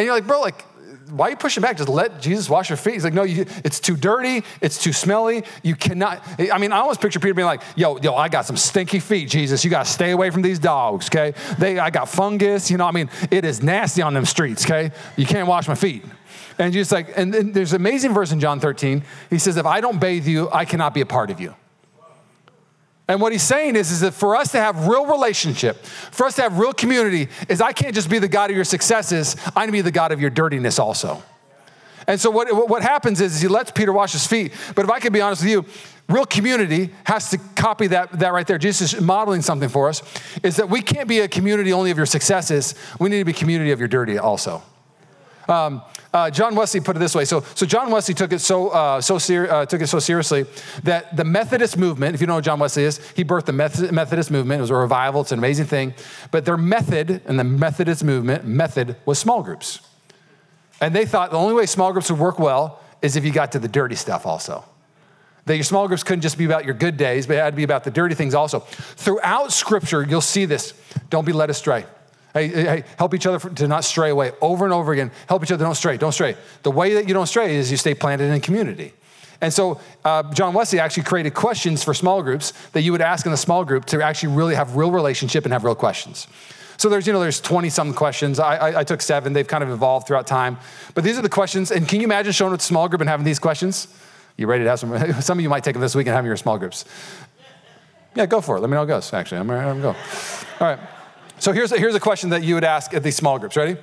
And 0.00 0.06
you're 0.06 0.14
like, 0.14 0.26
bro, 0.26 0.40
like, 0.40 0.64
why 1.10 1.26
are 1.26 1.30
you 1.30 1.36
pushing 1.36 1.60
back? 1.60 1.76
Just 1.76 1.90
let 1.90 2.22
Jesus 2.22 2.48
wash 2.48 2.70
your 2.70 2.78
feet. 2.78 2.94
He's 2.94 3.04
like, 3.04 3.12
no, 3.12 3.22
you, 3.22 3.44
it's 3.66 3.80
too 3.80 3.98
dirty. 3.98 4.44
It's 4.62 4.82
too 4.82 4.94
smelly. 4.94 5.44
You 5.62 5.76
cannot. 5.76 6.26
I 6.38 6.56
mean, 6.56 6.72
I 6.72 6.78
always 6.78 6.96
picture 6.96 7.20
Peter 7.20 7.34
being 7.34 7.44
like, 7.44 7.60
yo, 7.76 7.98
yo, 7.98 8.14
I 8.14 8.30
got 8.30 8.46
some 8.46 8.56
stinky 8.56 8.98
feet, 8.98 9.28
Jesus. 9.28 9.62
You 9.62 9.70
got 9.70 9.84
to 9.84 9.92
stay 9.92 10.12
away 10.12 10.30
from 10.30 10.40
these 10.40 10.58
dogs, 10.58 11.08
okay? 11.08 11.34
They, 11.58 11.78
I 11.78 11.90
got 11.90 12.08
fungus. 12.08 12.70
You 12.70 12.78
know, 12.78 12.86
I 12.86 12.92
mean, 12.92 13.10
it 13.30 13.44
is 13.44 13.62
nasty 13.62 14.00
on 14.00 14.14
them 14.14 14.24
streets, 14.24 14.64
okay? 14.64 14.90
You 15.18 15.26
can't 15.26 15.46
wash 15.46 15.68
my 15.68 15.74
feet. 15.74 16.02
And 16.58 16.72
Jesus 16.72 16.92
like, 16.92 17.12
and, 17.14 17.34
and 17.34 17.52
there's 17.52 17.74
an 17.74 17.76
amazing 17.76 18.14
verse 18.14 18.32
in 18.32 18.40
John 18.40 18.58
13. 18.58 19.04
He 19.28 19.38
says, 19.38 19.58
if 19.58 19.66
I 19.66 19.82
don't 19.82 20.00
bathe 20.00 20.26
you, 20.26 20.48
I 20.50 20.64
cannot 20.64 20.94
be 20.94 21.02
a 21.02 21.06
part 21.06 21.30
of 21.30 21.42
you. 21.42 21.54
And 23.10 23.20
what 23.20 23.32
he's 23.32 23.42
saying 23.42 23.74
is, 23.74 23.90
is 23.90 24.00
that 24.00 24.12
for 24.12 24.36
us 24.36 24.52
to 24.52 24.58
have 24.58 24.86
real 24.86 25.04
relationship, 25.04 25.84
for 25.84 26.26
us 26.26 26.36
to 26.36 26.42
have 26.42 26.58
real 26.58 26.72
community, 26.72 27.28
is 27.48 27.60
I 27.60 27.72
can't 27.72 27.92
just 27.92 28.08
be 28.08 28.20
the 28.20 28.28
God 28.28 28.50
of 28.50 28.56
your 28.56 28.64
successes, 28.64 29.34
I 29.56 29.62
need 29.62 29.66
to 29.66 29.72
be 29.72 29.80
the 29.80 29.90
God 29.90 30.12
of 30.12 30.20
your 30.20 30.30
dirtiness 30.30 30.78
also. 30.78 31.20
And 32.06 32.20
so 32.20 32.30
what, 32.30 32.68
what 32.68 32.82
happens 32.82 33.20
is, 33.20 33.34
is 33.34 33.40
he 33.40 33.48
lets 33.48 33.72
Peter 33.72 33.92
wash 33.92 34.12
his 34.12 34.28
feet. 34.28 34.52
But 34.76 34.84
if 34.84 34.92
I 34.92 35.00
can 35.00 35.12
be 35.12 35.20
honest 35.20 35.42
with 35.42 35.50
you, 35.50 35.64
real 36.08 36.24
community 36.24 36.90
has 37.02 37.30
to 37.30 37.38
copy 37.56 37.88
that, 37.88 38.12
that 38.20 38.32
right 38.32 38.46
there. 38.46 38.58
Jesus 38.58 38.94
is 38.94 39.00
modeling 39.00 39.42
something 39.42 39.68
for 39.68 39.88
us, 39.88 40.04
is 40.44 40.54
that 40.54 40.70
we 40.70 40.80
can't 40.80 41.08
be 41.08 41.18
a 41.18 41.26
community 41.26 41.72
only 41.72 41.90
of 41.90 41.96
your 41.96 42.06
successes. 42.06 42.76
We 43.00 43.08
need 43.08 43.18
to 43.18 43.24
be 43.24 43.32
community 43.32 43.72
of 43.72 43.80
your 43.80 43.88
dirty 43.88 44.18
also. 44.18 44.62
Um, 45.48 45.82
uh, 46.12 46.30
John 46.30 46.56
Wesley 46.56 46.80
put 46.80 46.96
it 46.96 46.98
this 46.98 47.14
way. 47.14 47.24
So, 47.24 47.40
so 47.54 47.64
John 47.66 47.90
Wesley 47.90 48.14
took 48.14 48.32
it 48.32 48.40
so, 48.40 48.70
uh, 48.70 49.00
so 49.00 49.18
ser- 49.18 49.50
uh, 49.50 49.66
took 49.66 49.80
it 49.80 49.86
so 49.86 50.00
seriously 50.00 50.44
that 50.82 51.16
the 51.16 51.24
Methodist 51.24 51.76
movement, 51.76 52.14
if 52.14 52.20
you 52.20 52.26
know 52.26 52.36
who 52.36 52.42
John 52.42 52.58
Wesley 52.58 52.82
is, 52.82 52.98
he 53.12 53.24
birthed 53.24 53.46
the 53.46 53.52
Methodist 53.92 54.30
movement. 54.30 54.58
It 54.58 54.62
was 54.62 54.70
a 54.70 54.74
revival. 54.74 55.20
It's 55.20 55.32
an 55.32 55.38
amazing 55.38 55.66
thing. 55.66 55.94
But 56.30 56.44
their 56.44 56.56
method 56.56 57.22
in 57.26 57.36
the 57.36 57.44
Methodist 57.44 58.02
movement, 58.02 58.44
method, 58.44 58.96
was 59.06 59.18
small 59.18 59.42
groups. 59.42 59.80
And 60.80 60.94
they 60.94 61.06
thought 61.06 61.30
the 61.30 61.38
only 61.38 61.54
way 61.54 61.66
small 61.66 61.92
groups 61.92 62.10
would 62.10 62.18
work 62.18 62.38
well 62.38 62.80
is 63.02 63.14
if 63.14 63.24
you 63.24 63.32
got 63.32 63.52
to 63.52 63.58
the 63.58 63.68
dirty 63.68 63.94
stuff 63.94 64.26
also. 64.26 64.64
That 65.46 65.54
your 65.54 65.64
small 65.64 65.86
groups 65.88 66.02
couldn't 66.02 66.22
just 66.22 66.38
be 66.38 66.44
about 66.44 66.64
your 66.64 66.74
good 66.74 66.96
days, 66.96 67.26
but 67.26 67.36
it 67.36 67.40
had 67.40 67.50
to 67.50 67.56
be 67.56 67.62
about 67.62 67.84
the 67.84 67.90
dirty 67.90 68.14
things 68.14 68.34
also. 68.34 68.60
Throughout 68.60 69.52
Scripture, 69.52 70.02
you'll 70.02 70.20
see 70.20 70.44
this. 70.44 70.74
Don't 71.08 71.24
be 71.24 71.32
led 71.32 71.50
astray. 71.50 71.86
Hey, 72.32 72.48
hey, 72.48 72.84
help 72.96 73.14
each 73.14 73.26
other 73.26 73.50
to 73.50 73.68
not 73.68 73.84
stray 73.84 74.10
away 74.10 74.32
over 74.40 74.64
and 74.64 74.72
over 74.72 74.92
again. 74.92 75.10
Help 75.28 75.42
each 75.42 75.52
other, 75.52 75.64
don't 75.64 75.74
stray, 75.74 75.96
don't 75.96 76.12
stray. 76.12 76.36
The 76.62 76.70
way 76.70 76.94
that 76.94 77.08
you 77.08 77.14
don't 77.14 77.26
stray 77.26 77.56
is 77.56 77.70
you 77.70 77.76
stay 77.76 77.94
planted 77.94 78.32
in 78.32 78.40
community. 78.40 78.92
And 79.40 79.52
so 79.52 79.80
uh, 80.04 80.22
John 80.34 80.54
Wesley 80.54 80.78
actually 80.80 81.04
created 81.04 81.34
questions 81.34 81.82
for 81.82 81.94
small 81.94 82.22
groups 82.22 82.52
that 82.72 82.82
you 82.82 82.92
would 82.92 83.00
ask 83.00 83.24
in 83.26 83.32
the 83.32 83.38
small 83.38 83.64
group 83.64 83.86
to 83.86 84.02
actually 84.02 84.34
really 84.34 84.54
have 84.54 84.76
real 84.76 84.90
relationship 84.90 85.44
and 85.44 85.52
have 85.52 85.64
real 85.64 85.74
questions. 85.74 86.26
So 86.76 86.88
there's, 86.88 87.06
you 87.06 87.12
know, 87.12 87.20
there's 87.20 87.40
20 87.40 87.68
some 87.68 87.92
questions. 87.92 88.38
I, 88.38 88.56
I, 88.56 88.80
I, 88.80 88.84
took 88.84 89.02
seven. 89.02 89.34
They've 89.34 89.46
kind 89.46 89.62
of 89.62 89.70
evolved 89.70 90.06
throughout 90.06 90.26
time. 90.26 90.56
But 90.94 91.04
these 91.04 91.18
are 91.18 91.22
the 91.22 91.28
questions. 91.28 91.70
And 91.70 91.86
can 91.86 92.00
you 92.00 92.04
imagine 92.04 92.32
showing 92.32 92.54
up 92.54 92.60
a 92.60 92.62
small 92.62 92.88
group 92.88 93.02
and 93.02 93.10
having 93.10 93.24
these 93.24 93.38
questions? 93.38 93.88
You 94.38 94.46
ready 94.46 94.64
to 94.64 94.70
have 94.70 94.80
some? 94.80 94.96
Some 95.20 95.38
of 95.38 95.42
you 95.42 95.50
might 95.50 95.62
take 95.62 95.74
them 95.74 95.82
this 95.82 95.94
week 95.94 96.06
and 96.06 96.16
have 96.16 96.24
your 96.24 96.38
small 96.38 96.58
groups. 96.58 96.86
Yeah, 98.14 98.24
go 98.24 98.40
for 98.40 98.56
it. 98.56 98.60
Let 98.60 98.70
me 98.70 98.74
know 98.74 98.78
how 98.78 98.84
it 98.84 98.88
goes, 98.88 99.12
actually. 99.12 99.38
I'm 99.38 99.46
going. 99.46 99.76
to 99.76 99.82
go. 99.82 99.88
All 99.88 99.96
right. 100.60 100.80
So 101.40 101.52
here's 101.52 101.72
a, 101.72 101.78
here's 101.78 101.94
a 101.94 102.00
question 102.00 102.30
that 102.30 102.42
you 102.42 102.54
would 102.54 102.64
ask 102.64 102.92
at 102.92 103.02
these 103.02 103.16
small 103.16 103.38
groups. 103.38 103.56
Ready? 103.56 103.78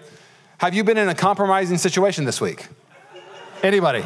Have 0.59 0.75
you 0.75 0.83
been 0.83 0.97
in 0.97 1.09
a 1.09 1.15
compromising 1.15 1.79
situation 1.79 2.23
this 2.23 2.39
week? 2.39 2.67
Anybody? 3.63 3.99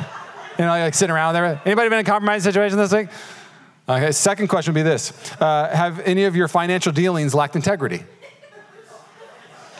You 0.57 0.65
know, 0.65 0.69
like 0.69 0.93
sitting 0.93 1.13
around 1.13 1.33
there. 1.33 1.61
Anybody 1.65 1.89
been 1.89 1.99
in 1.99 2.05
a 2.05 2.09
compromising 2.09 2.49
situation 2.49 2.77
this 2.77 2.93
week? 2.93 3.09
Okay, 3.89 4.13
second 4.13 4.47
question 4.47 4.73
would 4.73 4.79
be 4.79 4.83
this 4.83 5.11
uh, 5.41 5.67
Have 5.67 5.99
any 6.01 6.23
of 6.23 6.33
your 6.33 6.47
financial 6.47 6.93
dealings 6.93 7.35
lacked 7.35 7.57
integrity? 7.57 8.05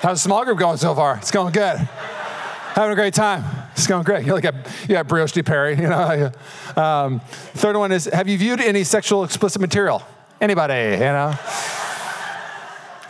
How's 0.01 0.17
the 0.17 0.27
small 0.27 0.43
group 0.43 0.59
going 0.59 0.75
so 0.75 0.93
far? 0.93 1.15
It's 1.15 1.31
going 1.31 1.53
good. 1.53 1.77
Having 1.77 2.91
a 2.91 2.95
great 2.95 3.13
time. 3.13 3.45
It's 3.71 3.87
going 3.87 4.03
great. 4.03 4.25
You're 4.25 4.35
like 4.35 4.43
a 4.43 4.65
yeah, 4.89 5.03
brioche 5.03 5.31
de 5.31 5.43
Perry, 5.43 5.77
you 5.77 5.87
know. 5.87 6.31
Um, 6.75 7.21
third 7.53 7.77
one 7.77 7.93
is 7.93 8.05
Have 8.05 8.27
you 8.27 8.37
viewed 8.37 8.59
any 8.59 8.83
sexual 8.83 9.23
explicit 9.23 9.61
material? 9.61 10.03
Anybody, 10.41 10.97
you 10.97 10.99
know? 10.99 11.35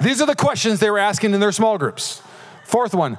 These 0.02 0.22
are 0.22 0.26
the 0.26 0.36
questions 0.36 0.80
they 0.80 0.90
were 0.90 1.00
asking 1.00 1.34
in 1.34 1.40
their 1.40 1.52
small 1.52 1.78
groups. 1.78 2.22
Fourth 2.66 2.96
one 2.96 3.18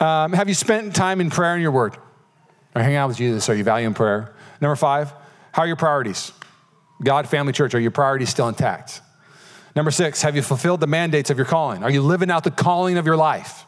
um, 0.00 0.32
Have 0.32 0.48
you 0.48 0.54
spent 0.54 0.94
time 0.94 1.20
in 1.20 1.30
prayer 1.30 1.54
and 1.54 1.62
your 1.62 1.70
word? 1.70 1.96
Or 2.74 2.82
hang 2.82 2.96
out 2.96 3.08
with 3.08 3.16
Jesus? 3.16 3.48
Are 3.48 3.54
you 3.54 3.62
valuing 3.62 3.94
prayer? 3.94 4.34
Number 4.60 4.74
five, 4.74 5.12
how 5.52 5.62
are 5.62 5.66
your 5.66 5.76
priorities? 5.76 6.32
God, 7.02 7.28
family, 7.28 7.52
church, 7.52 7.74
are 7.74 7.80
your 7.80 7.92
priorities 7.92 8.30
still 8.30 8.48
intact? 8.48 9.00
Number 9.76 9.90
six, 9.90 10.22
have 10.22 10.34
you 10.34 10.42
fulfilled 10.42 10.80
the 10.80 10.86
mandates 10.86 11.30
of 11.30 11.36
your 11.36 11.46
calling? 11.46 11.82
Are 11.82 11.90
you 11.90 12.02
living 12.02 12.30
out 12.30 12.44
the 12.44 12.50
calling 12.50 12.96
of 12.96 13.06
your 13.06 13.16
life? 13.16 13.66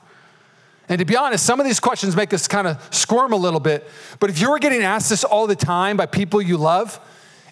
And 0.89 1.01
to 1.01 1.05
be 1.05 1.17
honest, 1.17 1.45
some 1.45 1.61
of 1.61 1.67
these 1.67 1.81
questions 1.81 2.15
make 2.15 2.33
us 2.33 2.47
kind 2.47 2.67
of 2.67 2.95
squirm 2.95 3.33
a 3.33 3.37
little 3.37 3.61
bit. 3.61 3.89
But 4.21 4.31
if 4.31 4.41
you 4.41 4.51
were 4.51 4.59
getting 4.59 4.83
asked 4.83 5.11
this 5.11 5.25
all 5.25 5.47
the 5.47 5.57
time 5.57 5.97
by 5.97 6.07
people 6.07 6.41
you 6.41 6.57
love, 6.57 7.01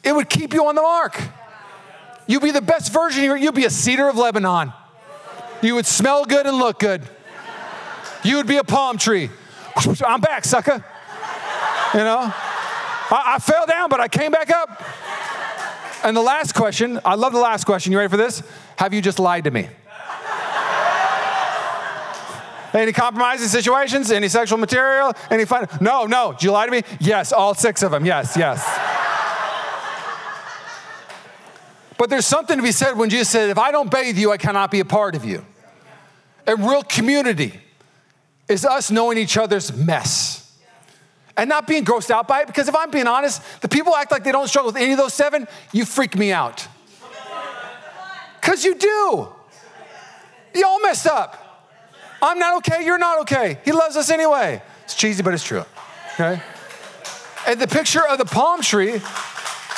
it 0.04 0.14
would 0.14 0.28
keep 0.28 0.54
you 0.54 0.66
on 0.66 0.74
the 0.74 0.82
mark. 0.82 1.20
You'd 2.26 2.42
be 2.42 2.52
the 2.52 2.62
best 2.62 2.92
version. 2.92 3.24
You'd 3.42 3.54
be 3.54 3.64
a 3.64 3.70
cedar 3.70 4.08
of 4.08 4.16
Lebanon. 4.16 4.72
You 5.64 5.76
would 5.76 5.86
smell 5.86 6.26
good 6.26 6.46
and 6.46 6.58
look 6.58 6.78
good. 6.78 7.00
You 8.22 8.36
would 8.36 8.46
be 8.46 8.58
a 8.58 8.64
palm 8.64 8.98
tree. 8.98 9.30
I'm 10.06 10.20
back, 10.20 10.44
sucker. 10.44 10.84
You 11.94 12.00
know? 12.00 12.30
I, 13.10 13.34
I 13.36 13.38
fell 13.38 13.64
down, 13.64 13.88
but 13.88 13.98
I 13.98 14.08
came 14.08 14.30
back 14.30 14.50
up. 14.50 14.82
And 16.04 16.14
the 16.14 16.20
last 16.20 16.54
question, 16.54 17.00
I 17.02 17.14
love 17.14 17.32
the 17.32 17.40
last 17.40 17.64
question. 17.64 17.92
You 17.92 17.98
ready 17.98 18.10
for 18.10 18.18
this? 18.18 18.42
Have 18.76 18.92
you 18.92 19.00
just 19.00 19.18
lied 19.18 19.44
to 19.44 19.50
me? 19.50 19.70
Any 22.74 22.92
compromising 22.92 23.48
situations? 23.48 24.10
Any 24.10 24.28
sexual 24.28 24.58
material? 24.58 25.14
Any 25.30 25.46
fun? 25.46 25.66
No, 25.80 26.04
no. 26.04 26.32
Did 26.32 26.42
you 26.42 26.52
lie 26.52 26.66
to 26.66 26.72
me? 26.72 26.82
Yes, 27.00 27.32
all 27.32 27.54
six 27.54 27.82
of 27.82 27.90
them. 27.90 28.04
Yes, 28.04 28.36
yes. 28.36 28.62
but 31.96 32.10
there's 32.10 32.26
something 32.26 32.58
to 32.58 32.62
be 32.62 32.72
said 32.72 32.98
when 32.98 33.08
Jesus 33.08 33.30
said, 33.30 33.48
If 33.48 33.56
I 33.56 33.70
don't 33.70 33.90
bathe 33.90 34.18
you, 34.18 34.30
I 34.30 34.36
cannot 34.36 34.70
be 34.70 34.80
a 34.80 34.84
part 34.84 35.14
of 35.14 35.24
you. 35.24 35.42
And 36.46 36.60
real 36.60 36.82
community 36.82 37.60
is 38.48 38.64
us 38.64 38.90
knowing 38.90 39.18
each 39.18 39.36
other's 39.36 39.74
mess 39.74 40.40
and 41.36 41.48
not 41.48 41.66
being 41.66 41.84
grossed 41.84 42.10
out 42.10 42.28
by 42.28 42.42
it. 42.42 42.46
Because 42.46 42.68
if 42.68 42.76
I'm 42.76 42.90
being 42.90 43.06
honest, 43.06 43.42
the 43.60 43.68
people 43.68 43.94
act 43.94 44.12
like 44.12 44.24
they 44.24 44.32
don't 44.32 44.48
struggle 44.48 44.72
with 44.72 44.80
any 44.80 44.92
of 44.92 44.98
those 44.98 45.14
seven, 45.14 45.46
you 45.72 45.84
freak 45.84 46.16
me 46.16 46.32
out. 46.32 46.66
Because 48.40 48.64
you 48.64 48.74
do. 48.74 49.28
You 50.54 50.66
all 50.66 50.80
messed 50.82 51.06
up. 51.06 51.40
I'm 52.22 52.38
not 52.38 52.56
okay, 52.58 52.84
you're 52.84 52.98
not 52.98 53.20
okay. 53.20 53.58
He 53.64 53.72
loves 53.72 53.96
us 53.96 54.10
anyway. 54.10 54.62
It's 54.84 54.94
cheesy, 54.94 55.22
but 55.22 55.34
it's 55.34 55.44
true. 55.44 55.64
Okay? 56.14 56.40
And 57.46 57.60
the 57.60 57.66
picture 57.66 58.06
of 58.06 58.18
the 58.18 58.24
palm 58.24 58.62
tree, 58.62 59.00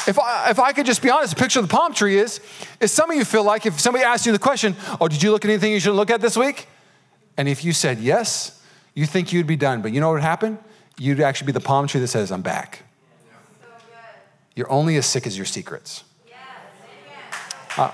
if 0.06 0.18
I, 0.18 0.50
if 0.50 0.58
I 0.58 0.72
could 0.72 0.86
just 0.86 1.02
be 1.02 1.10
honest, 1.10 1.34
the 1.34 1.40
picture 1.40 1.60
of 1.60 1.68
the 1.68 1.74
palm 1.74 1.92
tree 1.92 2.18
is, 2.18 2.40
is 2.80 2.92
some 2.92 3.10
of 3.10 3.16
you 3.16 3.24
feel 3.24 3.44
like 3.44 3.66
if 3.66 3.80
somebody 3.80 4.04
asked 4.04 4.26
you 4.26 4.32
the 4.32 4.38
question, 4.38 4.76
oh, 5.00 5.08
did 5.08 5.22
you 5.22 5.30
look 5.30 5.44
at 5.44 5.50
anything 5.50 5.72
you 5.72 5.80
shouldn't 5.80 5.96
look 5.96 6.10
at 6.10 6.20
this 6.20 6.36
week? 6.36 6.68
And 7.36 7.48
if 7.48 7.64
you 7.64 7.72
said 7.72 7.98
yes, 7.98 8.62
you 8.94 9.06
think 9.06 9.32
you'd 9.32 9.46
be 9.46 9.56
done. 9.56 9.82
But 9.82 9.92
you 9.92 10.00
know 10.00 10.08
what 10.08 10.14
would 10.14 10.22
happen? 10.22 10.58
You'd 10.98 11.20
actually 11.20 11.46
be 11.46 11.52
the 11.52 11.60
palm 11.60 11.86
tree 11.86 12.00
that 12.00 12.08
says, 12.08 12.32
I'm 12.32 12.42
back. 12.42 12.82
You're 14.54 14.70
only 14.70 14.96
as 14.96 15.04
sick 15.04 15.26
as 15.26 15.36
your 15.36 15.44
secrets. 15.46 16.04
Uh, 17.76 17.90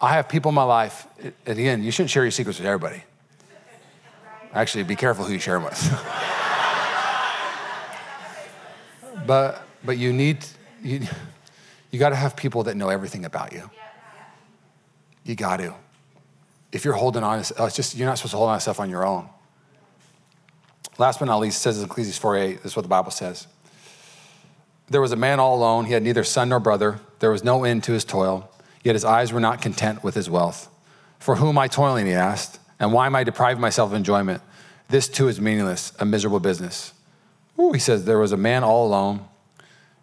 I 0.00 0.12
have 0.14 0.28
people 0.28 0.50
in 0.50 0.54
my 0.54 0.62
life, 0.62 1.06
at 1.46 1.56
the 1.56 1.68
end, 1.68 1.84
you 1.84 1.90
shouldn't 1.90 2.10
share 2.10 2.22
your 2.22 2.30
secrets 2.30 2.58
with 2.58 2.66
everybody. 2.66 3.02
Actually, 4.52 4.84
be 4.84 4.96
careful 4.96 5.24
who 5.24 5.32
you 5.32 5.38
share 5.38 5.54
them 5.54 5.64
with. 5.64 6.04
but, 9.26 9.67
but 9.84 9.98
you 9.98 10.12
need, 10.12 10.44
you, 10.82 11.00
you 11.90 11.98
got 11.98 12.10
to 12.10 12.16
have 12.16 12.36
people 12.36 12.64
that 12.64 12.76
know 12.76 12.88
everything 12.88 13.24
about 13.24 13.52
you. 13.52 13.70
You 15.24 15.34
got 15.34 15.58
to. 15.58 15.74
If 16.72 16.84
you're 16.84 16.94
holding 16.94 17.22
on, 17.22 17.42
to, 17.42 17.54
oh, 17.58 17.66
it's 17.66 17.76
just, 17.76 17.96
you're 17.96 18.08
not 18.08 18.18
supposed 18.18 18.32
to 18.32 18.38
hold 18.38 18.50
on 18.50 18.56
to 18.56 18.60
stuff 18.60 18.80
on 18.80 18.90
your 18.90 19.06
own. 19.06 19.28
Last 20.98 21.18
but 21.18 21.26
not 21.26 21.38
least, 21.38 21.62
says 21.62 21.82
Ecclesiastes 21.82 22.22
4.8, 22.22 22.62
this 22.62 22.72
is 22.72 22.76
what 22.76 22.82
the 22.82 22.88
Bible 22.88 23.10
says. 23.10 23.46
There 24.90 25.00
was 25.00 25.12
a 25.12 25.16
man 25.16 25.38
all 25.38 25.56
alone. 25.56 25.84
He 25.84 25.92
had 25.92 26.02
neither 26.02 26.24
son 26.24 26.48
nor 26.48 26.60
brother. 26.60 27.00
There 27.20 27.30
was 27.30 27.44
no 27.44 27.64
end 27.64 27.84
to 27.84 27.92
his 27.92 28.04
toil. 28.04 28.50
Yet 28.82 28.94
his 28.94 29.04
eyes 29.04 29.32
were 29.32 29.40
not 29.40 29.60
content 29.60 30.02
with 30.02 30.14
his 30.14 30.30
wealth. 30.30 30.68
For 31.18 31.36
whom 31.36 31.50
am 31.50 31.58
I 31.58 31.68
toiling, 31.68 32.06
he 32.06 32.12
asked, 32.12 32.58
and 32.80 32.92
why 32.92 33.06
am 33.06 33.14
I 33.14 33.24
depriving 33.24 33.60
myself 33.60 33.90
of 33.90 33.96
enjoyment? 33.96 34.40
This 34.88 35.08
too 35.08 35.28
is 35.28 35.40
meaningless, 35.40 35.92
a 35.98 36.04
miserable 36.04 36.40
business. 36.40 36.94
Ooh, 37.58 37.72
he 37.72 37.78
says, 37.78 38.04
There 38.04 38.18
was 38.18 38.32
a 38.32 38.36
man 38.36 38.64
all 38.64 38.86
alone. 38.86 39.26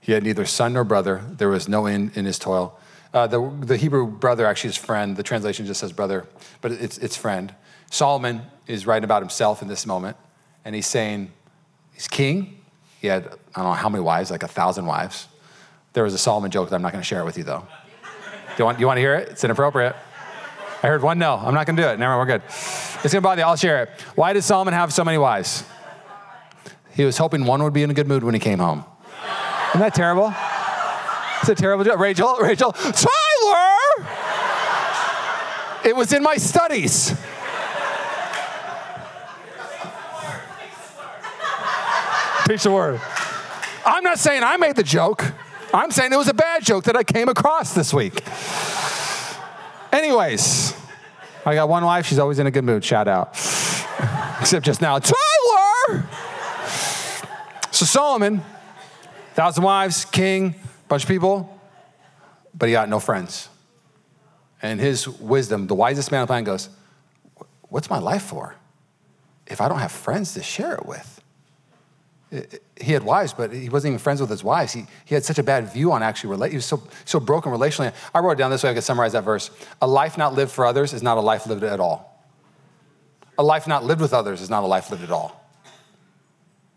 He 0.05 0.11
had 0.11 0.21
neither 0.21 0.45
son 0.45 0.73
nor 0.73 0.83
brother. 0.83 1.23
There 1.31 1.49
was 1.49 1.67
no 1.67 1.87
end 1.87 2.11
in 2.13 2.25
his 2.25 2.37
toil. 2.37 2.77
Uh, 3.11 3.25
the, 3.25 3.41
the 3.61 3.75
Hebrew 3.75 4.05
brother 4.05 4.45
actually 4.45 4.69
is 4.69 4.77
friend. 4.77 5.17
The 5.17 5.23
translation 5.23 5.65
just 5.65 5.79
says 5.79 5.91
brother, 5.91 6.27
but 6.61 6.73
it's, 6.73 6.99
it's 6.99 7.17
friend. 7.17 7.55
Solomon 7.89 8.43
is 8.67 8.85
writing 8.85 9.03
about 9.03 9.23
himself 9.23 9.63
in 9.63 9.67
this 9.67 9.87
moment, 9.87 10.15
and 10.63 10.75
he's 10.75 10.85
saying 10.85 11.31
he's 11.91 12.07
king. 12.07 12.61
He 13.01 13.07
had, 13.07 13.25
I 13.55 13.63
don't 13.63 13.71
know 13.71 13.73
how 13.73 13.89
many 13.89 14.03
wives, 14.03 14.29
like 14.29 14.43
a 14.43 14.47
thousand 14.47 14.85
wives. 14.85 15.27
There 15.93 16.03
was 16.03 16.13
a 16.13 16.19
Solomon 16.19 16.51
joke 16.51 16.69
that 16.69 16.75
I'm 16.75 16.83
not 16.83 16.91
going 16.91 17.01
to 17.01 17.07
share 17.07 17.21
it 17.21 17.25
with 17.25 17.39
you, 17.39 17.43
though. 17.43 17.65
Do 18.03 18.53
you 18.59 18.65
want, 18.65 18.79
you 18.79 18.85
want 18.85 18.97
to 18.97 19.01
hear 19.01 19.15
it? 19.15 19.29
It's 19.29 19.43
inappropriate. 19.43 19.95
I 20.83 20.87
heard 20.87 21.01
one 21.01 21.17
no. 21.17 21.33
I'm 21.33 21.55
not 21.55 21.65
going 21.65 21.77
to 21.77 21.81
do 21.81 21.87
it. 21.87 21.97
Never 21.97 22.15
mind, 22.15 22.19
we're 22.19 22.37
good. 22.37 22.43
It's 22.45 23.01
going 23.01 23.09
to 23.09 23.21
bother 23.21 23.41
you. 23.41 23.47
I'll 23.47 23.55
share 23.55 23.81
it. 23.81 23.89
Why 24.13 24.33
did 24.33 24.43
Solomon 24.43 24.75
have 24.75 24.93
so 24.93 25.03
many 25.03 25.17
wives? 25.17 25.63
He 26.93 27.05
was 27.05 27.17
hoping 27.17 27.45
one 27.45 27.63
would 27.63 27.73
be 27.73 27.81
in 27.81 27.89
a 27.89 27.95
good 27.95 28.07
mood 28.07 28.23
when 28.23 28.35
he 28.35 28.39
came 28.39 28.59
home. 28.59 28.85
Isn't 29.75 29.83
that 29.83 29.93
terrible? 29.93 30.33
It's 31.41 31.49
a 31.49 31.55
terrible 31.55 31.83
joke. 31.83 31.99
Rachel, 31.99 32.37
Rachel, 32.37 32.71
Tyler! 32.71 34.07
It 35.83 35.93
was 35.93 36.13
in 36.13 36.23
my 36.23 36.37
studies. 36.37 37.09
Teach 42.47 42.63
the 42.63 42.71
word. 42.71 43.01
I'm 43.85 44.01
not 44.01 44.17
saying 44.17 44.43
I 44.43 44.55
made 44.55 44.77
the 44.77 44.83
joke. 44.83 45.25
I'm 45.73 45.91
saying 45.91 46.13
it 46.13 46.15
was 46.15 46.29
a 46.29 46.33
bad 46.33 46.63
joke 46.63 46.85
that 46.85 46.95
I 46.95 47.03
came 47.03 47.27
across 47.27 47.73
this 47.73 47.93
week. 47.93 48.23
Anyways, 49.91 50.73
I 51.45 51.53
got 51.53 51.67
one 51.67 51.83
wife. 51.83 52.05
She's 52.05 52.19
always 52.19 52.39
in 52.39 52.47
a 52.47 52.51
good 52.51 52.63
mood. 52.63 52.85
Shout 52.85 53.09
out. 53.09 53.31
Except 54.39 54.65
just 54.65 54.81
now, 54.81 54.99
Tyler. 54.99 56.05
So 57.71 57.83
Solomon, 57.83 58.41
thousand 59.35 59.63
wives, 59.63 60.05
king, 60.05 60.55
bunch 60.87 61.03
of 61.03 61.09
people, 61.09 61.59
but 62.53 62.67
he 62.67 62.73
got 62.73 62.89
no 62.89 62.99
friends. 62.99 63.49
And 64.61 64.79
his 64.79 65.07
wisdom, 65.07 65.67
the 65.67 65.75
wisest 65.75 66.11
man 66.11 66.21
on 66.21 66.23
the 66.23 66.27
planet, 66.27 66.45
goes, 66.45 66.69
"What's 67.69 67.89
my 67.89 67.99
life 67.99 68.23
for? 68.23 68.55
If 69.45 69.61
I 69.61 69.69
don't 69.69 69.79
have 69.79 69.91
friends 69.91 70.33
to 70.33 70.41
share 70.41 70.73
it 70.73 70.85
with." 70.85 71.15
he 72.81 72.91
had 72.91 73.03
wives, 73.03 73.33
but 73.33 73.53
he 73.53 73.69
wasn't 73.69 73.91
even 73.91 73.99
friends 73.99 74.19
with 74.19 74.29
his 74.29 74.43
wives. 74.43 74.73
He, 74.73 74.85
he 75.05 75.15
had 75.15 75.23
such 75.23 75.39
a 75.39 75.43
bad 75.43 75.71
view 75.71 75.91
on 75.91 76.03
actually 76.03 76.31
relate. 76.31 76.51
He 76.51 76.57
was 76.57 76.65
so, 76.65 76.81
so 77.05 77.19
broken 77.19 77.51
relationally. 77.51 77.93
I 78.13 78.19
wrote 78.19 78.31
it 78.31 78.37
down 78.37 78.51
this 78.51 78.63
way. 78.63 78.71
I 78.71 78.73
could 78.73 78.83
summarize 78.83 79.13
that 79.13 79.23
verse. 79.23 79.51
A 79.81 79.87
life 79.87 80.17
not 80.17 80.33
lived 80.33 80.51
for 80.51 80.65
others 80.65 80.93
is 80.93 81.03
not 81.03 81.17
a 81.17 81.21
life 81.21 81.47
lived 81.47 81.63
at 81.63 81.79
all. 81.79 82.23
A 83.37 83.43
life 83.43 83.67
not 83.67 83.83
lived 83.83 84.01
with 84.01 84.13
others 84.13 84.41
is 84.41 84.49
not 84.49 84.63
a 84.63 84.67
life 84.67 84.89
lived 84.91 85.03
at 85.03 85.11
all. 85.11 85.44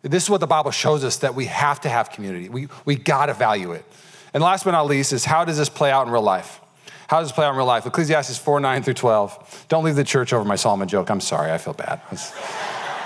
This 0.03 0.25
is 0.25 0.31
what 0.31 0.41
the 0.41 0.47
Bible 0.47 0.71
shows 0.71 1.05
us 1.05 1.19
that 1.19 1.35
we 1.35 1.47
have 1.47 1.81
to 1.81 1.89
have 1.89 2.11
community. 2.11 2.49
We, 2.49 2.69
we 2.85 2.95
got 2.97 3.27
to 3.27 3.35
value 3.35 3.73
it. 3.73 3.85
And 4.33 4.43
last 4.43 4.65
but 4.65 4.73
not 4.73 4.87
least 4.87 5.13
is 5.13 5.25
how 5.25 5.45
does 5.45 5.59
this 5.59 5.69
play 5.69 5.91
out 5.91 6.07
in 6.07 6.13
real 6.13 6.23
life? 6.23 6.61
How 7.09 7.21
does 7.21 7.29
this 7.29 7.35
play 7.35 7.47
out 7.47 7.51
in 7.51 7.57
real 7.57 7.67
life? 7.67 7.87
Ecclesiastes 7.87 8.39
4 8.39 8.61
9 8.61 8.83
through 8.83 8.95
12. 8.95 9.67
Don't 9.69 9.85
leave 9.85 9.97
the 9.97 10.05
church 10.05 10.33
over 10.33 10.45
my 10.45 10.57
Solomon 10.57 10.89
joke. 10.89 11.11
I'm 11.11 11.21
sorry. 11.21 11.51
I 11.51 11.59
feel 11.59 11.75
bad 11.75 12.01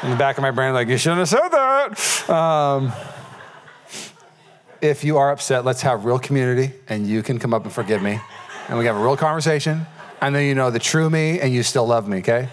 in 0.02 0.10
the 0.10 0.16
back 0.16 0.36
of 0.36 0.42
my 0.42 0.50
brain, 0.50 0.74
like, 0.74 0.88
you 0.88 0.98
shouldn't 0.98 1.20
have 1.20 1.28
said 1.28 1.48
that. 1.50 2.28
Um, 2.28 2.92
if 4.80 5.04
you 5.04 5.16
are 5.18 5.30
upset, 5.30 5.64
let's 5.64 5.82
have 5.82 6.04
real 6.04 6.18
community 6.18 6.72
and 6.88 7.06
you 7.06 7.22
can 7.22 7.38
come 7.38 7.54
up 7.54 7.62
and 7.64 7.72
forgive 7.72 8.02
me. 8.02 8.20
And 8.68 8.78
we 8.78 8.86
have 8.86 8.96
a 8.96 9.00
real 9.00 9.16
conversation. 9.16 9.86
And 10.20 10.34
then 10.34 10.44
you 10.44 10.56
know 10.56 10.70
the 10.70 10.80
true 10.80 11.08
me 11.08 11.40
and 11.40 11.52
you 11.52 11.62
still 11.62 11.86
love 11.86 12.08
me, 12.08 12.18
okay? 12.18 12.48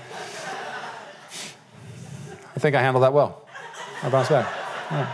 I 2.55 2.59
think 2.59 2.75
I 2.75 2.81
handled 2.81 3.03
that 3.03 3.13
well. 3.13 3.47
I 4.03 4.09
bounced 4.09 4.29
back. 4.29 4.47
Yeah. 4.91 5.13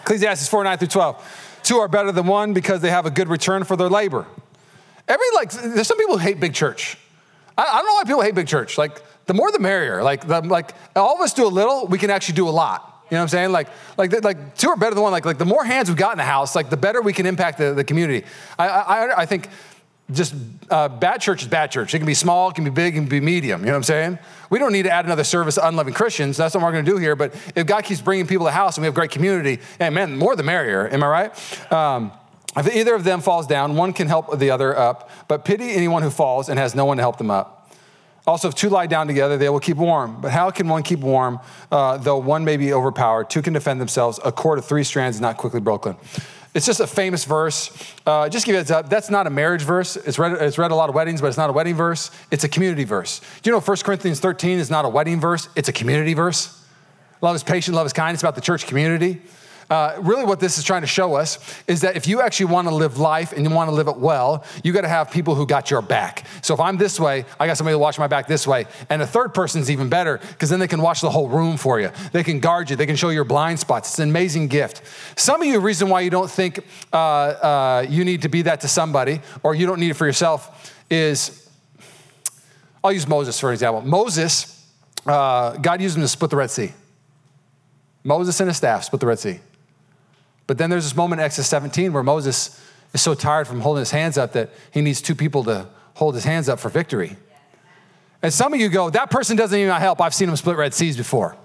Ecclesiastes 0.00 0.48
4 0.48 0.64
9 0.64 0.78
through 0.78 0.88
12. 0.88 1.58
Two 1.62 1.76
are 1.78 1.88
better 1.88 2.12
than 2.12 2.26
one 2.26 2.52
because 2.52 2.80
they 2.80 2.90
have 2.90 3.06
a 3.06 3.10
good 3.10 3.28
return 3.28 3.64
for 3.64 3.76
their 3.76 3.88
labor. 3.88 4.26
Every, 5.08 5.26
like, 5.34 5.50
there's 5.50 5.86
some 5.86 5.98
people 5.98 6.18
who 6.18 6.22
hate 6.22 6.40
big 6.40 6.54
church. 6.54 6.96
I, 7.56 7.62
I 7.62 7.76
don't 7.76 7.86
know 7.86 7.94
why 7.94 8.04
people 8.04 8.22
hate 8.22 8.34
big 8.34 8.48
church. 8.48 8.78
Like, 8.78 9.02
the 9.26 9.34
more 9.34 9.50
the 9.52 9.58
merrier. 9.58 10.02
Like, 10.02 10.26
the, 10.26 10.40
like 10.40 10.72
all 10.96 11.14
of 11.14 11.20
us 11.20 11.32
do 11.34 11.46
a 11.46 11.48
little, 11.48 11.86
we 11.86 11.98
can 11.98 12.10
actually 12.10 12.34
do 12.34 12.48
a 12.48 12.50
lot. 12.50 12.88
You 13.10 13.16
know 13.16 13.20
what 13.20 13.24
I'm 13.24 13.28
saying? 13.28 13.52
Like, 13.52 13.68
like, 13.98 14.24
like 14.24 14.56
two 14.56 14.70
are 14.70 14.76
better 14.76 14.94
than 14.94 15.02
one. 15.02 15.12
Like, 15.12 15.26
like 15.26 15.38
the 15.38 15.44
more 15.44 15.64
hands 15.64 15.88
we've 15.88 15.98
got 15.98 16.12
in 16.12 16.18
the 16.18 16.24
house, 16.24 16.56
like 16.56 16.70
the 16.70 16.78
better 16.78 17.02
we 17.02 17.12
can 17.12 17.26
impact 17.26 17.58
the, 17.58 17.74
the 17.74 17.84
community. 17.84 18.26
I, 18.58 18.68
I, 18.68 19.20
I 19.20 19.26
think 19.26 19.48
just 20.12 20.34
uh, 20.70 20.88
bad 20.88 21.20
church 21.20 21.42
is 21.42 21.48
bad 21.48 21.70
church. 21.70 21.94
It 21.94 21.98
can 21.98 22.06
be 22.06 22.14
small, 22.14 22.50
it 22.50 22.54
can 22.54 22.64
be 22.64 22.70
big, 22.70 22.94
it 22.94 22.98
can 22.98 23.08
be 23.08 23.20
medium. 23.20 23.60
You 23.60 23.66
know 23.66 23.72
what 23.72 23.78
I'm 23.78 23.82
saying? 23.84 24.18
We 24.50 24.58
don't 24.58 24.72
need 24.72 24.84
to 24.84 24.90
add 24.90 25.04
another 25.04 25.24
service 25.24 25.56
to 25.56 25.66
unloving 25.66 25.94
Christians. 25.94 26.36
That's 26.36 26.54
what 26.54 26.62
we're 26.62 26.72
going 26.72 26.84
to 26.84 26.90
do 26.90 26.98
here. 26.98 27.16
But 27.16 27.34
if 27.54 27.66
God 27.66 27.84
keeps 27.84 28.00
bringing 28.00 28.26
people 28.26 28.46
to 28.46 28.48
the 28.50 28.54
house 28.54 28.76
and 28.76 28.82
we 28.82 28.86
have 28.86 28.94
great 28.94 29.10
community, 29.10 29.60
man, 29.80 30.16
more 30.16 30.36
the 30.36 30.42
merrier. 30.42 30.88
Am 30.88 31.02
I 31.02 31.06
right? 31.06 31.72
Um, 31.72 32.12
if 32.56 32.74
either 32.74 32.94
of 32.94 33.04
them 33.04 33.20
falls 33.20 33.46
down, 33.46 33.76
one 33.76 33.92
can 33.92 34.08
help 34.08 34.38
the 34.38 34.50
other 34.50 34.76
up. 34.76 35.10
But 35.26 35.44
pity 35.44 35.70
anyone 35.72 36.02
who 36.02 36.10
falls 36.10 36.48
and 36.48 36.58
has 36.58 36.74
no 36.74 36.84
one 36.84 36.98
to 36.98 37.02
help 37.02 37.16
them 37.16 37.30
up. 37.30 37.58
Also, 38.26 38.46
if 38.46 38.54
two 38.54 38.68
lie 38.68 38.86
down 38.86 39.08
together, 39.08 39.36
they 39.36 39.48
will 39.48 39.58
keep 39.58 39.76
warm. 39.76 40.20
But 40.20 40.30
how 40.30 40.50
can 40.50 40.68
one 40.68 40.84
keep 40.84 41.00
warm, 41.00 41.40
uh, 41.72 41.96
though 41.96 42.18
one 42.18 42.44
may 42.44 42.56
be 42.56 42.72
overpowered? 42.72 43.30
Two 43.30 43.42
can 43.42 43.52
defend 43.52 43.80
themselves. 43.80 44.20
A 44.24 44.30
cord 44.30 44.60
of 44.60 44.64
three 44.64 44.84
strands 44.84 45.16
is 45.16 45.20
not 45.20 45.38
quickly 45.38 45.60
broken. 45.60 45.96
It's 46.54 46.66
just 46.66 46.80
a 46.80 46.86
famous 46.86 47.24
verse. 47.24 47.70
Uh, 48.04 48.28
just 48.28 48.44
give 48.44 48.52
you 48.52 48.58
a 48.58 48.60
heads 48.60 48.70
up, 48.70 48.90
that's 48.90 49.08
not 49.08 49.26
a 49.26 49.30
marriage 49.30 49.62
verse. 49.62 49.96
It's 49.96 50.18
read, 50.18 50.32
it's 50.32 50.58
read 50.58 50.70
a 50.70 50.74
lot 50.74 50.90
of 50.90 50.94
weddings, 50.94 51.20
but 51.20 51.28
it's 51.28 51.38
not 51.38 51.48
a 51.48 51.52
wedding 51.52 51.74
verse. 51.74 52.10
It's 52.30 52.44
a 52.44 52.48
community 52.48 52.84
verse. 52.84 53.20
Do 53.40 53.48
you 53.48 53.52
know 53.52 53.60
1 53.60 53.76
Corinthians 53.78 54.20
13 54.20 54.58
is 54.58 54.70
not 54.70 54.84
a 54.84 54.88
wedding 54.88 55.18
verse? 55.18 55.48
It's 55.56 55.70
a 55.70 55.72
community 55.72 56.12
verse. 56.12 56.58
Love 57.22 57.36
is 57.36 57.42
patient, 57.42 57.74
love 57.74 57.86
is 57.86 57.92
kind. 57.92 58.14
It's 58.14 58.22
about 58.22 58.34
the 58.34 58.40
church 58.40 58.66
community. 58.66 59.22
Uh, 59.70 59.96
really 60.00 60.24
what 60.24 60.40
this 60.40 60.58
is 60.58 60.64
trying 60.64 60.82
to 60.82 60.86
show 60.86 61.14
us 61.14 61.38
is 61.66 61.80
that 61.80 61.96
if 61.96 62.06
you 62.06 62.20
actually 62.20 62.46
want 62.46 62.68
to 62.68 62.74
live 62.74 62.98
life 62.98 63.32
and 63.32 63.44
you 63.44 63.50
want 63.50 63.68
to 63.70 63.74
live 63.74 63.88
it 63.88 63.96
well, 63.96 64.44
you 64.62 64.72
got 64.72 64.82
to 64.82 64.88
have 64.88 65.10
people 65.10 65.34
who 65.34 65.46
got 65.46 65.70
your 65.70 65.82
back. 65.82 66.26
So 66.42 66.54
if 66.54 66.60
I'm 66.60 66.76
this 66.76 67.00
way, 67.00 67.24
I 67.40 67.46
got 67.46 67.56
somebody 67.56 67.74
to 67.74 67.78
watch 67.78 67.98
my 67.98 68.06
back 68.06 68.26
this 68.26 68.46
way. 68.46 68.66
And 68.90 69.00
a 69.00 69.06
third 69.06 69.32
person's 69.34 69.70
even 69.70 69.88
better 69.88 70.18
because 70.18 70.50
then 70.50 70.60
they 70.60 70.68
can 70.68 70.82
watch 70.82 71.00
the 71.00 71.10
whole 71.10 71.28
room 71.28 71.56
for 71.56 71.80
you. 71.80 71.90
They 72.12 72.22
can 72.22 72.40
guard 72.40 72.70
you. 72.70 72.76
They 72.76 72.86
can 72.86 72.96
show 72.96 73.08
your 73.08 73.24
blind 73.24 73.58
spots. 73.58 73.90
It's 73.90 73.98
an 73.98 74.10
amazing 74.10 74.48
gift. 74.48 74.82
Some 75.18 75.40
of 75.40 75.46
you, 75.46 75.60
reason 75.60 75.88
why 75.88 76.00
you 76.00 76.10
don't 76.10 76.30
think 76.30 76.60
uh, 76.92 76.96
uh, 76.96 77.86
you 77.88 78.04
need 78.04 78.22
to 78.22 78.28
be 78.28 78.42
that 78.42 78.60
to 78.60 78.68
somebody 78.68 79.20
or 79.42 79.54
you 79.54 79.66
don't 79.66 79.80
need 79.80 79.90
it 79.90 79.94
for 79.94 80.06
yourself 80.06 80.74
is, 80.90 81.48
I'll 82.84 82.92
use 82.92 83.08
Moses 83.08 83.40
for 83.40 83.52
example. 83.52 83.80
Moses, 83.82 84.66
uh, 85.06 85.56
God 85.56 85.80
used 85.80 85.96
him 85.96 86.02
to 86.02 86.08
split 86.08 86.30
the 86.30 86.36
Red 86.36 86.50
Sea. 86.50 86.72
Moses 88.04 88.38
and 88.40 88.48
his 88.48 88.56
staff 88.56 88.84
split 88.84 89.00
the 89.00 89.06
Red 89.06 89.18
Sea. 89.18 89.40
But 90.46 90.58
then 90.58 90.70
there's 90.70 90.84
this 90.84 90.96
moment 90.96 91.20
in 91.20 91.24
Exodus 91.24 91.48
17 91.48 91.92
where 91.92 92.02
Moses 92.02 92.60
is 92.92 93.00
so 93.00 93.14
tired 93.14 93.46
from 93.46 93.60
holding 93.60 93.80
his 93.80 93.90
hands 93.90 94.18
up 94.18 94.32
that 94.32 94.50
he 94.70 94.80
needs 94.80 95.00
two 95.00 95.14
people 95.14 95.44
to 95.44 95.66
hold 95.94 96.14
his 96.14 96.24
hands 96.24 96.48
up 96.48 96.58
for 96.58 96.68
victory. 96.68 97.16
And 98.22 98.32
some 98.32 98.54
of 98.54 98.60
you 98.60 98.68
go, 98.68 98.90
that 98.90 99.10
person 99.10 99.36
doesn't 99.36 99.58
even 99.58 99.74
help. 99.74 100.00
I've 100.00 100.14
seen 100.14 100.28
them 100.28 100.36
split 100.36 100.56
Red 100.56 100.74
Seas 100.74 100.96
before. 100.96 101.36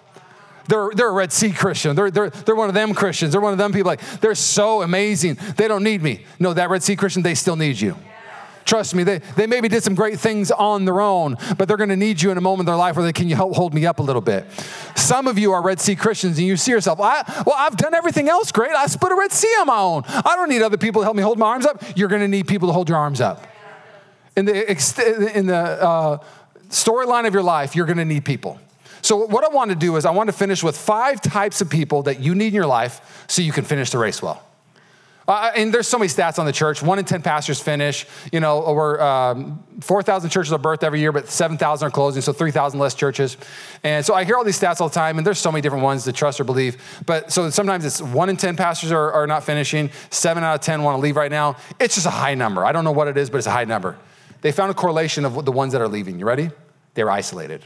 They're, 0.68 0.90
they're 0.94 1.10
a 1.10 1.14
Red 1.14 1.32
Sea 1.32 1.52
Christian. 1.52 1.96
They're, 1.96 2.12
they're, 2.12 2.30
they're 2.30 2.56
one 2.56 2.68
of 2.70 2.76
them 2.76 2.94
Christians. 2.94 3.32
They're 3.32 3.42
one 3.42 3.54
of 3.54 3.58
them 3.58 3.72
people 3.72 3.88
like, 3.88 4.02
they're 4.20 4.36
so 4.36 4.82
amazing. 4.82 5.38
They 5.56 5.68
don't 5.68 5.84
need 5.84 6.02
me. 6.02 6.26
No, 6.40 6.54
that 6.54 6.70
Red 6.70 6.84
Sea 6.84 6.96
Christian, 6.96 7.24
they 7.24 7.36
still 7.36 7.56
need 7.56 7.80
you. 7.80 7.96
Trust 8.68 8.94
me, 8.94 9.04
they, 9.04 9.20
they 9.38 9.48
maybe 9.48 9.70
did 9.70 9.82
some 9.82 9.96
great 9.96 10.20
things 10.20 10.52
on 10.52 10.84
their 10.84 11.00
own, 11.00 11.38
but 11.58 11.70
they're 11.70 11.78
going 11.78 11.88
to 11.90 11.96
need 11.96 12.22
you 12.22 12.32
in 12.32 12.38
a 12.38 12.42
moment 12.42 12.68
in 12.68 12.74
their 12.74 12.76
life 12.76 12.98
where 12.98 13.06
they 13.06 13.14
can 13.14 13.30
you 13.30 13.36
help 13.36 13.56
hold 13.56 13.74
me 13.74 13.86
up 13.86 14.00
a 14.00 14.04
little 14.04 14.22
bit. 14.22 14.46
Some 14.98 15.26
of 15.26 15.40
you 15.40 15.54
are 15.54 15.62
Red 15.62 15.80
Sea 15.80 15.96
Christians 15.96 16.38
and 16.38 16.46
you 16.46 16.58
see 16.58 16.72
yourself, 16.72 17.00
I, 17.00 17.24
well, 17.46 17.56
I've 17.58 17.78
done 17.78 17.94
everything 17.94 18.28
else 18.28 18.52
great. 18.52 18.72
I 18.72 18.88
split 18.88 19.14
a 19.14 19.16
Red 19.16 19.32
Sea 19.32 19.48
on 19.62 19.68
my 19.68 19.78
own. 19.78 20.04
I 20.06 20.36
don't 20.36 20.50
need 20.50 20.62
other 20.62 20.76
people 20.76 21.02
to 21.02 21.06
help 21.06 21.16
me 21.16 21.24
hold 21.24 21.40
my 21.40 21.46
arms 21.46 21.66
up. 21.66 21.82
You're 21.96 22.10
going 22.10 22.22
to 22.22 22.28
need 22.28 22.46
people 22.46 22.68
to 22.68 22.74
hold 22.74 22.90
your 22.90 22.98
arms 22.98 23.22
up. 23.22 23.48
In 24.36 24.44
the, 24.44 24.70
in 25.34 25.48
the 25.48 25.56
uh, 25.56 26.18
storyline 26.70 27.26
of 27.26 27.34
your 27.34 27.44
life, 27.44 27.74
you're 27.74 27.86
going 27.86 28.00
to 28.00 28.06
need 28.06 28.26
people. 28.26 28.60
So, 29.02 29.16
what 29.16 29.46
I 29.46 29.48
want 29.48 29.70
to 29.70 29.76
do 29.76 29.96
is, 29.96 30.06
I 30.06 30.12
want 30.12 30.28
to 30.28 30.34
finish 30.34 30.62
with 30.62 30.78
five 30.78 31.22
types 31.22 31.62
of 31.62 31.70
people 31.70 32.04
that 32.04 32.20
you 32.20 32.36
need 32.36 32.48
in 32.48 32.54
your 32.54 32.66
life 32.66 33.26
so 33.30 33.42
you 33.42 33.54
can 33.54 33.64
finish 33.64 33.92
the 33.92 33.98
race 33.98 34.22
well. 34.22 34.47
Uh, 35.28 35.52
and 35.56 35.74
there's 35.74 35.88
so 35.88 35.98
many 35.98 36.08
stats 36.08 36.40
on 36.40 36.46
the 36.46 36.54
church. 36.54 36.82
One 36.82 37.00
in 37.00 37.06
10 37.06 37.22
pastors 37.22 37.60
finish. 37.60 38.06
You 38.32 38.40
know, 38.40 38.64
over 38.64 39.02
um, 39.02 39.62
4,000 39.82 40.30
churches 40.30 40.54
are 40.54 40.60
birthed 40.60 40.84
every 40.84 41.02
year, 41.02 41.12
but 41.12 41.28
7,000 41.28 41.86
are 41.86 41.92
closing, 41.92 42.22
so 42.22 42.32
3,000 42.32 42.80
less 42.80 42.94
churches. 42.94 43.36
And 43.84 44.06
so 44.06 44.14
I 44.14 44.24
hear 44.24 44.38
all 44.38 44.46
these 44.46 44.60
stats 44.60 44.80
all 44.80 44.88
the 44.88 44.96
time, 44.96 45.18
and 45.18 45.28
there's 45.28 45.40
so 45.40 45.52
many 45.52 45.62
different 45.62 45.84
ones 45.84 46.06
to 46.06 46.14
trust 46.14 46.40
or 46.40 46.46
believe. 46.46 46.78
But 47.06 47.32
so 47.32 47.50
sometimes 47.50 47.84
it's 47.84 48.02
one 48.02 48.30
in 48.30 48.38
10 48.38 48.56
pastors 48.56 48.92
are, 48.94 49.12
are 49.12 49.28
not 49.28 49.44
finishing, 49.44 49.92
seven 50.12 50.46
out 50.46 50.56
of 50.56 50.62
10 50.62 50.82
want 50.82 50.98
to 50.98 51.02
leave 51.02 51.18
right 51.18 51.32
now. 51.32 51.58
It's 51.78 51.96
just 51.96 52.08
a 52.08 52.12
high 52.12 52.36
number. 52.36 52.64
I 52.64 52.72
don't 52.72 52.86
know 52.86 52.94
what 52.94 53.10
it 53.10 53.18
is, 53.18 53.30
but 53.30 53.40
it's 53.40 53.48
a 53.48 53.52
high 53.52 53.66
number. 53.66 53.98
They 54.42 54.54
found 54.54 54.72
a 54.72 54.76
correlation 54.76 55.26
of 55.26 55.44
the 55.44 55.52
ones 55.52 55.74
that 55.74 55.82
are 55.82 55.90
leaving. 55.90 56.20
You 56.20 56.26
ready? 56.26 56.52
They're 56.94 57.10
isolated. 57.10 57.66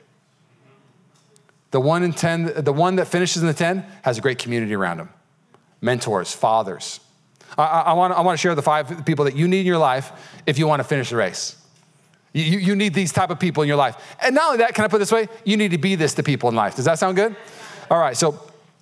The 1.70 1.80
one 1.80 2.02
in 2.04 2.14
10, 2.14 2.64
the 2.64 2.74
one 2.74 2.96
that 2.96 3.08
finishes 3.08 3.44
in 3.44 3.48
the 3.48 3.54
10 3.54 3.86
has 4.02 4.18
a 4.18 4.22
great 4.22 4.40
community 4.40 4.74
around 4.74 4.98
them 4.98 5.10
mentors, 5.84 6.34
fathers, 6.34 7.00
I, 7.58 7.64
I, 7.64 7.94
want, 7.94 8.14
I 8.14 8.22
want 8.22 8.38
to 8.38 8.42
share 8.42 8.56
the 8.56 8.62
five 8.62 9.06
people 9.06 9.26
that 9.26 9.36
you 9.36 9.48
need 9.48 9.62
in 9.62 9.66
your 9.66 9.78
life 9.78 10.12
if 10.46 10.58
you 10.58 10.68
want 10.68 10.80
to 10.80 10.84
finish 10.84 11.10
the 11.10 11.18
race. 11.18 11.56
You, 12.34 12.60
you 12.60 12.76
need 12.76 12.94
these 12.94 13.12
type 13.12 13.30
of 13.30 13.40
people 13.40 13.62
in 13.64 13.68
your 13.68 13.78
life. 13.78 13.98
And 14.22 14.36
not 14.36 14.46
only 14.46 14.58
that, 14.60 14.74
can 14.74 14.86
I 14.86 14.88
put 14.88 15.00
this 15.00 15.12
way? 15.12 15.28
You 15.44 15.58
need 15.58 15.72
to 15.72 15.78
be 15.78 15.96
this 15.96 16.14
to 16.16 16.24
people 16.24 16.50
in 16.50 16.56
life. 16.56 16.76
Does 16.76 16.86
that 16.86 16.98
sound 16.98 17.18
good? 17.18 17.36
All 17.90 18.00
right, 18.00 18.16
so 18.16 18.40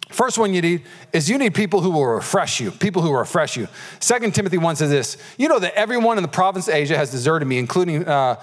first 0.10 0.38
one 0.38 0.54
you 0.54 0.62
need 0.62 0.84
is 1.14 1.30
you 1.30 1.38
need 1.38 1.56
people 1.56 1.82
who 1.82 1.90
will 1.90 2.06
refresh 2.06 2.60
you, 2.60 2.70
people 2.70 3.02
who 3.02 3.10
will 3.10 3.20
refresh 3.20 3.58
you. 3.58 3.68
Second 4.00 4.36
Timothy 4.36 4.60
1 4.60 4.76
says 4.76 4.92
this, 4.92 5.18
you 5.38 5.48
know 5.48 5.58
that 5.60 5.74
everyone 5.74 6.18
in 6.18 6.22
the 6.22 6.30
province 6.30 6.68
of 6.68 6.76
Asia 6.76 6.96
has 6.96 7.10
deserted 7.10 7.48
me, 7.48 7.58
including 7.58 8.08
uh, 8.08 8.40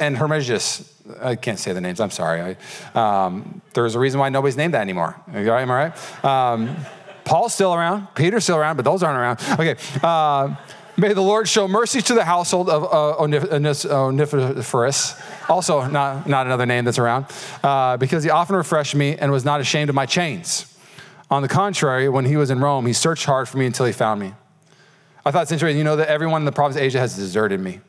and 0.00 0.16
Hermogenes. 0.16 0.92
I 1.22 1.36
can't 1.36 1.58
say 1.58 1.72
the 1.72 1.80
names, 1.80 2.00
I'm 2.00 2.10
sorry. 2.10 2.56
I, 2.94 3.26
um, 3.26 3.62
there's 3.74 3.94
a 3.94 4.00
reason 4.00 4.18
why 4.18 4.28
nobody's 4.28 4.56
named 4.56 4.74
that 4.74 4.80
anymore. 4.80 5.14
Am 5.32 5.70
I 5.70 5.90
right? 5.90 6.24
Um, 6.24 6.76
Paul's 7.26 7.52
still 7.52 7.74
around, 7.74 8.06
Peter's 8.14 8.44
still 8.44 8.56
around, 8.56 8.76
but 8.76 8.84
those 8.86 9.02
aren't 9.02 9.18
around. 9.18 9.60
Okay. 9.60 9.76
Uh, 10.02 10.56
May 10.98 11.12
the 11.12 11.20
Lord 11.20 11.46
show 11.46 11.68
mercy 11.68 12.00
to 12.00 12.14
the 12.14 12.24
household 12.24 12.70
of 12.70 12.84
uh, 12.84 13.22
Onesiphorus, 13.22 15.20
also 15.46 15.86
not, 15.86 16.26
not 16.26 16.46
another 16.46 16.64
name 16.64 16.86
that's 16.86 16.98
around, 16.98 17.26
uh, 17.62 17.98
because 17.98 18.24
he 18.24 18.30
often 18.30 18.56
refreshed 18.56 18.94
me 18.94 19.14
and 19.14 19.30
was 19.30 19.44
not 19.44 19.60
ashamed 19.60 19.90
of 19.90 19.94
my 19.94 20.06
chains. 20.06 20.74
On 21.30 21.42
the 21.42 21.48
contrary, 21.48 22.08
when 22.08 22.24
he 22.24 22.38
was 22.38 22.48
in 22.48 22.60
Rome, 22.60 22.86
he 22.86 22.94
searched 22.94 23.26
hard 23.26 23.46
for 23.46 23.58
me 23.58 23.66
until 23.66 23.84
he 23.84 23.92
found 23.92 24.20
me. 24.20 24.32
I 25.26 25.32
thought 25.32 25.42
it's 25.42 25.52
interesting, 25.52 25.76
you 25.76 25.84
know, 25.84 25.96
that 25.96 26.08
everyone 26.08 26.40
in 26.40 26.46
the 26.46 26.52
province 26.52 26.76
of 26.76 26.82
Asia 26.82 26.98
has 26.98 27.14
deserted 27.14 27.60
me. 27.60 27.80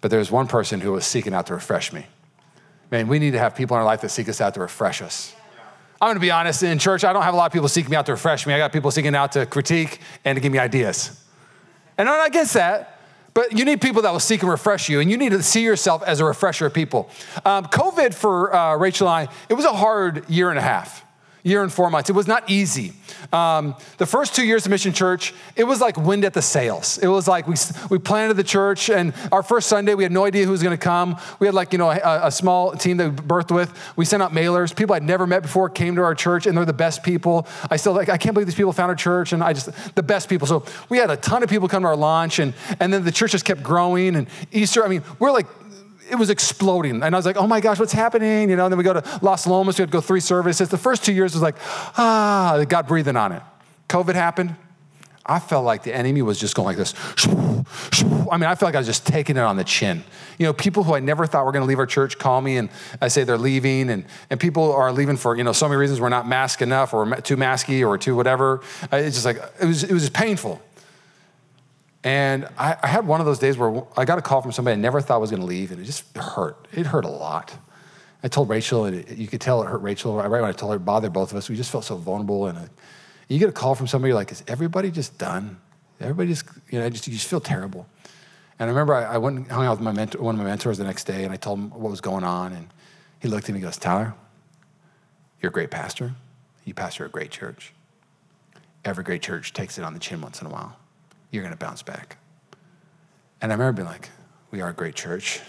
But 0.00 0.10
there's 0.10 0.32
one 0.32 0.48
person 0.48 0.80
who 0.80 0.90
was 0.90 1.04
seeking 1.04 1.32
out 1.32 1.46
to 1.46 1.54
refresh 1.54 1.92
me. 1.92 2.06
Man, 2.90 3.06
we 3.06 3.20
need 3.20 3.32
to 3.32 3.38
have 3.38 3.54
people 3.54 3.76
in 3.76 3.78
our 3.78 3.86
life 3.86 4.00
that 4.00 4.08
seek 4.08 4.28
us 4.28 4.40
out 4.40 4.54
to 4.54 4.60
refresh 4.60 5.00
us. 5.00 5.32
I'm 6.02 6.08
going 6.08 6.16
to 6.16 6.20
be 6.20 6.32
honest, 6.32 6.64
in 6.64 6.80
church, 6.80 7.04
I 7.04 7.12
don't 7.12 7.22
have 7.22 7.32
a 7.32 7.36
lot 7.36 7.46
of 7.46 7.52
people 7.52 7.68
seeking 7.68 7.92
me 7.92 7.96
out 7.96 8.06
to 8.06 8.12
refresh 8.12 8.44
me. 8.44 8.52
I 8.52 8.58
got 8.58 8.72
people 8.72 8.90
seeking 8.90 9.14
out 9.14 9.30
to 9.32 9.46
critique 9.46 10.00
and 10.24 10.34
to 10.34 10.40
give 10.40 10.50
me 10.50 10.58
ideas. 10.58 11.24
And 11.96 12.08
I'm 12.08 12.18
not 12.18 12.26
against 12.26 12.54
that, 12.54 12.98
but 13.34 13.56
you 13.56 13.64
need 13.64 13.80
people 13.80 14.02
that 14.02 14.10
will 14.10 14.18
seek 14.18 14.42
and 14.42 14.50
refresh 14.50 14.88
you, 14.88 14.98
and 14.98 15.08
you 15.08 15.16
need 15.16 15.30
to 15.30 15.44
see 15.44 15.62
yourself 15.62 16.02
as 16.02 16.18
a 16.18 16.24
refresher 16.24 16.66
of 16.66 16.74
people. 16.74 17.08
Um, 17.44 17.66
COVID 17.66 18.14
for 18.14 18.52
uh, 18.52 18.74
Rachel 18.78 19.06
and 19.08 19.28
I, 19.28 19.32
it 19.48 19.54
was 19.54 19.64
a 19.64 19.72
hard 19.72 20.28
year 20.28 20.50
and 20.50 20.58
a 20.58 20.62
half 20.62 21.04
year 21.42 21.62
and 21.62 21.72
four 21.72 21.90
months. 21.90 22.08
It 22.08 22.14
was 22.14 22.26
not 22.26 22.48
easy. 22.48 22.92
Um, 23.32 23.74
the 23.98 24.06
first 24.06 24.34
two 24.34 24.44
years 24.44 24.64
of 24.64 24.70
Mission 24.70 24.92
Church, 24.92 25.34
it 25.56 25.64
was 25.64 25.80
like 25.80 25.96
wind 25.96 26.24
at 26.24 26.34
the 26.34 26.42
sails. 26.42 26.98
It 26.98 27.08
was 27.08 27.26
like 27.26 27.46
we, 27.46 27.56
we 27.90 27.98
planted 27.98 28.34
the 28.34 28.44
church, 28.44 28.90
and 28.90 29.12
our 29.32 29.42
first 29.42 29.68
Sunday, 29.68 29.94
we 29.94 30.02
had 30.02 30.12
no 30.12 30.24
idea 30.24 30.44
who 30.44 30.52
was 30.52 30.62
going 30.62 30.76
to 30.76 30.82
come. 30.82 31.18
We 31.40 31.46
had 31.46 31.54
like, 31.54 31.72
you 31.72 31.78
know, 31.78 31.90
a, 31.90 32.26
a, 32.26 32.30
small 32.30 32.72
team 32.72 32.96
that 32.98 33.10
we 33.10 33.16
birthed 33.16 33.54
with. 33.54 33.72
We 33.96 34.04
sent 34.04 34.22
out 34.22 34.32
mailers. 34.32 34.74
People 34.74 34.94
I'd 34.94 35.02
never 35.02 35.26
met 35.26 35.42
before 35.42 35.68
came 35.68 35.96
to 35.96 36.02
our 36.02 36.14
church, 36.14 36.46
and 36.46 36.56
they're 36.56 36.64
the 36.64 36.72
best 36.72 37.02
people. 37.02 37.46
I 37.70 37.76
still 37.76 37.92
like, 37.92 38.08
I 38.08 38.16
can't 38.16 38.34
believe 38.34 38.46
these 38.46 38.54
people 38.54 38.72
found 38.72 38.90
our 38.90 38.96
church, 38.96 39.32
and 39.32 39.42
I 39.42 39.52
just, 39.52 39.70
the 39.94 40.02
best 40.02 40.28
people. 40.28 40.46
So 40.46 40.64
we 40.88 40.98
had 40.98 41.10
a 41.10 41.16
ton 41.16 41.42
of 41.42 41.50
people 41.50 41.68
come 41.68 41.82
to 41.82 41.88
our 41.88 41.96
launch, 41.96 42.38
and, 42.38 42.54
and 42.80 42.92
then 42.92 43.04
the 43.04 43.12
church 43.12 43.32
just 43.32 43.44
kept 43.44 43.62
growing. 43.62 44.16
And 44.16 44.28
Easter, 44.52 44.84
I 44.84 44.88
mean, 44.88 45.02
we're 45.18 45.32
like 45.32 45.46
it 46.12 46.18
was 46.18 46.28
exploding. 46.28 47.02
And 47.02 47.14
I 47.14 47.18
was 47.18 47.24
like, 47.24 47.38
oh 47.38 47.46
my 47.46 47.60
gosh, 47.60 47.80
what's 47.80 47.92
happening? 47.92 48.50
You 48.50 48.56
know, 48.56 48.66
and 48.66 48.72
then 48.72 48.76
we 48.76 48.84
go 48.84 48.92
to 48.92 49.18
Las 49.22 49.46
Lomas, 49.46 49.78
we 49.78 49.82
had 49.82 49.88
to 49.88 49.92
go 49.92 50.02
three 50.02 50.20
services. 50.20 50.68
The 50.68 50.76
first 50.76 51.04
two 51.04 51.12
years 51.12 51.32
was 51.32 51.40
like, 51.42 51.56
ah, 51.96 52.62
God 52.68 52.86
breathing 52.86 53.16
on 53.16 53.32
it. 53.32 53.42
COVID 53.88 54.14
happened. 54.14 54.54
I 55.24 55.38
felt 55.38 55.64
like 55.64 55.84
the 55.84 55.94
enemy 55.94 56.20
was 56.20 56.38
just 56.38 56.54
going 56.54 56.66
like 56.66 56.76
this. 56.76 56.94
I 58.30 58.36
mean, 58.36 58.44
I 58.44 58.54
felt 58.56 58.62
like 58.62 58.74
I 58.74 58.78
was 58.78 58.86
just 58.86 59.06
taking 59.06 59.36
it 59.36 59.40
on 59.40 59.56
the 59.56 59.64
chin. 59.64 60.04
You 60.38 60.46
know, 60.46 60.52
people 60.52 60.82
who 60.82 60.94
I 60.94 61.00
never 61.00 61.26
thought 61.26 61.46
were 61.46 61.52
going 61.52 61.62
to 61.62 61.68
leave 61.68 61.78
our 61.78 61.86
church 61.86 62.18
call 62.18 62.40
me 62.40 62.56
and 62.56 62.68
I 63.00 63.08
say 63.08 63.24
they're 63.24 63.38
leaving, 63.38 63.88
and, 63.88 64.04
and 64.30 64.38
people 64.38 64.72
are 64.72 64.92
leaving 64.92 65.16
for, 65.16 65.36
you 65.36 65.44
know, 65.44 65.52
so 65.52 65.68
many 65.68 65.78
reasons. 65.78 66.00
We're 66.00 66.08
not 66.08 66.28
masked 66.28 66.60
enough, 66.60 66.92
or 66.92 67.08
too 67.20 67.36
masky, 67.36 67.86
or 67.86 67.96
too 67.96 68.16
whatever. 68.16 68.60
It's 68.90 69.16
just 69.16 69.24
like, 69.24 69.40
it 69.60 69.66
was, 69.66 69.84
it 69.84 69.92
was 69.92 70.02
just 70.02 70.12
painful. 70.12 70.60
And 72.04 72.48
I, 72.58 72.76
I, 72.82 72.88
had 72.88 73.06
one 73.06 73.20
of 73.20 73.26
those 73.26 73.38
days 73.38 73.56
where 73.56 73.84
I 73.96 74.04
got 74.04 74.18
a 74.18 74.22
call 74.22 74.42
from 74.42 74.50
somebody 74.50 74.72
I 74.72 74.80
never 74.80 75.00
thought 75.00 75.20
was 75.20 75.30
going 75.30 75.40
to 75.40 75.46
leave, 75.46 75.70
and 75.70 75.80
it 75.80 75.84
just 75.84 76.04
hurt. 76.16 76.66
It 76.72 76.86
hurt 76.86 77.04
a 77.04 77.08
lot. 77.08 77.56
I 78.24 78.28
told 78.28 78.48
Rachel, 78.48 78.86
and 78.86 78.96
it, 78.96 79.16
you 79.16 79.28
could 79.28 79.40
tell 79.40 79.62
it 79.62 79.66
hurt 79.66 79.82
Rachel. 79.82 80.16
Right 80.16 80.28
when 80.28 80.44
I 80.44 80.52
told 80.52 80.72
her 80.72 80.76
it 80.76 80.84
bothered 80.84 81.12
both 81.12 81.30
of 81.30 81.36
us, 81.36 81.48
we 81.48 81.54
just 81.54 81.70
felt 81.70 81.84
so 81.84 81.96
vulnerable. 81.96 82.46
And, 82.46 82.58
uh, 82.58 82.62
you 83.28 83.38
get 83.38 83.48
a 83.48 83.52
call 83.52 83.74
from 83.74 83.86
somebody 83.86 84.12
like, 84.12 84.32
"Is 84.32 84.42
everybody 84.48 84.90
just 84.90 85.16
done? 85.16 85.58
Everybody 86.00 86.30
just, 86.30 86.44
you 86.70 86.80
know, 86.80 86.90
just 86.90 87.06
you 87.06 87.12
just 87.12 87.28
feel 87.28 87.40
terrible." 87.40 87.86
And 88.58 88.68
I 88.68 88.72
remember 88.72 88.94
I, 88.94 89.14
I 89.14 89.18
went 89.18 89.36
and 89.36 89.50
hung 89.50 89.64
out 89.64 89.78
with 89.78 89.80
my 89.80 89.92
mentor, 89.92 90.20
one 90.22 90.34
of 90.34 90.40
my 90.40 90.46
mentors 90.46 90.78
the 90.78 90.84
next 90.84 91.04
day, 91.04 91.22
and 91.24 91.32
I 91.32 91.36
told 91.36 91.58
him 91.58 91.70
what 91.70 91.90
was 91.90 92.00
going 92.00 92.24
on, 92.24 92.52
and 92.52 92.68
he 93.20 93.28
looked 93.28 93.48
at 93.48 93.52
me 93.52 93.58
and 93.58 93.64
goes, 93.64 93.78
"Tyler, 93.78 94.14
you're 95.40 95.50
a 95.50 95.52
great 95.52 95.70
pastor. 95.70 96.14
You 96.64 96.74
pastor 96.74 97.04
a 97.04 97.08
great 97.08 97.30
church. 97.30 97.72
Every 98.84 99.04
great 99.04 99.22
church 99.22 99.52
takes 99.52 99.78
it 99.78 99.84
on 99.84 99.94
the 99.94 100.00
chin 100.00 100.20
once 100.20 100.40
in 100.40 100.48
a 100.48 100.50
while." 100.50 100.76
You're 101.32 101.42
going 101.42 101.54
to 101.54 101.58
bounce 101.58 101.82
back. 101.82 102.18
And 103.40 103.50
I 103.50 103.56
remember 103.56 103.82
being 103.82 103.88
like, 103.88 104.10
we 104.52 104.60
are 104.60 104.68
a 104.68 104.72
great 104.72 104.94
church. 104.94 105.40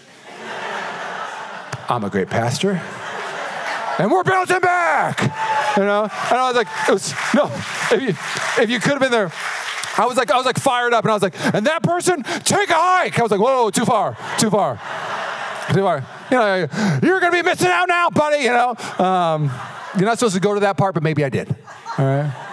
I'm 1.88 2.02
a 2.02 2.10
great 2.10 2.28
pastor. 2.28 2.82
And 3.98 4.10
we're 4.10 4.24
bouncing 4.24 4.58
back, 4.58 5.20
you 5.76 5.84
know? 5.84 6.02
And 6.02 6.38
I 6.38 6.48
was 6.48 6.56
like, 6.56 6.66
it 6.88 6.92
was, 6.92 7.14
no, 7.34 7.44
if 7.92 8.02
you, 8.02 8.08
if 8.64 8.70
you 8.70 8.80
could 8.80 8.92
have 8.92 9.00
been 9.00 9.12
there, 9.12 9.30
I 9.96 10.06
was 10.06 10.16
like, 10.16 10.32
I 10.32 10.36
was 10.36 10.46
like 10.46 10.58
fired 10.58 10.92
up 10.92 11.04
and 11.04 11.12
I 11.12 11.14
was 11.14 11.22
like, 11.22 11.38
and 11.54 11.66
that 11.66 11.84
person, 11.84 12.24
take 12.24 12.70
a 12.70 12.74
hike. 12.74 13.16
I 13.18 13.22
was 13.22 13.30
like, 13.30 13.40
whoa, 13.40 13.70
too 13.70 13.84
far, 13.84 14.16
too 14.38 14.50
far, 14.50 14.80
too 15.72 15.82
far. 15.82 16.04
You 16.30 16.36
know, 16.38 16.66
you're 17.02 17.20
gonna 17.20 17.30
be 17.30 17.42
missing 17.42 17.68
out 17.68 17.86
now, 17.86 18.10
buddy, 18.10 18.42
you 18.42 18.50
know? 18.50 18.74
Um, 18.98 19.52
you're 19.96 20.06
not 20.06 20.18
supposed 20.18 20.34
to 20.34 20.40
go 20.40 20.54
to 20.54 20.60
that 20.60 20.76
part, 20.76 20.94
but 20.94 21.04
maybe 21.04 21.24
I 21.24 21.28
did, 21.28 21.54
all 21.96 22.04
right? 22.04 22.43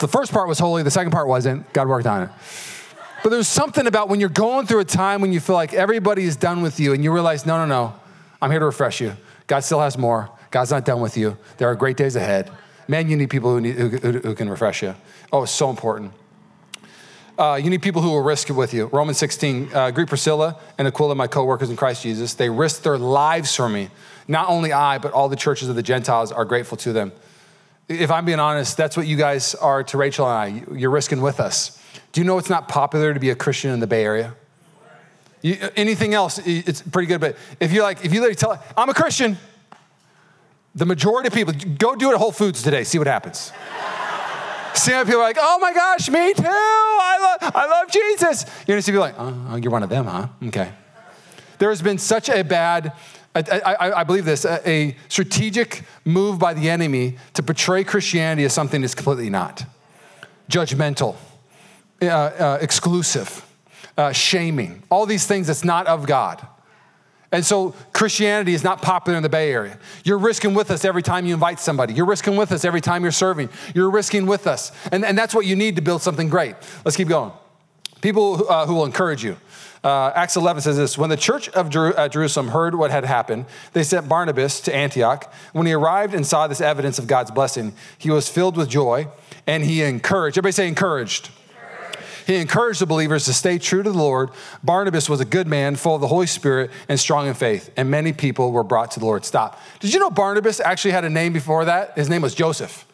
The 0.00 0.08
first 0.08 0.32
part 0.32 0.48
was 0.48 0.58
holy, 0.58 0.82
the 0.82 0.90
second 0.90 1.12
part 1.12 1.28
wasn't. 1.28 1.72
God 1.72 1.88
worked 1.88 2.06
on 2.06 2.22
it. 2.22 2.30
But 3.22 3.30
there's 3.30 3.48
something 3.48 3.86
about 3.86 4.08
when 4.08 4.20
you're 4.20 4.28
going 4.28 4.66
through 4.66 4.80
a 4.80 4.84
time 4.84 5.20
when 5.20 5.32
you 5.32 5.40
feel 5.40 5.56
like 5.56 5.72
everybody 5.72 6.24
is 6.24 6.36
done 6.36 6.60
with 6.60 6.78
you 6.78 6.92
and 6.92 7.02
you 7.02 7.12
realize, 7.12 7.46
no, 7.46 7.56
no, 7.56 7.64
no, 7.64 7.94
I'm 8.42 8.50
here 8.50 8.60
to 8.60 8.66
refresh 8.66 9.00
you. 9.00 9.16
God 9.46 9.60
still 9.60 9.80
has 9.80 9.96
more. 9.96 10.30
God's 10.50 10.70
not 10.70 10.84
done 10.84 11.00
with 11.00 11.16
you. 11.16 11.36
There 11.56 11.68
are 11.68 11.74
great 11.74 11.96
days 11.96 12.16
ahead. 12.16 12.50
Man, 12.86 13.08
you 13.08 13.16
need 13.16 13.30
people 13.30 13.50
who, 13.50 13.60
need, 13.60 13.76
who, 13.76 13.88
who 13.88 14.34
can 14.34 14.50
refresh 14.50 14.82
you. 14.82 14.94
Oh, 15.32 15.44
it's 15.44 15.52
so 15.52 15.70
important. 15.70 16.12
Uh, 17.36 17.58
you 17.60 17.68
need 17.70 17.82
people 17.82 18.02
who 18.02 18.10
will 18.10 18.22
risk 18.22 18.50
it 18.50 18.52
with 18.52 18.72
you. 18.72 18.86
Romans 18.92 19.18
16, 19.18 19.70
uh, 19.74 19.90
greet 19.90 20.06
Priscilla 20.06 20.60
and 20.78 20.86
Aquila, 20.86 21.14
my 21.14 21.26
co-workers 21.26 21.70
in 21.70 21.76
Christ 21.76 22.02
Jesus. 22.02 22.34
They 22.34 22.48
risked 22.48 22.84
their 22.84 22.98
lives 22.98 23.56
for 23.56 23.68
me. 23.68 23.88
Not 24.28 24.48
only 24.48 24.72
I, 24.72 24.98
but 24.98 25.12
all 25.12 25.28
the 25.28 25.36
churches 25.36 25.68
of 25.68 25.74
the 25.74 25.82
Gentiles 25.82 26.30
are 26.30 26.44
grateful 26.44 26.76
to 26.78 26.92
them. 26.92 27.12
If 27.88 28.10
I'm 28.10 28.24
being 28.24 28.40
honest, 28.40 28.76
that's 28.76 28.96
what 28.96 29.06
you 29.06 29.16
guys 29.16 29.54
are 29.56 29.84
to 29.84 29.98
Rachel 29.98 30.26
and 30.26 30.64
I. 30.70 30.74
You're 30.74 30.90
risking 30.90 31.20
with 31.20 31.38
us. 31.38 31.78
Do 32.12 32.20
you 32.20 32.24
know 32.24 32.38
it's 32.38 32.48
not 32.48 32.68
popular 32.68 33.12
to 33.12 33.20
be 33.20 33.30
a 33.30 33.34
Christian 33.34 33.70
in 33.72 33.80
the 33.80 33.86
Bay 33.86 34.04
Area? 34.04 34.34
You, 35.42 35.58
anything 35.76 36.14
else, 36.14 36.40
it's 36.46 36.80
pretty 36.80 37.06
good. 37.06 37.20
But 37.20 37.36
if 37.60 37.72
you're 37.72 37.82
like, 37.82 38.04
if 38.04 38.14
you 38.14 38.20
literally 38.20 38.36
tell, 38.36 38.62
I'm 38.76 38.88
a 38.88 38.94
Christian, 38.94 39.36
the 40.74 40.86
majority 40.86 41.26
of 41.26 41.34
people, 41.34 41.52
go 41.76 41.94
do 41.94 42.10
it 42.10 42.14
at 42.14 42.18
Whole 42.18 42.32
Foods 42.32 42.62
today, 42.62 42.84
see 42.84 42.98
what 42.98 43.06
happens. 43.06 43.52
see 44.74 44.92
how 44.92 45.04
people 45.04 45.20
are 45.20 45.24
like, 45.24 45.36
oh 45.38 45.58
my 45.58 45.74
gosh, 45.74 46.08
me 46.08 46.32
too. 46.32 46.44
I 46.46 47.36
love, 47.42 47.52
I 47.54 47.66
love 47.66 47.90
Jesus. 47.90 48.46
You're 48.66 48.76
gonna 48.76 48.82
see 48.82 48.92
people 48.92 49.02
like, 49.02 49.16
oh, 49.18 49.56
you're 49.56 49.70
one 49.70 49.82
of 49.82 49.90
them, 49.90 50.06
huh? 50.06 50.28
Okay. 50.46 50.72
There 51.58 51.68
has 51.68 51.82
been 51.82 51.98
such 51.98 52.28
a 52.28 52.42
bad, 52.42 52.92
I, 53.34 53.40
I, 53.60 54.00
I 54.00 54.04
believe 54.04 54.24
this, 54.24 54.44
a, 54.44 54.96
strategic 55.08 55.82
move 56.04 56.38
by 56.38 56.54
the 56.54 56.70
enemy 56.70 57.16
to 57.34 57.42
portray 57.42 57.82
Christianity 57.82 58.44
as 58.44 58.52
something 58.52 58.80
that's 58.80 58.94
completely 58.94 59.30
not. 59.30 59.64
Judgmental 60.48 61.16
uh, 62.02 62.06
uh, 62.06 62.58
exclusive, 62.60 63.44
uh, 63.96 64.12
shaming, 64.12 64.82
all 64.90 65.06
these 65.06 65.26
things 65.26 65.48
that's 65.48 65.64
not 65.64 65.86
of 65.86 66.06
God. 66.06 66.46
And 67.32 67.44
so 67.44 67.74
Christianity 67.92 68.54
is 68.54 68.62
not 68.62 68.80
popular 68.80 69.16
in 69.16 69.24
the 69.24 69.28
Bay 69.28 69.50
Area. 69.50 69.76
You're 70.04 70.18
risking 70.18 70.54
with 70.54 70.70
us 70.70 70.84
every 70.84 71.02
time 71.02 71.26
you 71.26 71.34
invite 71.34 71.58
somebody. 71.58 71.92
You're 71.92 72.06
risking 72.06 72.36
with 72.36 72.52
us 72.52 72.64
every 72.64 72.80
time 72.80 73.02
you're 73.02 73.10
serving. 73.10 73.48
You're 73.74 73.90
risking 73.90 74.26
with 74.26 74.46
us. 74.46 74.70
And, 74.92 75.04
and 75.04 75.18
that's 75.18 75.34
what 75.34 75.44
you 75.44 75.56
need 75.56 75.74
to 75.74 75.82
build 75.82 76.02
something 76.02 76.28
great. 76.28 76.54
Let's 76.84 76.96
keep 76.96 77.08
going. 77.08 77.32
People 78.00 78.48
uh, 78.48 78.66
who 78.66 78.74
will 78.74 78.84
encourage 78.84 79.24
you. 79.24 79.36
Uh, 79.84 80.10
Acts 80.14 80.34
11 80.34 80.62
says 80.62 80.78
this 80.78 80.96
When 80.96 81.10
the 81.10 81.16
church 81.16 81.50
of 81.50 81.68
Jer- 81.68 81.96
uh, 81.98 82.08
Jerusalem 82.08 82.48
heard 82.48 82.74
what 82.74 82.90
had 82.90 83.04
happened, 83.04 83.44
they 83.74 83.82
sent 83.82 84.08
Barnabas 84.08 84.60
to 84.62 84.74
Antioch. 84.74 85.30
When 85.52 85.66
he 85.66 85.74
arrived 85.74 86.14
and 86.14 86.26
saw 86.26 86.46
this 86.46 86.62
evidence 86.62 86.98
of 86.98 87.06
God's 87.06 87.30
blessing, 87.30 87.74
he 87.98 88.10
was 88.10 88.26
filled 88.28 88.56
with 88.56 88.70
joy 88.70 89.08
and 89.46 89.62
he 89.62 89.82
encouraged. 89.82 90.38
Everybody 90.38 90.52
say 90.52 90.68
encouraged. 90.68 91.30
He 92.26 92.36
encouraged 92.36 92.80
the 92.80 92.86
believers 92.86 93.26
to 93.26 93.34
stay 93.34 93.58
true 93.58 93.82
to 93.82 93.92
the 93.92 93.98
Lord. 93.98 94.30
Barnabas 94.62 95.10
was 95.10 95.20
a 95.20 95.26
good 95.26 95.46
man, 95.46 95.76
full 95.76 95.96
of 95.96 96.00
the 96.00 96.06
Holy 96.06 96.26
Spirit 96.26 96.70
and 96.88 96.98
strong 96.98 97.26
in 97.26 97.34
faith, 97.34 97.70
and 97.76 97.90
many 97.90 98.14
people 98.14 98.50
were 98.50 98.64
brought 98.64 98.92
to 98.92 99.00
the 99.00 99.04
Lord. 99.04 99.26
Stop. 99.26 99.60
Did 99.80 99.92
you 99.92 100.00
know 100.00 100.08
Barnabas 100.08 100.58
actually 100.58 100.92
had 100.92 101.04
a 101.04 101.10
name 101.10 101.34
before 101.34 101.66
that? 101.66 101.94
His 101.98 102.08
name 102.08 102.22
was 102.22 102.34
Joseph. 102.34 102.86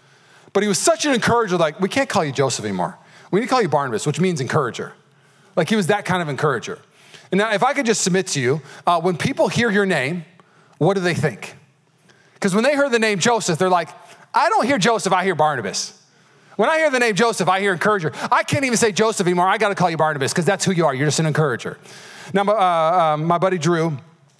But 0.53 0.65
he 0.65 0.69
was 0.69 0.81
such 0.81 1.07
an 1.07 1.15
encourager, 1.15 1.57
like, 1.57 1.79
we 1.79 1.89
can't 1.89 2.09
call 2.09 2.25
you 2.25 2.33
Joseph 2.33 2.65
anymore. 2.65 2.99
We 3.31 3.39
need 3.39 3.47
to 3.47 3.51
call 3.51 3.63
you 3.63 3.69
Barnabas, 3.69 4.05
which 4.05 4.19
means 4.19 4.41
encourager. 4.41 4.95
Like, 5.57 5.69
he 5.69 5.77
was 5.77 5.89
that 5.89 6.05
kind 6.05 6.23
of 6.23 6.29
encourager. 6.29 6.79
And 7.31 7.39
now, 7.39 7.53
if 7.53 7.63
I 7.63 7.73
could 7.75 7.87
just 7.87 8.03
submit 8.03 8.27
to 8.29 8.41
you, 8.41 8.63
uh, 8.87 9.01
when 9.01 9.17
people 9.17 9.49
hear 9.49 9.71
your 9.71 9.87
name, 9.87 10.25
what 10.79 10.95
do 10.95 11.01
they 11.01 11.15
think? 11.15 11.57
Because 12.35 12.55
when 12.55 12.65
they 12.65 12.75
heard 12.75 12.91
the 12.91 12.99
name 12.99 13.19
Joseph, 13.19 13.59
they're 13.59 13.69
like, 13.69 13.89
I 14.33 14.49
don't 14.49 14.67
hear 14.67 14.79
Joseph, 14.79 15.13
I 15.13 15.25
hear 15.25 15.35
Barnabas. 15.35 15.97
When 16.57 16.69
I 16.69 16.79
hear 16.79 16.91
the 16.91 16.99
name 16.99 17.15
Joseph, 17.15 17.49
I 17.49 17.61
hear 17.61 17.73
encourager. 17.73 18.13
I 18.31 18.43
can't 18.43 18.65
even 18.65 18.77
say 18.77 18.93
Joseph 18.93 19.27
anymore. 19.27 19.49
I 19.49 19.57
got 19.57 19.71
to 19.71 19.75
call 19.75 19.89
you 19.89 19.97
Barnabas 19.97 20.33
because 20.33 20.45
that's 20.45 20.65
who 20.65 20.73
you 20.73 20.85
are. 20.85 20.95
You're 20.95 21.07
just 21.07 21.19
an 21.19 21.27
encourager. 21.27 21.79
Now, 22.35 22.43
uh, 22.43 23.15
um, 23.15 23.25
my 23.25 23.39
buddy 23.39 23.57
Drew, 23.57 23.97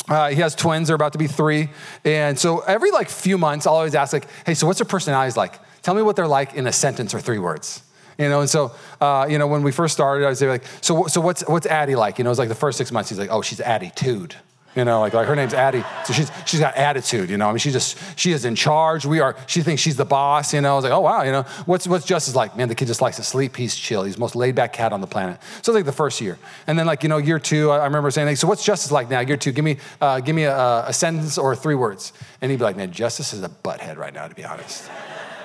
uh, 0.09 0.29
he 0.29 0.37
has 0.37 0.55
twins. 0.55 0.89
They're 0.89 0.97
about 0.97 1.13
to 1.13 1.19
be 1.19 1.27
three. 1.27 1.71
And 2.05 2.39
so 2.39 2.61
every 2.61 2.91
like 2.91 3.09
few 3.09 3.39
months, 3.39 3.67
I'll 3.67 3.75
always 3.75 3.95
ask 3.95 4.13
like, 4.13 4.27
hey, 4.45 4.55
so 4.55 4.67
what's 4.67 4.79
their 4.79 4.87
personalities 4.87 5.37
like? 5.37 5.59
Tell 5.83 5.95
me 5.95 6.03
what 6.03 6.15
they're 6.15 6.27
like 6.27 6.55
in 6.55 6.67
a 6.67 6.73
sentence 6.73 7.15
or 7.15 7.21
three 7.21 7.39
words. 7.39 7.83
You 8.21 8.29
know, 8.29 8.41
and 8.41 8.51
so, 8.51 8.73
uh, 9.01 9.27
you 9.31 9.39
know, 9.39 9.47
when 9.47 9.63
we 9.63 9.73
first 9.73 9.95
started, 9.95 10.27
I 10.27 10.29
was 10.29 10.43
like, 10.43 10.63
so, 10.83 11.07
so 11.07 11.23
what's, 11.23 11.41
what's 11.49 11.67
Addie 11.67 11.97
like? 11.97 12.19
You 12.19 12.25
know, 12.25 12.29
it 12.29 12.33
was 12.33 12.39
like 12.39 12.51
the 12.51 12.55
first 12.55 12.77
six 12.77 12.93
months, 12.93 13.09
he's 13.09 13.19
like, 13.19 13.31
oh, 13.33 13.41
she's 13.41 13.61
attitude. 13.61 14.37
You 14.77 14.85
know, 14.85 15.01
like, 15.01 15.15
like 15.15 15.27
her 15.27 15.35
name's 15.35 15.55
Addie. 15.55 15.83
So 16.05 16.13
she's, 16.13 16.31
she's 16.45 16.61
got 16.61 16.77
attitude, 16.77 17.31
you 17.31 17.39
know. 17.39 17.49
I 17.49 17.53
mean, 17.53 17.59
she 17.59 17.73
just, 17.73 17.99
she 18.19 18.33
is 18.33 18.45
in 18.45 18.55
charge. 18.55 19.07
We 19.07 19.21
are, 19.21 19.37
she 19.47 19.63
thinks 19.63 19.81
she's 19.81 19.97
the 19.97 20.05
boss, 20.05 20.53
you 20.53 20.61
know. 20.61 20.73
I 20.73 20.75
was 20.75 20.85
like, 20.85 20.93
oh, 20.93 21.01
wow, 21.01 21.23
you 21.23 21.33
know. 21.33 21.43
What's, 21.65 21.89
what's 21.89 22.05
Justice 22.05 22.35
like? 22.35 22.57
Man, 22.59 22.69
the 22.69 22.75
kid 22.75 22.89
just 22.89 23.01
likes 23.01 23.17
to 23.17 23.25
sleep. 23.25 23.57
He's 23.57 23.75
chill. 23.75 24.05
He's 24.05 24.17
the 24.17 24.21
most 24.21 24.37
laid 24.37 24.55
back 24.55 24.75
cat 24.75 24.93
on 24.93 25.01
the 25.01 25.07
planet. 25.07 25.41
So 25.63 25.73
it's 25.73 25.77
like 25.77 25.87
the 25.87 25.91
first 25.93 26.21
year. 26.21 26.39
And 26.67 26.79
then 26.79 26.85
like, 26.85 27.03
you 27.03 27.09
know, 27.09 27.17
year 27.17 27.39
two, 27.39 27.71
I, 27.71 27.85
remember 27.85 28.11
saying, 28.11 28.29
like, 28.29 28.37
so 28.37 28.47
what's 28.47 28.65
Justice 28.65 28.93
like 28.93 29.09
now? 29.09 29.21
Year 29.21 29.39
two, 29.39 29.51
give 29.51 29.65
me, 29.65 29.79
uh, 29.99 30.21
give 30.21 30.37
me 30.37 30.45
a, 30.45 30.85
a 30.87 30.93
sentence 30.93 31.39
or 31.39 31.57
three 31.57 31.75
words. 31.75 32.13
And 32.43 32.51
he'd 32.51 32.59
be 32.59 32.65
like, 32.65 32.77
man, 32.77 32.93
Justice 32.93 33.33
is 33.33 33.43
a 33.43 33.49
butthead 33.49 33.97
right 33.97 34.13
now, 34.13 34.29
to 34.29 34.35
be 34.35 34.45
honest. 34.45 34.91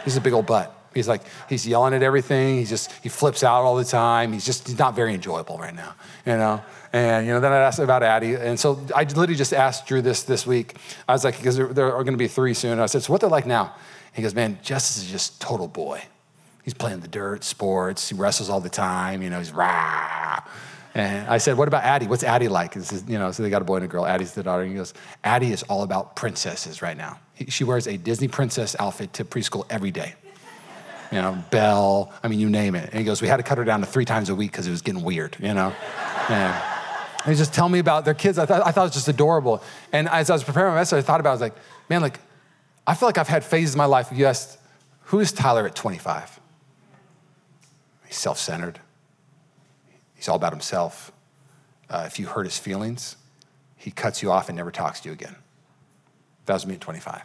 He's 0.04 0.18
a 0.18 0.22
big 0.22 0.34
old 0.34 0.46
butt. 0.46 0.75
He's 0.96 1.10
like, 1.10 1.22
he's 1.50 1.68
yelling 1.68 1.94
at 1.94 2.02
everything. 2.02 2.56
He's 2.56 2.70
just, 2.70 2.90
he 3.04 3.10
flips 3.10 3.44
out 3.44 3.64
all 3.64 3.76
the 3.76 3.84
time. 3.84 4.32
He's 4.32 4.46
just, 4.46 4.66
he's 4.66 4.80
not 4.80 4.96
very 4.96 5.14
enjoyable 5.14 5.58
right 5.58 5.76
now, 5.76 5.94
you 6.26 6.38
know? 6.38 6.64
And, 6.94 7.28
you 7.28 7.34
know, 7.34 7.42
then 7.42 7.52
I 7.52 7.58
asked 7.58 7.80
about 7.80 8.02
Addie. 8.02 8.36
And 8.36 8.58
so 8.58 8.80
I 8.96 9.04
literally 9.04 9.36
just 9.36 9.54
asked 9.54 9.88
Drew 9.88 10.02
this 10.02 10.24
this 10.24 10.48
week. 10.48 10.78
I 11.10 11.12
was 11.12 11.26
like, 11.26 11.36
because 11.36 11.58
there, 11.58 11.68
there 11.68 11.88
are 11.94 12.04
going 12.06 12.14
to 12.14 12.18
be 12.18 12.30
three 12.30 12.54
soon. 12.54 12.72
And 12.72 12.82
I 12.82 12.86
said, 12.86 13.04
so 13.04 13.12
what 13.12 13.20
they're 13.20 13.30
like 13.30 13.46
now? 13.46 13.76
He 14.14 14.22
goes, 14.22 14.34
man, 14.34 14.58
Justice 14.64 15.04
is 15.04 15.12
just 15.12 15.42
total 15.42 15.68
boy. 15.68 16.02
He's 16.64 16.74
playing 16.74 17.02
the 17.02 17.10
dirt, 17.10 17.44
sports. 17.44 18.08
He 18.08 18.16
wrestles 18.16 18.50
all 18.50 18.62
the 18.62 18.70
time. 18.70 19.22
You 19.22 19.30
know, 19.30 19.40
he's 19.40 19.52
rah. 19.52 20.42
And 20.94 21.28
I 21.28 21.40
said, 21.40 21.58
what 21.58 21.68
about 21.68 21.84
Addie? 21.84 22.08
What's 22.08 22.24
Addie 22.24 22.48
like? 22.48 22.74
This 22.74 22.94
is, 22.94 23.04
you 23.10 23.20
know, 23.20 23.34
so 23.34 23.44
they 23.44 23.50
got 23.50 23.62
a 23.62 23.66
boy 23.66 23.76
and 23.76 23.86
a 23.86 23.90
girl. 23.90 24.06
Addie's 24.06 24.32
the 24.32 24.44
daughter. 24.44 24.62
And 24.62 24.72
he 24.72 24.78
goes, 24.78 24.94
Addie 25.26 25.52
is 25.52 25.64
all 25.64 25.84
about 25.84 26.16
princesses 26.16 26.82
right 26.82 26.96
now. 26.96 27.20
She 27.50 27.66
wears 27.66 27.86
a 27.86 27.98
Disney 27.98 28.30
princess 28.30 28.78
outfit 28.80 29.12
to 29.14 29.26
preschool 29.26 29.66
every 29.70 29.92
day 29.92 30.16
you 31.16 31.22
know, 31.22 31.42
Belle, 31.50 32.12
I 32.22 32.28
mean, 32.28 32.42
you 32.42 32.50
name 32.50 32.76
it. 32.76 32.90
And 32.90 33.00
he 33.00 33.06
goes, 33.06 33.22
we 33.22 33.30
had 33.30 33.38
to 33.38 33.44
cut 33.44 33.58
her 33.58 33.64
down 33.64 33.80
to 33.80 33.86
three 33.86 34.04
times 34.04 34.30
a 34.30 34.36
week 34.36 34.52
because 34.52 34.68
it 34.68 34.72
was 34.72 34.82
getting 34.82 35.02
weird, 35.02 35.38
you 35.40 35.54
know? 35.54 35.74
And 36.28 37.34
he 37.34 37.38
just 37.38 37.54
tell 37.54 37.70
me 37.70 37.80
about 37.80 38.04
their 38.04 38.14
kids. 38.14 38.38
I 38.38 38.46
thought, 38.46 38.66
I 38.66 38.72
thought 38.72 38.82
it 38.82 38.88
was 38.88 38.94
just 38.94 39.08
adorable. 39.08 39.64
And 39.92 40.10
as 40.10 40.30
I 40.30 40.34
was 40.34 40.44
preparing 40.44 40.74
my 40.74 40.80
message, 40.80 40.98
I 40.98 41.02
thought 41.02 41.20
about 41.20 41.30
it, 41.30 41.32
I 41.32 41.36
was 41.36 41.42
like, 41.42 41.56
man, 41.90 42.02
like, 42.02 42.20
I 42.86 42.96
feel 42.96 43.08
like 43.08 43.18
I've 43.18 43.28
had 43.28 43.44
phases 43.44 43.76
in 43.76 43.78
my 43.78 43.86
life. 43.86 44.10
You 44.12 44.26
asked, 44.26 44.60
who 45.04 45.20
is 45.20 45.32
Tyler 45.32 45.66
at 45.66 45.76
25? 45.76 46.40
He's 48.08 48.18
self 48.18 48.38
centered, 48.38 48.80
he's 50.16 50.28
all 50.28 50.36
about 50.36 50.52
himself. 50.52 51.12
Uh, 51.90 52.04
if 52.06 52.20
you 52.20 52.26
hurt 52.26 52.44
his 52.44 52.58
feelings, 52.58 53.16
he 53.78 53.92
cuts 53.92 54.22
you 54.22 54.32
off 54.32 54.50
and 54.50 54.58
never 54.58 54.72
talks 54.72 55.00
to 55.02 55.10
you 55.10 55.14
again. 55.14 55.36
That 56.48 56.56
was 56.56 56.66
me 56.68 56.74
at 56.74 56.82
25. 56.82 57.22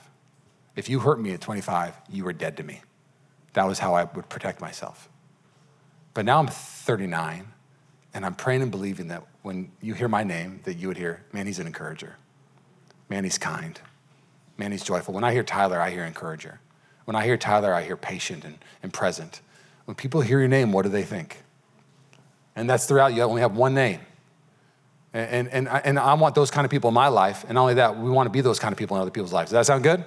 If 0.77 0.89
you 0.89 1.01
hurt 1.01 1.19
me 1.19 1.33
at 1.33 1.41
25, 1.41 1.95
you 2.11 2.25
were 2.25 2.33
dead 2.33 2.57
to 2.59 2.63
me. 2.63 2.83
That 3.55 3.67
was 3.67 3.79
how 3.79 3.95
I 3.95 4.05
would 4.05 4.29
protect 4.29 4.61
myself. 4.61 5.09
But 6.15 6.25
now 6.25 6.39
I'm 6.39 6.47
39, 6.47 7.47
and 8.15 8.27
I'm 8.27 8.35
praying 8.35 8.63
and 8.63 8.71
believing 8.71 9.09
that 9.09 9.25
when 9.43 9.71
you 9.81 9.95
hear 9.95 10.09
my 10.09 10.25
name, 10.25 10.61
that 10.65 10.75
you 10.75 10.89
would 10.89 10.97
hear, 10.97 11.25
man, 11.33 11.47
he's 11.47 11.59
an 11.59 11.67
encourager. 11.67 12.17
Man, 13.09 13.25
he's 13.25 13.39
kind. 13.39 13.81
Man, 14.59 14.73
he's 14.73 14.85
joyful. 14.85 15.15
When 15.15 15.25
I 15.25 15.33
hear 15.33 15.43
Tyler, 15.43 15.81
I 15.81 15.91
hear 15.91 16.05
encourager. 16.05 16.61
When 17.05 17.17
I 17.17 17.25
hear 17.25 17.37
Tyler, 17.37 17.73
I 17.73 17.83
hear 17.83 17.97
patient 17.97 18.45
and, 18.45 18.59
and 18.83 18.93
present. 18.93 19.41
When 19.85 19.95
people 19.95 20.21
hear 20.21 20.39
your 20.39 20.49
name, 20.49 20.73
what 20.73 20.83
do 20.83 20.89
they 20.89 21.03
think? 21.03 21.39
And 22.55 22.69
that's 22.69 22.87
throughout, 22.87 23.15
you 23.15 23.23
only 23.23 23.41
have 23.41 23.57
one 23.57 23.75
name. 23.75 24.01
And, 25.13 25.49
and, 25.49 25.49
and, 25.49 25.69
I, 25.69 25.79
and 25.79 25.99
I 25.99 26.15
want 26.15 26.35
those 26.35 26.51
kind 26.51 26.65
of 26.65 26.71
people 26.71 26.89
in 26.89 26.95
my 26.95 27.09
life. 27.09 27.45
And 27.45 27.55
not 27.55 27.63
only 27.63 27.75
that, 27.75 27.99
we 27.99 28.11
want 28.11 28.27
to 28.27 28.31
be 28.31 28.43
those 28.43 28.59
kind 28.59 28.73
of 28.73 28.79
people 28.79 28.97
in 28.97 29.03
other 29.03 29.11
people's 29.11 29.33
lives. 29.33 29.51
Does 29.51 29.67
that 29.67 29.73
sound 29.73 29.83
good? 29.83 30.05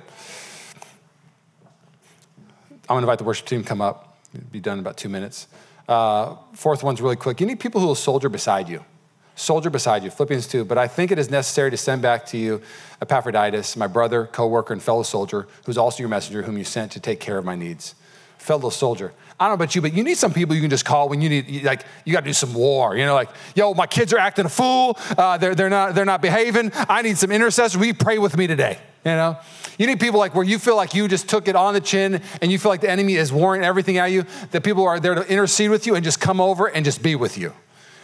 I'm 2.93 2.97
going 2.97 3.07
to 3.07 3.11
invite 3.11 3.17
the 3.17 3.25
worship 3.25 3.47
team 3.47 3.63
to 3.63 3.67
come 3.67 3.81
up. 3.81 4.19
It'll 4.35 4.45
be 4.51 4.59
done 4.59 4.73
in 4.73 4.79
about 4.81 4.97
two 4.97 5.09
minutes. 5.09 5.47
Uh, 5.87 6.35
fourth 6.53 6.83
one's 6.83 7.01
really 7.01 7.15
quick. 7.15 7.41
You 7.41 7.47
need 7.47 7.59
people 7.59 7.81
who 7.81 7.87
will 7.87 7.95
soldier 7.95 8.29
beside 8.29 8.69
you. 8.69 8.85
Soldier 9.33 9.71
beside 9.71 10.03
you, 10.03 10.11
Philippians 10.11 10.45
2. 10.45 10.63
But 10.63 10.77
I 10.77 10.87
think 10.87 11.09
it 11.09 11.17
is 11.17 11.31
necessary 11.31 11.71
to 11.71 11.77
send 11.77 12.03
back 12.03 12.27
to 12.27 12.37
you 12.37 12.61
Epaphroditus, 13.01 13.75
my 13.77 13.87
brother, 13.87 14.27
co 14.27 14.47
worker, 14.47 14.73
and 14.73 14.83
fellow 14.83 15.01
soldier, 15.01 15.47
who's 15.65 15.75
also 15.75 16.03
your 16.03 16.09
messenger, 16.09 16.43
whom 16.43 16.55
you 16.55 16.63
sent 16.63 16.91
to 16.91 16.99
take 16.99 17.19
care 17.19 17.39
of 17.39 17.45
my 17.45 17.55
needs. 17.55 17.95
Fellow 18.37 18.69
soldier. 18.69 19.11
I 19.39 19.45
don't 19.47 19.57
know 19.57 19.63
about 19.63 19.73
you, 19.73 19.81
but 19.81 19.93
you 19.93 20.03
need 20.03 20.19
some 20.19 20.31
people 20.31 20.53
you 20.53 20.61
can 20.61 20.69
just 20.69 20.85
call 20.85 21.09
when 21.09 21.19
you 21.19 21.29
need, 21.29 21.63
like, 21.63 21.85
you 22.05 22.13
got 22.13 22.19
to 22.19 22.27
do 22.27 22.33
some 22.33 22.53
war. 22.53 22.95
You 22.95 23.07
know, 23.07 23.15
like, 23.15 23.29
yo, 23.55 23.73
my 23.73 23.87
kids 23.87 24.13
are 24.13 24.19
acting 24.19 24.45
a 24.45 24.49
fool. 24.49 24.99
Uh, 25.17 25.39
they're, 25.39 25.55
they're, 25.55 25.67
not, 25.67 25.95
they're 25.95 26.05
not 26.05 26.21
behaving. 26.21 26.71
I 26.75 27.01
need 27.01 27.17
some 27.17 27.31
intercessors. 27.31 27.75
We 27.75 27.91
pray 27.91 28.19
with 28.19 28.37
me 28.37 28.45
today? 28.45 28.77
You 29.05 29.11
know? 29.11 29.37
You 29.77 29.87
need 29.87 29.99
people 29.99 30.19
like 30.19 30.33
where 30.35 30.45
you 30.45 30.59
feel 30.59 30.75
like 30.75 30.93
you 30.93 31.07
just 31.07 31.27
took 31.27 31.47
it 31.47 31.55
on 31.55 31.73
the 31.73 31.81
chin 31.81 32.21
and 32.41 32.51
you 32.51 32.59
feel 32.59 32.71
like 32.71 32.81
the 32.81 32.89
enemy 32.89 33.15
is 33.15 33.33
warring 33.33 33.63
everything 33.63 33.97
at 33.97 34.11
you, 34.11 34.25
that 34.51 34.63
people 34.63 34.85
are 34.85 34.99
there 34.99 35.15
to 35.15 35.27
intercede 35.27 35.69
with 35.69 35.85
you 35.87 35.95
and 35.95 36.03
just 36.03 36.19
come 36.19 36.39
over 36.39 36.67
and 36.67 36.85
just 36.85 37.01
be 37.03 37.15
with 37.15 37.37
you 37.37 37.53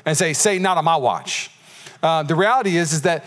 and 0.06 0.18
say, 0.18 0.34
say, 0.34 0.60
not 0.60 0.78
on 0.78 0.86
my 0.86 0.98
watch. 0.98 1.52
Uh, 2.02 2.24
the 2.24 2.36
reality 2.36 2.78
is, 2.78 2.94
is 2.94 3.02
that 3.04 3.24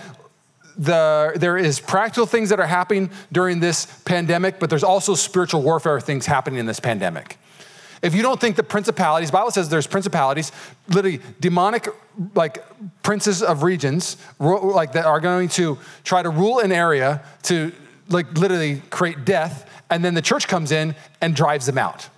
the, 0.77 1.33
there 1.37 1.57
is 1.57 1.81
practical 1.81 2.27
things 2.27 2.49
that 2.49 2.59
are 2.59 2.67
happening 2.67 3.11
during 3.31 3.61
this 3.61 3.87
pandemic, 4.05 4.59
but 4.59 4.71
there's 4.71 4.85
also 4.85 5.15
spiritual 5.15 5.63
warfare 5.63 6.01
things 6.01 6.27
happening 6.27 6.59
in 6.59 6.67
this 6.67 6.81
pandemic. 6.81 7.39
If 8.03 8.17
you 8.17 8.23
don't 8.23 8.41
think 8.41 8.57
the 8.57 8.65
principalities, 8.65 9.31
Bible 9.31 9.53
says 9.53 9.69
there's 9.69 9.87
principalities, 9.87 10.51
literally 10.89 11.21
demonic 11.41 11.89
like 12.35 12.65
princes 13.03 13.43
of 13.43 13.63
regions, 13.63 14.17
like 14.41 14.93
that 14.93 15.07
are 15.07 15.21
going 15.21 15.49
to 15.51 15.79
try 16.03 16.23
to 16.23 16.29
rule 16.29 16.59
an 16.59 16.73
area 16.73 17.23
to 17.45 17.73
like 18.09 18.37
literally 18.37 18.83
create 18.91 19.25
death, 19.25 19.69
and 19.89 20.05
then 20.05 20.15
the 20.15 20.23
church 20.23 20.49
comes 20.49 20.73
in 20.73 20.97
and 21.21 21.37
drives 21.37 21.67
them 21.67 21.79
out. 21.79 22.09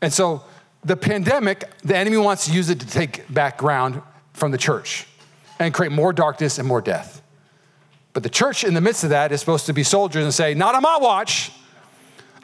And 0.00 0.12
so 0.12 0.42
the 0.84 0.96
pandemic, 0.96 1.70
the 1.82 1.96
enemy 1.96 2.16
wants 2.16 2.46
to 2.46 2.52
use 2.52 2.68
it 2.68 2.80
to 2.80 2.86
take 2.86 3.32
back 3.32 3.58
ground 3.58 4.02
from 4.32 4.50
the 4.50 4.58
church 4.58 5.06
and 5.60 5.72
create 5.72 5.92
more 5.92 6.12
darkness 6.12 6.58
and 6.58 6.66
more 6.66 6.80
death. 6.80 7.22
But 8.12 8.24
the 8.24 8.28
church, 8.28 8.64
in 8.64 8.74
the 8.74 8.80
midst 8.80 9.04
of 9.04 9.10
that, 9.10 9.30
is 9.32 9.40
supposed 9.40 9.66
to 9.66 9.72
be 9.72 9.84
soldiers 9.84 10.24
and 10.24 10.34
say, 10.34 10.54
Not 10.54 10.74
on 10.74 10.82
my 10.82 10.98
watch. 11.00 11.52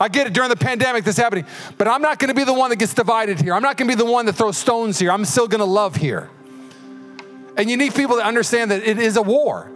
I 0.00 0.08
get 0.08 0.26
it 0.28 0.32
during 0.32 0.50
the 0.50 0.56
pandemic, 0.56 1.04
this 1.04 1.16
happening, 1.16 1.44
but 1.76 1.88
I'm 1.88 2.02
not 2.02 2.18
gonna 2.18 2.34
be 2.34 2.44
the 2.44 2.52
one 2.52 2.70
that 2.70 2.76
gets 2.76 2.94
divided 2.94 3.40
here. 3.40 3.54
I'm 3.54 3.62
not 3.62 3.76
gonna 3.76 3.90
be 3.90 3.96
the 3.96 4.04
one 4.04 4.26
that 4.26 4.34
throws 4.34 4.56
stones 4.56 4.98
here. 4.98 5.10
I'm 5.10 5.24
still 5.24 5.48
gonna 5.48 5.64
love 5.64 5.96
here. 5.96 6.30
And 7.56 7.68
you 7.68 7.76
need 7.76 7.94
people 7.94 8.16
to 8.16 8.24
understand 8.24 8.70
that 8.70 8.86
it 8.86 8.98
is 8.98 9.16
a 9.16 9.22
war, 9.22 9.70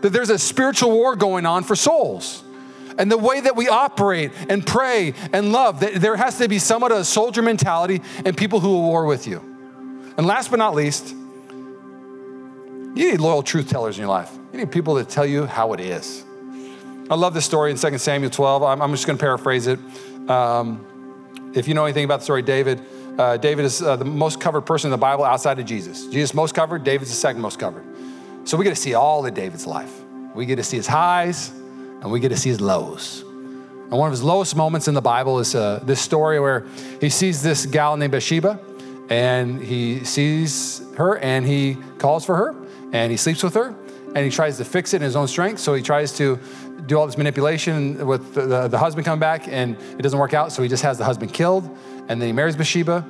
that 0.00 0.10
there's 0.10 0.30
a 0.30 0.38
spiritual 0.38 0.90
war 0.90 1.14
going 1.14 1.44
on 1.44 1.64
for 1.64 1.76
souls. 1.76 2.42
And 2.98 3.12
the 3.12 3.18
way 3.18 3.40
that 3.40 3.56
we 3.56 3.68
operate 3.68 4.32
and 4.48 4.66
pray 4.66 5.12
and 5.32 5.52
love, 5.52 5.80
that 5.80 5.96
there 5.96 6.16
has 6.16 6.38
to 6.38 6.48
be 6.48 6.58
somewhat 6.58 6.92
of 6.92 6.98
a 6.98 7.04
soldier 7.04 7.42
mentality 7.42 8.00
and 8.24 8.34
people 8.34 8.60
who 8.60 8.68
will 8.68 8.82
war 8.82 9.04
with 9.04 9.26
you. 9.26 9.42
And 10.16 10.26
last 10.26 10.50
but 10.50 10.58
not 10.58 10.74
least, 10.74 11.14
you 12.94 13.10
need 13.10 13.20
loyal 13.20 13.42
truth 13.42 13.68
tellers 13.68 13.98
in 13.98 14.02
your 14.02 14.08
life. 14.08 14.30
You 14.52 14.60
need 14.60 14.72
people 14.72 14.94
that 14.94 15.10
tell 15.10 15.26
you 15.26 15.44
how 15.44 15.74
it 15.74 15.80
is. 15.80 16.24
I 17.08 17.14
love 17.14 17.34
this 17.34 17.44
story 17.44 17.70
in 17.70 17.76
2 17.76 17.98
Samuel 17.98 18.30
12. 18.30 18.64
I'm, 18.64 18.82
I'm 18.82 18.90
just 18.90 19.06
going 19.06 19.16
to 19.16 19.20
paraphrase 19.20 19.68
it. 19.68 19.78
Um, 20.28 21.52
if 21.54 21.68
you 21.68 21.74
know 21.74 21.84
anything 21.84 22.04
about 22.04 22.18
the 22.18 22.24
story, 22.24 22.42
David, 22.42 22.80
uh, 23.16 23.36
David 23.36 23.64
is 23.64 23.80
uh, 23.80 23.94
the 23.94 24.04
most 24.04 24.40
covered 24.40 24.62
person 24.62 24.88
in 24.88 24.90
the 24.90 24.98
Bible 24.98 25.22
outside 25.22 25.60
of 25.60 25.66
Jesus. 25.66 26.06
Jesus 26.08 26.34
most 26.34 26.56
covered, 26.56 26.82
David's 26.82 27.10
the 27.10 27.16
second 27.16 27.42
most 27.42 27.60
covered. 27.60 27.84
So 28.42 28.56
we 28.56 28.64
get 28.64 28.70
to 28.70 28.80
see 28.80 28.94
all 28.94 29.24
of 29.24 29.34
David's 29.34 29.68
life. 29.68 29.92
We 30.34 30.46
get 30.46 30.56
to 30.56 30.64
see 30.64 30.78
his 30.78 30.88
highs 30.88 31.50
and 31.50 32.10
we 32.10 32.18
get 32.18 32.30
to 32.30 32.36
see 32.36 32.48
his 32.48 32.60
lows. 32.60 33.20
And 33.20 33.92
one 33.92 34.08
of 34.08 34.12
his 34.12 34.24
lowest 34.24 34.56
moments 34.56 34.88
in 34.88 34.94
the 34.94 35.00
Bible 35.00 35.38
is 35.38 35.54
uh, 35.54 35.80
this 35.84 36.00
story 36.00 36.40
where 36.40 36.66
he 37.00 37.08
sees 37.08 37.40
this 37.40 37.66
gal 37.66 37.96
named 37.96 38.10
Bathsheba 38.10 38.58
and 39.10 39.62
he 39.62 40.04
sees 40.04 40.82
her 40.96 41.18
and 41.18 41.46
he 41.46 41.76
calls 41.98 42.24
for 42.24 42.34
her 42.34 42.56
and 42.92 43.12
he 43.12 43.16
sleeps 43.16 43.44
with 43.44 43.54
her 43.54 43.76
and 44.16 44.24
he 44.24 44.30
tries 44.30 44.56
to 44.56 44.64
fix 44.64 44.94
it 44.94 44.96
in 44.96 45.02
his 45.02 45.14
own 45.14 45.28
strength. 45.28 45.60
So 45.60 45.74
he 45.74 45.82
tries 45.82 46.16
to 46.16 46.40
do 46.86 46.98
all 46.98 47.04
this 47.06 47.18
manipulation 47.18 48.06
with 48.06 48.32
the, 48.32 48.46
the, 48.46 48.68
the, 48.68 48.78
husband 48.78 49.04
come 49.04 49.18
back 49.18 49.46
and 49.46 49.76
it 49.98 50.00
doesn't 50.00 50.18
work 50.18 50.32
out. 50.32 50.52
So 50.52 50.62
he 50.62 50.70
just 50.70 50.82
has 50.84 50.96
the 50.96 51.04
husband 51.04 51.34
killed 51.34 51.64
and 52.08 52.18
then 52.18 52.26
he 52.26 52.32
marries 52.32 52.56
Bathsheba. 52.56 53.06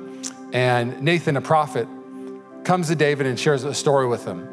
And 0.51 1.01
Nathan, 1.01 1.37
a 1.37 1.41
prophet, 1.41 1.87
comes 2.65 2.89
to 2.89 2.95
David 2.95 3.25
and 3.25 3.39
shares 3.39 3.63
a 3.63 3.73
story 3.73 4.05
with 4.05 4.25
him. 4.25 4.49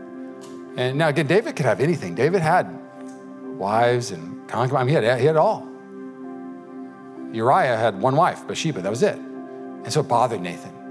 And 0.76 0.96
now 0.96 1.08
again, 1.08 1.26
David 1.26 1.56
could 1.56 1.66
have 1.66 1.80
anything. 1.80 2.14
David 2.14 2.40
had 2.40 2.70
wives 3.58 4.12
and 4.12 4.48
concubines. 4.48 4.88
He 4.90 4.94
had, 4.94 5.18
he 5.18 5.26
had 5.26 5.34
it 5.34 5.38
all. 5.38 5.68
Uriah 7.32 7.76
had 7.76 8.00
one 8.00 8.14
wife, 8.14 8.46
Bathsheba. 8.46 8.80
That 8.80 8.90
was 8.90 9.02
it. 9.02 9.16
And 9.16 9.92
so 9.92 10.02
it 10.02 10.08
bothered 10.08 10.40
Nathan 10.40 10.83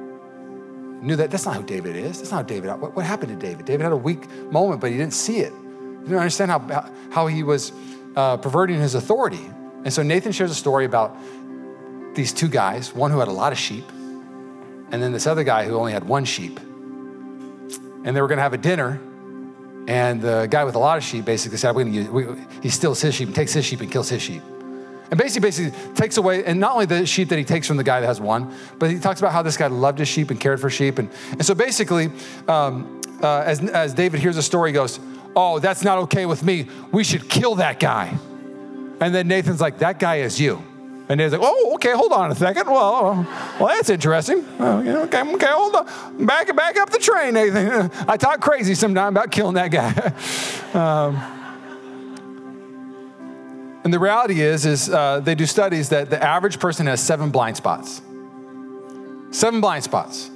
knew 1.03 1.17
that 1.17 1.29
that's 1.29 1.45
not 1.45 1.55
who 1.57 1.63
David 1.63 1.95
is. 1.95 2.19
That's 2.19 2.31
not 2.31 2.47
David. 2.47 2.69
What, 2.79 2.95
what, 2.95 3.05
happened 3.05 3.37
to 3.37 3.47
David? 3.47 3.65
David 3.65 3.83
had 3.83 3.91
a 3.91 3.97
weak 3.97 4.29
moment, 4.51 4.79
but 4.79 4.89
he 4.89 4.97
didn't 4.97 5.13
see 5.13 5.39
it. 5.39 5.51
He 5.51 6.03
didn't 6.03 6.17
understand 6.17 6.49
how, 6.49 6.91
how 7.11 7.27
he 7.27 7.43
was 7.43 7.73
uh, 8.15 8.37
perverting 8.37 8.79
his 8.79 8.95
authority. 8.95 9.45
And 9.83 9.91
so 9.91 10.01
Nathan 10.01 10.31
shares 10.31 10.49
a 10.49 10.55
story 10.55 10.85
about 10.85 11.15
these 12.15 12.31
two 12.31 12.47
guys, 12.47 12.93
one 12.93 13.11
who 13.11 13.19
had 13.19 13.27
a 13.27 13.33
lot 13.33 13.51
of 13.51 13.59
sheep, 13.59 13.89
and 14.91 15.01
then 15.01 15.11
this 15.11 15.27
other 15.27 15.43
guy 15.43 15.65
who 15.65 15.75
only 15.75 15.91
had 15.91 16.05
one 16.05 16.25
sheep. 16.25 16.59
And 16.59 18.15
they 18.15 18.21
were 18.21 18.27
going 18.27 18.37
to 18.37 18.43
have 18.43 18.53
a 18.53 18.57
dinner, 18.57 19.01
and 19.87 20.21
the 20.21 20.47
guy 20.49 20.63
with 20.63 20.75
a 20.75 20.79
lot 20.79 20.97
of 20.97 21.03
sheep 21.03 21.25
basically 21.25 21.57
said, 21.57 21.75
use, 21.75 22.07
we, 22.09 22.25
he 22.61 22.69
steals 22.69 23.01
his 23.01 23.15
sheep, 23.15 23.33
takes 23.33 23.53
his 23.53 23.65
sheep, 23.65 23.81
and 23.81 23.91
kills 23.91 24.09
his 24.09 24.21
sheep. 24.21 24.43
And 25.11 25.19
basically, 25.19 25.47
basically 25.47 25.93
takes 25.93 26.17
away, 26.17 26.43
and 26.43 26.59
not 26.59 26.73
only 26.73 26.85
the 26.85 27.05
sheep 27.05 27.29
that 27.29 27.37
he 27.37 27.43
takes 27.43 27.67
from 27.67 27.77
the 27.77 27.83
guy 27.83 27.99
that 27.99 28.07
has 28.07 28.19
one, 28.19 28.55
but 28.79 28.89
he 28.89 28.99
talks 28.99 29.19
about 29.19 29.31
how 29.31 29.41
this 29.41 29.57
guy 29.57 29.67
loved 29.67 29.99
his 29.99 30.07
sheep 30.07 30.31
and 30.31 30.39
cared 30.39 30.59
for 30.59 30.69
sheep. 30.69 30.97
And, 30.97 31.09
and 31.31 31.45
so 31.45 31.53
basically, 31.53 32.11
um, 32.47 33.01
uh, 33.21 33.43
as, 33.45 33.61
as 33.69 33.93
David 33.93 34.19
hears 34.19 34.35
the 34.35 34.41
story, 34.41 34.71
he 34.71 34.73
goes, 34.73 34.99
Oh, 35.35 35.59
that's 35.59 35.83
not 35.83 35.97
okay 35.99 36.25
with 36.25 36.43
me. 36.43 36.67
We 36.91 37.03
should 37.03 37.27
kill 37.29 37.55
that 37.55 37.79
guy. 37.79 38.17
And 38.99 39.13
then 39.13 39.27
Nathan's 39.27 39.61
like, 39.61 39.79
That 39.79 39.99
guy 39.99 40.17
is 40.17 40.39
you. 40.39 40.63
And 41.09 41.17
Nathan's 41.17 41.41
like, 41.41 41.51
Oh, 41.51 41.73
okay, 41.75 41.91
hold 41.91 42.11
on 42.11 42.31
a 42.31 42.35
second. 42.35 42.67
Well, 42.67 43.27
well, 43.59 43.67
that's 43.67 43.89
interesting. 43.89 44.45
Oh, 44.59 44.79
okay, 45.05 45.21
okay, 45.21 45.47
hold 45.49 45.75
on. 45.75 46.25
Back, 46.25 46.55
back 46.55 46.77
up 46.77 46.89
the 46.89 46.99
train, 46.99 47.33
Nathan. 47.33 47.91
I 48.07 48.17
talk 48.17 48.41
crazy 48.41 48.75
sometimes 48.75 49.09
about 49.09 49.31
killing 49.31 49.55
that 49.55 49.69
guy. 49.69 50.13
um, 50.73 51.32
and 53.83 53.93
the 53.93 53.99
reality 53.99 54.41
is, 54.41 54.65
is 54.65 54.89
uh, 54.89 55.19
they 55.19 55.35
do 55.35 55.45
studies 55.45 55.89
that 55.89 56.09
the 56.09 56.21
average 56.21 56.59
person 56.59 56.87
has 56.87 57.01
seven 57.01 57.31
blind 57.31 57.57
spots. 57.57 58.01
Seven 59.31 59.61
blind 59.61 59.83
spots. 59.83 60.29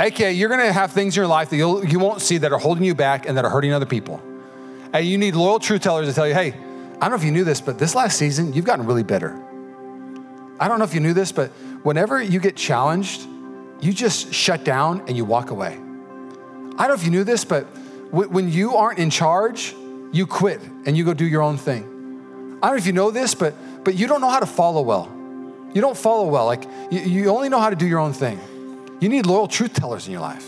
AKA, 0.00 0.32
you're 0.32 0.48
gonna 0.48 0.72
have 0.72 0.92
things 0.92 1.16
in 1.16 1.20
your 1.20 1.28
life 1.28 1.50
that 1.50 1.56
you'll, 1.56 1.84
you 1.84 1.98
won't 1.98 2.20
see 2.20 2.38
that 2.38 2.52
are 2.52 2.58
holding 2.58 2.84
you 2.84 2.94
back 2.94 3.28
and 3.28 3.36
that 3.36 3.44
are 3.44 3.50
hurting 3.50 3.72
other 3.72 3.86
people. 3.86 4.20
And 4.92 5.06
you 5.06 5.18
need 5.18 5.34
loyal 5.34 5.58
truth 5.58 5.82
tellers 5.82 6.08
to 6.08 6.14
tell 6.14 6.26
you, 6.26 6.34
hey, 6.34 6.48
I 6.48 6.98
don't 7.00 7.10
know 7.10 7.16
if 7.16 7.24
you 7.24 7.30
knew 7.30 7.44
this, 7.44 7.60
but 7.60 7.78
this 7.78 7.94
last 7.94 8.18
season, 8.18 8.52
you've 8.52 8.64
gotten 8.64 8.86
really 8.86 9.02
bitter. 9.02 9.40
I 10.58 10.68
don't 10.68 10.78
know 10.78 10.84
if 10.84 10.94
you 10.94 11.00
knew 11.00 11.14
this, 11.14 11.32
but 11.32 11.48
whenever 11.82 12.20
you 12.20 12.40
get 12.40 12.56
challenged, 12.56 13.26
you 13.80 13.92
just 13.92 14.34
shut 14.34 14.64
down 14.64 15.02
and 15.06 15.16
you 15.16 15.24
walk 15.24 15.50
away. 15.50 15.72
I 15.72 16.86
don't 16.86 16.88
know 16.88 16.94
if 16.94 17.04
you 17.04 17.10
knew 17.10 17.24
this, 17.24 17.44
but 17.44 17.64
when 18.10 18.50
you 18.50 18.76
aren't 18.76 18.98
in 18.98 19.10
charge, 19.10 19.74
you 20.12 20.26
quit 20.26 20.60
and 20.86 20.96
you 20.96 21.04
go 21.04 21.14
do 21.14 21.26
your 21.26 21.42
own 21.42 21.56
thing. 21.56 21.99
I 22.62 22.66
don't 22.66 22.76
know 22.76 22.78
if 22.78 22.86
you 22.86 22.92
know 22.92 23.10
this, 23.10 23.34
but, 23.34 23.54
but 23.84 23.94
you 23.94 24.06
don't 24.06 24.20
know 24.20 24.28
how 24.28 24.40
to 24.40 24.46
follow 24.46 24.82
well. 24.82 25.10
You 25.72 25.80
don't 25.80 25.96
follow 25.96 26.26
well. 26.28 26.46
Like, 26.46 26.64
you, 26.90 27.00
you 27.00 27.30
only 27.30 27.48
know 27.48 27.60
how 27.60 27.70
to 27.70 27.76
do 27.76 27.86
your 27.86 28.00
own 28.00 28.12
thing. 28.12 28.38
You 29.00 29.08
need 29.08 29.24
loyal 29.24 29.48
truth 29.48 29.72
tellers 29.72 30.06
in 30.06 30.12
your 30.12 30.20
life. 30.20 30.46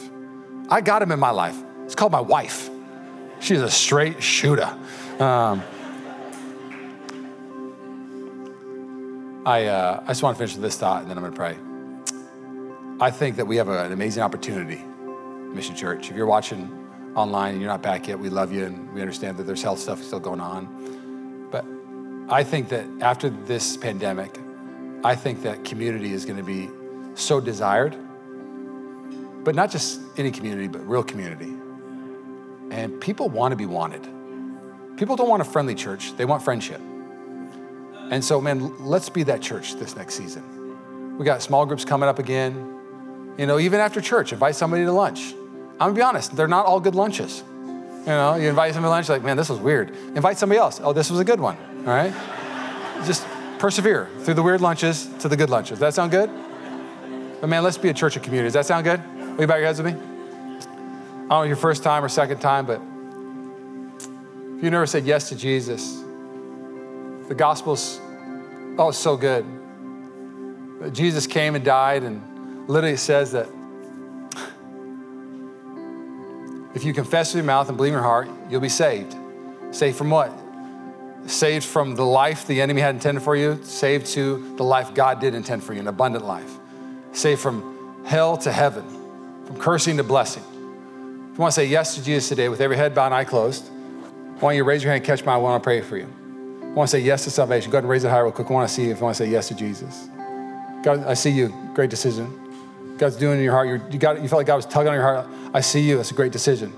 I 0.68 0.80
got 0.80 1.00
him 1.00 1.10
in 1.12 1.18
my 1.18 1.30
life. 1.30 1.56
It's 1.84 1.94
called 1.94 2.12
my 2.12 2.20
wife. 2.20 2.68
She's 3.40 3.60
a 3.60 3.70
straight 3.70 4.22
shooter. 4.22 4.76
Um, 5.18 5.62
I, 9.44 9.66
uh, 9.66 10.02
I 10.04 10.08
just 10.08 10.22
want 10.22 10.36
to 10.36 10.38
finish 10.38 10.54
with 10.54 10.62
this 10.62 10.76
thought 10.76 11.02
and 11.02 11.10
then 11.10 11.18
I'm 11.18 11.24
going 11.24 11.32
to 11.32 11.36
pray. 11.36 11.56
I 13.00 13.10
think 13.10 13.36
that 13.36 13.46
we 13.46 13.56
have 13.56 13.68
an 13.68 13.90
amazing 13.90 14.22
opportunity, 14.22 14.84
Mission 15.52 15.74
Church. 15.74 16.10
If 16.10 16.16
you're 16.16 16.26
watching 16.26 16.70
online 17.16 17.54
and 17.54 17.60
you're 17.60 17.70
not 17.70 17.82
back 17.82 18.06
yet, 18.06 18.18
we 18.18 18.28
love 18.28 18.52
you 18.52 18.66
and 18.66 18.92
we 18.92 19.00
understand 19.00 19.36
that 19.38 19.42
there's 19.42 19.62
health 19.62 19.80
stuff 19.80 20.02
still 20.02 20.20
going 20.20 20.40
on. 20.40 20.68
I 22.32 22.44
think 22.44 22.70
that 22.70 22.86
after 23.02 23.28
this 23.28 23.76
pandemic, 23.76 24.38
I 25.04 25.14
think 25.14 25.42
that 25.42 25.66
community 25.66 26.14
is 26.14 26.24
going 26.24 26.38
to 26.38 26.42
be 26.42 26.70
so 27.14 27.40
desired, 27.40 27.94
but 29.44 29.54
not 29.54 29.70
just 29.70 30.00
any 30.16 30.30
community, 30.30 30.66
but 30.66 30.78
real 30.88 31.02
community. 31.02 31.52
And 32.70 32.98
people 33.02 33.28
want 33.28 33.52
to 33.52 33.56
be 33.56 33.66
wanted. 33.66 34.02
People 34.96 35.14
don't 35.14 35.28
want 35.28 35.42
a 35.42 35.44
friendly 35.44 35.74
church, 35.74 36.16
they 36.16 36.24
want 36.24 36.42
friendship. 36.42 36.80
And 38.10 38.24
so, 38.24 38.40
man, 38.40 38.82
let's 38.82 39.10
be 39.10 39.24
that 39.24 39.42
church 39.42 39.74
this 39.74 39.94
next 39.94 40.14
season. 40.14 41.18
We 41.18 41.26
got 41.26 41.42
small 41.42 41.66
groups 41.66 41.84
coming 41.84 42.08
up 42.08 42.18
again. 42.18 42.54
You 43.36 43.44
know, 43.44 43.58
even 43.58 43.78
after 43.78 44.00
church, 44.00 44.32
invite 44.32 44.56
somebody 44.56 44.84
to 44.84 44.92
lunch. 44.92 45.34
I'm 45.72 45.88
gonna 45.88 45.92
be 45.92 46.00
honest, 46.00 46.34
they're 46.34 46.48
not 46.48 46.64
all 46.64 46.80
good 46.80 46.94
lunches. 46.94 47.44
You 47.50 48.06
know, 48.06 48.36
you 48.36 48.48
invite 48.48 48.72
somebody 48.72 48.88
to 48.88 48.94
lunch, 48.94 49.08
like, 49.10 49.22
man, 49.22 49.36
this 49.36 49.50
was 49.50 49.58
weird. 49.58 49.90
Invite 50.16 50.38
somebody 50.38 50.58
else. 50.58 50.80
Oh, 50.82 50.94
this 50.94 51.10
was 51.10 51.20
a 51.20 51.24
good 51.26 51.38
one. 51.38 51.58
All 51.86 51.92
right? 51.92 52.12
Just 53.04 53.26
persevere 53.58 54.08
through 54.20 54.34
the 54.34 54.42
weird 54.42 54.60
lunches 54.60 55.08
to 55.20 55.28
the 55.28 55.36
good 55.36 55.50
lunches. 55.50 55.78
Does 55.78 55.80
that 55.80 55.94
sound 55.94 56.10
good? 56.10 56.30
But 57.40 57.48
man, 57.48 57.62
let's 57.64 57.78
be 57.78 57.88
a 57.88 57.94
church 57.94 58.16
of 58.16 58.22
community. 58.22 58.46
Does 58.46 58.54
that 58.54 58.66
sound 58.66 58.84
good? 58.84 59.00
Will 59.34 59.40
you 59.40 59.46
bow 59.46 59.56
your 59.56 59.66
heads 59.66 59.82
with 59.82 59.92
me? 59.92 60.00
I 60.00 61.28
don't 61.28 61.28
know 61.28 61.42
your 61.42 61.56
first 61.56 61.82
time 61.82 62.04
or 62.04 62.08
second 62.08 62.40
time, 62.40 62.66
but 62.66 62.80
if 64.56 64.62
you 64.62 64.70
never 64.70 64.86
said 64.86 65.04
yes 65.04 65.28
to 65.30 65.36
Jesus, 65.36 66.02
the 67.28 67.34
gospel's 67.34 67.98
oh, 68.78 68.88
it's 68.88 68.98
so 68.98 69.16
good. 69.16 69.44
Jesus 70.92 71.26
came 71.26 71.54
and 71.54 71.64
died, 71.64 72.02
and 72.02 72.68
literally 72.68 72.96
says 72.96 73.32
that 73.32 73.48
if 76.74 76.84
you 76.84 76.92
confess 76.92 77.32
with 77.32 77.42
your 77.42 77.46
mouth 77.46 77.68
and 77.68 77.76
believe 77.76 77.92
in 77.92 77.94
your 77.94 78.02
heart, 78.02 78.28
you'll 78.50 78.60
be 78.60 78.68
saved. 78.68 79.14
Saved 79.70 79.96
from 79.96 80.10
what? 80.10 80.32
Saved 81.26 81.64
from 81.64 81.94
the 81.94 82.04
life 82.04 82.46
the 82.46 82.60
enemy 82.60 82.80
had 82.80 82.94
intended 82.94 83.22
for 83.22 83.36
you, 83.36 83.62
saved 83.62 84.06
to 84.06 84.56
the 84.56 84.64
life 84.64 84.94
God 84.94 85.20
did 85.20 85.34
intend 85.34 85.62
for 85.64 85.72
you, 85.72 85.80
an 85.80 85.88
abundant 85.88 86.24
life. 86.24 86.58
Saved 87.12 87.40
from 87.40 88.04
hell 88.04 88.36
to 88.38 88.52
heaven, 88.52 88.84
from 89.46 89.58
cursing 89.58 89.96
to 89.98 90.04
blessing. 90.04 90.42
If 90.42 91.38
you 91.38 91.40
want 91.40 91.52
to 91.52 91.60
say 91.60 91.66
yes 91.66 91.94
to 91.94 92.04
Jesus 92.04 92.28
today 92.28 92.48
with 92.48 92.60
every 92.60 92.76
head 92.76 92.94
bowed 92.94 93.06
and 93.06 93.14
eye 93.14 93.24
closed, 93.24 93.68
I 94.36 94.38
want 94.40 94.56
you 94.56 94.64
raise 94.64 94.82
your 94.82 94.92
hand, 94.92 95.04
catch 95.04 95.24
my 95.24 95.36
one, 95.36 95.50
I 95.50 95.52
want 95.52 95.62
to 95.62 95.66
pray 95.66 95.80
for 95.80 95.96
you. 95.96 96.12
I 96.62 96.74
want 96.74 96.90
to 96.90 96.96
say 96.96 97.00
yes 97.00 97.24
to 97.24 97.30
salvation. 97.30 97.70
Go 97.70 97.76
ahead 97.76 97.84
and 97.84 97.90
raise 97.90 98.04
it 98.04 98.08
high 98.08 98.18
real 98.20 98.32
quick. 98.32 98.50
I 98.50 98.52
want 98.52 98.68
to 98.68 98.74
see 98.74 98.84
you 98.84 98.92
if 98.92 98.98
you 98.98 99.04
want 99.04 99.16
to 99.16 99.24
say 99.24 99.30
yes 99.30 99.48
to 99.48 99.54
Jesus. 99.54 100.08
God, 100.82 101.04
I 101.04 101.14
see 101.14 101.30
you. 101.30 101.54
Great 101.74 101.90
decision. 101.90 102.38
God's 102.98 103.16
doing 103.16 103.38
in 103.38 103.44
your 103.44 103.52
heart. 103.52 103.68
You're, 103.68 103.82
you 103.90 103.98
got, 103.98 104.20
you 104.20 104.28
felt 104.28 104.40
like 104.40 104.46
God 104.46 104.56
was 104.56 104.66
tugging 104.66 104.88
on 104.88 104.94
your 104.94 105.02
heart. 105.02 105.26
I 105.54 105.60
see 105.60 105.80
you. 105.80 105.96
That's 105.96 106.10
a 106.10 106.14
great 106.14 106.32
decision. 106.32 106.72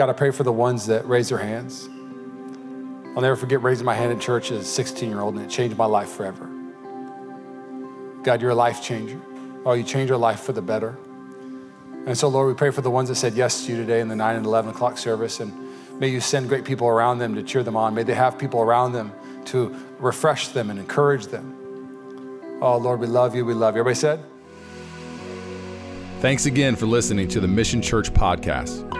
God, 0.00 0.08
I 0.08 0.14
pray 0.14 0.30
for 0.30 0.44
the 0.44 0.52
ones 0.52 0.86
that 0.86 1.06
raise 1.06 1.28
their 1.28 1.36
hands. 1.36 1.86
I'll 3.14 3.20
never 3.20 3.36
forget 3.36 3.62
raising 3.62 3.84
my 3.84 3.92
hand 3.92 4.10
in 4.10 4.18
church 4.18 4.50
as 4.50 4.60
a 4.62 4.64
16 4.64 5.10
year 5.10 5.20
old, 5.20 5.34
and 5.34 5.44
it 5.44 5.50
changed 5.50 5.76
my 5.76 5.84
life 5.84 6.08
forever. 6.08 6.48
God, 8.22 8.40
you're 8.40 8.52
a 8.52 8.54
life 8.54 8.82
changer. 8.82 9.20
Oh, 9.66 9.74
you 9.74 9.84
change 9.84 10.10
our 10.10 10.16
life 10.16 10.40
for 10.40 10.54
the 10.54 10.62
better. 10.62 10.96
And 12.06 12.16
so, 12.16 12.28
Lord, 12.28 12.48
we 12.48 12.54
pray 12.54 12.70
for 12.70 12.80
the 12.80 12.90
ones 12.90 13.10
that 13.10 13.16
said 13.16 13.34
yes 13.34 13.66
to 13.66 13.72
you 13.72 13.76
today 13.76 14.00
in 14.00 14.08
the 14.08 14.16
9 14.16 14.36
and 14.36 14.46
11 14.46 14.70
o'clock 14.70 14.96
service. 14.96 15.38
And 15.38 15.52
may 16.00 16.08
you 16.08 16.20
send 16.20 16.48
great 16.48 16.64
people 16.64 16.88
around 16.88 17.18
them 17.18 17.34
to 17.34 17.42
cheer 17.42 17.62
them 17.62 17.76
on. 17.76 17.94
May 17.94 18.02
they 18.02 18.14
have 18.14 18.38
people 18.38 18.62
around 18.62 18.92
them 18.92 19.12
to 19.48 19.76
refresh 19.98 20.48
them 20.48 20.70
and 20.70 20.80
encourage 20.80 21.26
them. 21.26 22.58
Oh, 22.62 22.78
Lord, 22.78 23.00
we 23.00 23.06
love 23.06 23.34
you. 23.34 23.44
We 23.44 23.52
love 23.52 23.74
you. 23.74 23.80
Everybody 23.80 24.00
said? 24.00 24.24
Thanks 26.20 26.46
again 26.46 26.74
for 26.74 26.86
listening 26.86 27.28
to 27.28 27.40
the 27.40 27.48
Mission 27.48 27.82
Church 27.82 28.10
podcast. 28.14 28.99